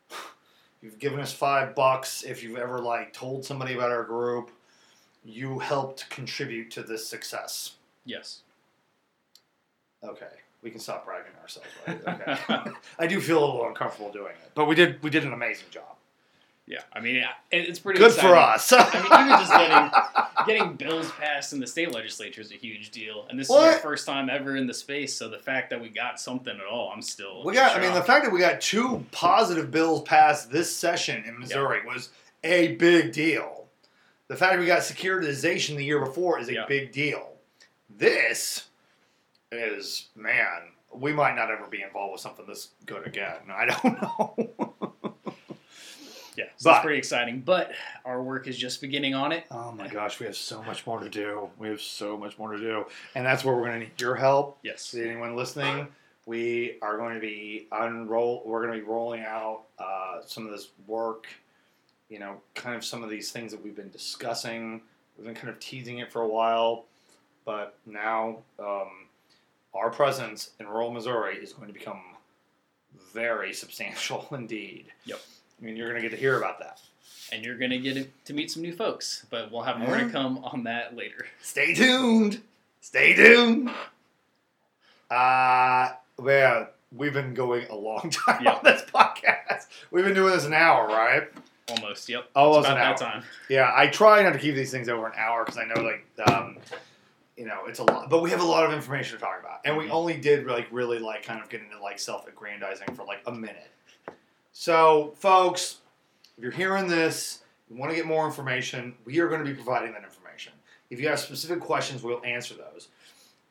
you've 0.82 0.98
given 0.98 1.20
us 1.20 1.32
five 1.32 1.76
bucks, 1.76 2.24
if 2.24 2.42
you've 2.44 2.58
ever 2.58 2.80
like 2.80 3.14
told 3.14 3.46
somebody 3.46 3.76
about 3.76 3.92
our 3.92 4.04
group, 4.04 4.50
you 5.24 5.60
helped 5.60 6.10
contribute 6.10 6.72
to 6.72 6.82
this 6.82 7.06
success. 7.08 7.76
Yes. 8.06 8.42
Okay, 10.04 10.26
we 10.62 10.72
can 10.72 10.80
stop 10.80 11.06
bragging 11.06 11.32
ourselves. 11.42 11.70
Right? 11.88 12.02
Okay. 12.08 12.72
I 13.00 13.08
do 13.08 13.22
feel 13.22 13.40
a 13.40 13.46
little 13.46 13.68
uncomfortable 13.68 14.12
doing 14.12 14.32
it, 14.32 14.52
but 14.56 14.66
we 14.66 14.76
did. 14.76 15.02
We 15.04 15.10
did 15.10 15.24
an 15.24 15.34
amazing 15.34 15.68
job. 15.72 15.84
Yeah. 16.68 16.82
I 16.94 17.02
mean, 17.02 17.18
it- 17.18 17.26
it's 17.52 17.80
pretty 17.80 18.00
Good 18.00 18.12
exciting. 18.12 18.30
for 18.30 18.36
us. 18.38 18.72
I 18.72 18.78
mean, 18.94 19.06
even 19.06 19.40
just 19.40 19.52
getting 19.52 20.46
getting 20.48 20.74
bills 20.76 21.12
passed 21.14 21.52
in 21.54 21.60
the 21.60 21.68
state 21.68 21.92
legislature 21.92 22.40
is 22.42 22.52
a 22.52 22.56
huge 22.56 22.92
deal, 22.92 23.26
and 23.30 23.38
this 23.40 23.48
is 23.48 23.52
What? 23.52 23.74
our 23.74 23.80
first 23.80 24.06
time 24.06 24.30
ever 24.30 24.56
in 24.56 24.68
the 24.68 24.74
space. 24.74 25.14
So 25.16 25.28
the 25.28 25.40
fact 25.40 25.70
that 25.72 25.82
we 25.82 25.90
got 25.90 26.20
something 26.20 26.56
at 26.56 26.66
all, 26.66 26.92
I'm 26.94 27.02
still. 27.02 27.44
we 27.44 27.54
got. 27.54 27.76
I 27.76 27.82
mean, 27.82 27.94
the 27.94 28.02
fact 28.04 28.24
that 28.26 28.32
we 28.32 28.40
got 28.40 28.62
two 28.62 29.06
positive 29.12 29.70
bills 29.72 30.04
passed 30.04 30.50
this 30.52 30.74
session 30.76 31.24
in 31.26 31.40
Missouri 31.40 31.86
was 31.86 32.10
a 32.44 32.74
big 32.76 33.12
deal. 33.12 33.66
The 34.30 34.38
fact 34.38 34.54
that 34.54 34.60
we 34.60 34.66
got 34.66 34.80
securitization 34.82 35.76
the 35.76 35.84
year 35.84 36.00
before 36.00 36.40
is 36.40 36.48
a 36.48 36.54
Yeah. 36.54 36.66
big 36.68 36.92
deal. 36.94 37.34
This 37.90 38.68
is 39.52 40.08
man. 40.16 40.72
We 40.94 41.14
might 41.14 41.36
not 41.36 41.50
ever 41.52 41.68
be 41.68 41.82
involved 41.82 42.12
with 42.14 42.22
something 42.22 42.46
this 42.46 42.70
good 42.86 43.08
again. 43.08 43.38
I 43.52 43.66
don't 43.66 43.84
know. 44.02 44.34
yeah, 46.38 46.46
so 46.58 46.70
but- 46.70 46.76
it's 46.78 46.84
pretty 46.84 46.98
exciting. 46.98 47.42
But 47.42 47.72
our 48.06 48.22
work 48.22 48.48
is 48.48 48.58
just 48.58 48.82
beginning 48.82 49.14
on 49.14 49.32
it. 49.32 49.46
Oh 49.52 49.72
my 49.72 49.88
gosh, 49.88 50.20
we 50.20 50.26
have 50.26 50.36
so 50.36 50.62
much 50.64 50.86
more 50.86 51.00
to 51.00 51.10
do. 51.10 51.50
We 51.58 51.70
have 51.70 51.82
so 51.82 52.18
much 52.18 52.38
more 52.38 52.52
to 52.54 52.58
do, 52.60 52.86
and 53.16 53.26
that's 53.26 53.44
where 53.46 53.56
we're 53.56 53.68
going 53.68 53.80
to 53.80 53.86
need 53.88 54.02
your 54.02 54.16
help. 54.16 54.60
Yes. 54.64 54.94
Anyone 54.94 55.36
listening, 55.36 55.88
we 56.26 56.78
are 56.82 56.98
going 56.98 57.16
to 57.16 57.22
be 57.22 57.68
unroll. 57.72 58.44
We're 58.46 58.66
going 58.66 58.78
to 58.80 58.84
be 58.86 58.90
rolling 58.92 59.22
out 59.22 59.62
uh, 59.80 60.22
some 60.26 60.46
of 60.46 60.52
this 60.52 60.70
work. 60.88 61.28
You 62.10 62.20
know, 62.20 62.42
kind 62.56 62.76
of 62.76 62.84
some 62.84 63.02
of 63.04 63.10
these 63.10 63.32
things 63.32 63.54
that 63.54 63.64
we've 63.64 63.76
been 63.76 63.92
discussing. 63.92 64.82
We've 65.18 65.26
been 65.26 65.36
kind 65.36 65.48
of 65.48 65.60
teasing 65.62 66.00
it 66.00 66.12
for 66.12 66.22
a 66.22 66.28
while, 66.28 66.84
but 67.46 67.78
now 67.86 68.40
um, 68.60 68.90
our 69.74 69.90
presence 69.90 70.52
in 70.60 70.68
rural 70.68 70.92
Missouri 70.92 71.38
is 71.38 71.54
going 71.54 71.68
to 71.68 71.74
become 71.74 72.02
very 73.14 73.54
substantial 73.54 74.28
indeed. 74.32 74.86
Yep. 75.06 75.20
I 75.62 75.66
mean, 75.66 75.76
you're 75.76 75.90
going 75.90 76.02
to 76.02 76.08
get 76.08 76.16
to 76.16 76.20
hear 76.22 76.38
about 76.38 76.60
that. 76.60 76.80
and 77.32 77.46
you're 77.46 77.58
gonna 77.58 77.78
get 77.78 78.26
to 78.26 78.34
meet 78.34 78.52
some 78.52 78.62
new 78.62 78.74
folks. 78.76 79.26
But 79.30 79.52
we'll 79.52 79.62
have 79.64 79.78
more 79.80 79.98
to 79.98 80.10
come 80.10 80.44
on 80.44 80.64
that 80.66 80.96
later. 80.98 81.28
Stay 81.42 81.74
tuned. 81.74 82.42
Stay 82.82 83.14
tuned. 83.14 83.70
Uh, 85.10 85.92
well, 86.18 86.68
we've 86.96 87.14
been 87.14 87.34
going 87.34 87.68
a 87.70 87.76
long 87.76 88.10
time 88.12 88.44
Yeah. 88.44 88.54
on 88.54 88.62
this 88.64 88.82
podcast. 88.84 89.68
We've 89.92 90.04
been 90.06 90.14
doing 90.14 90.34
this 90.34 90.46
an 90.46 90.54
hour, 90.54 90.88
right? 90.88 91.24
Almost. 91.70 92.10
Yep. 92.10 92.30
Almost 92.36 92.68
an 92.68 92.78
hour. 92.78 92.80
that 92.80 92.98
time. 92.98 93.24
Yeah, 93.50 93.72
I 93.76 93.88
try 93.88 94.24
not 94.24 94.34
to 94.34 94.40
keep 94.40 94.56
these 94.56 94.72
things 94.72 94.90
over 94.90 95.06
an 95.08 95.14
hour 95.16 95.46
because 95.46 95.58
I 95.58 95.66
know, 95.66 95.82
like, 95.82 96.06
um, 96.30 96.58
you 97.38 97.46
know, 97.46 97.66
it's 97.68 97.80
a 97.80 97.84
lot. 97.84 98.10
But 98.10 98.22
we 98.22 98.30
have 98.32 98.42
a 98.42 98.46
lot 98.46 98.66
of 98.66 98.74
information 98.74 99.18
to 99.18 99.24
talk 99.24 99.40
about, 99.40 99.62
and 99.66 99.78
we 99.78 99.88
Mhm. 99.88 99.92
only 99.92 100.18
did 100.18 100.46
like 100.48 100.68
really 100.72 101.00
like 101.00 101.24
kind 101.24 101.42
of 101.42 101.50
get 101.50 101.62
into 101.62 101.80
like 101.80 102.00
self-aggrandizing 102.00 102.94
for 102.96 103.04
like 103.06 103.22
a 103.26 103.32
minute. 103.32 103.72
So, 104.54 105.14
folks, 105.18 105.78
if 106.38 106.44
you're 106.44 106.52
hearing 106.52 106.88
this, 106.88 107.44
you 107.70 107.78
want 107.78 107.92
to 107.92 107.96
get 107.96 108.06
more 108.06 108.26
information, 108.26 108.96
we 109.06 109.20
are 109.20 109.30
going 109.30 109.44
to 109.44 109.50
be 109.50 109.54
providing 109.56 109.94
that 109.94 110.04
information. 110.04 110.54
If 110.90 111.00
you 111.00 111.08
have 111.08 111.20
specific 111.20 111.62
questions, 111.62 112.04
we'll 112.04 112.24
answer 112.26 112.54
those. 112.54 112.90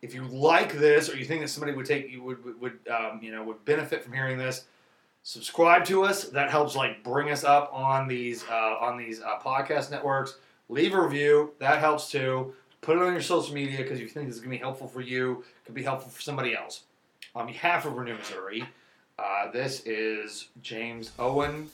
If 0.03 0.15
you 0.15 0.25
like 0.25 0.73
this, 0.75 1.09
or 1.09 1.17
you 1.17 1.25
think 1.25 1.41
that 1.41 1.49
somebody 1.49 1.73
would 1.73 1.87
take 1.87 2.11
you 2.11 2.23
would 2.23 2.45
would, 2.45 2.61
would 2.61 2.79
um, 2.89 3.21
you 3.23 3.33
know 3.33 3.43
would 3.45 3.65
benefit 3.65 4.03
from 4.05 4.13
hearing 4.13 4.37
this, 4.39 4.65
subscribe 5.23 5.85
to 5.87 6.05
us. 6.05 6.25
That 6.25 6.51
helps 6.51 6.77
like 6.77 7.03
bring 7.03 7.31
us 7.31 7.45
up 7.45 7.71
on 7.73 8.09
these 8.09 8.45
uh, 8.49 8.77
on 8.81 8.97
these 8.99 9.21
uh, 9.23 9.39
podcast 9.41 9.91
networks. 9.91 10.39
Leave 10.69 10.95
a 10.95 11.01
review. 11.03 11.53
That 11.59 11.79
helps 11.81 12.11
too. 12.11 12.55
Put 12.83 12.97
it 12.97 13.03
on 13.03 13.13
your 13.13 13.23
social 13.23 13.55
media 13.55 13.79
because 13.79 14.01
you 14.01 14.09
think 14.09 14.27
this 14.27 14.37
is 14.37 14.41
going 14.41 14.53
to 14.53 14.57
be 14.57 14.63
helpful 14.63 14.89
for 14.89 15.03
you. 15.03 15.45
Could 15.67 15.75
be 15.75 15.83
helpful 15.83 16.11
for 16.11 16.23
somebody 16.23 16.55
else. 16.55 16.85
On 17.35 17.47
behalf 17.47 17.85
of 17.85 17.95
Renew 17.97 18.17
Missouri, 18.17 18.65
uh, 19.19 19.51
this 19.53 19.83
is 19.85 20.49
James 20.63 21.13
Owen, 21.19 21.69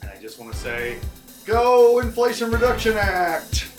and 0.00 0.10
I 0.10 0.18
just 0.20 0.38
want 0.38 0.52
to 0.52 0.58
say, 0.58 0.98
go 1.44 2.00
Inflation 2.00 2.50
Reduction 2.50 2.96
Act. 2.96 3.69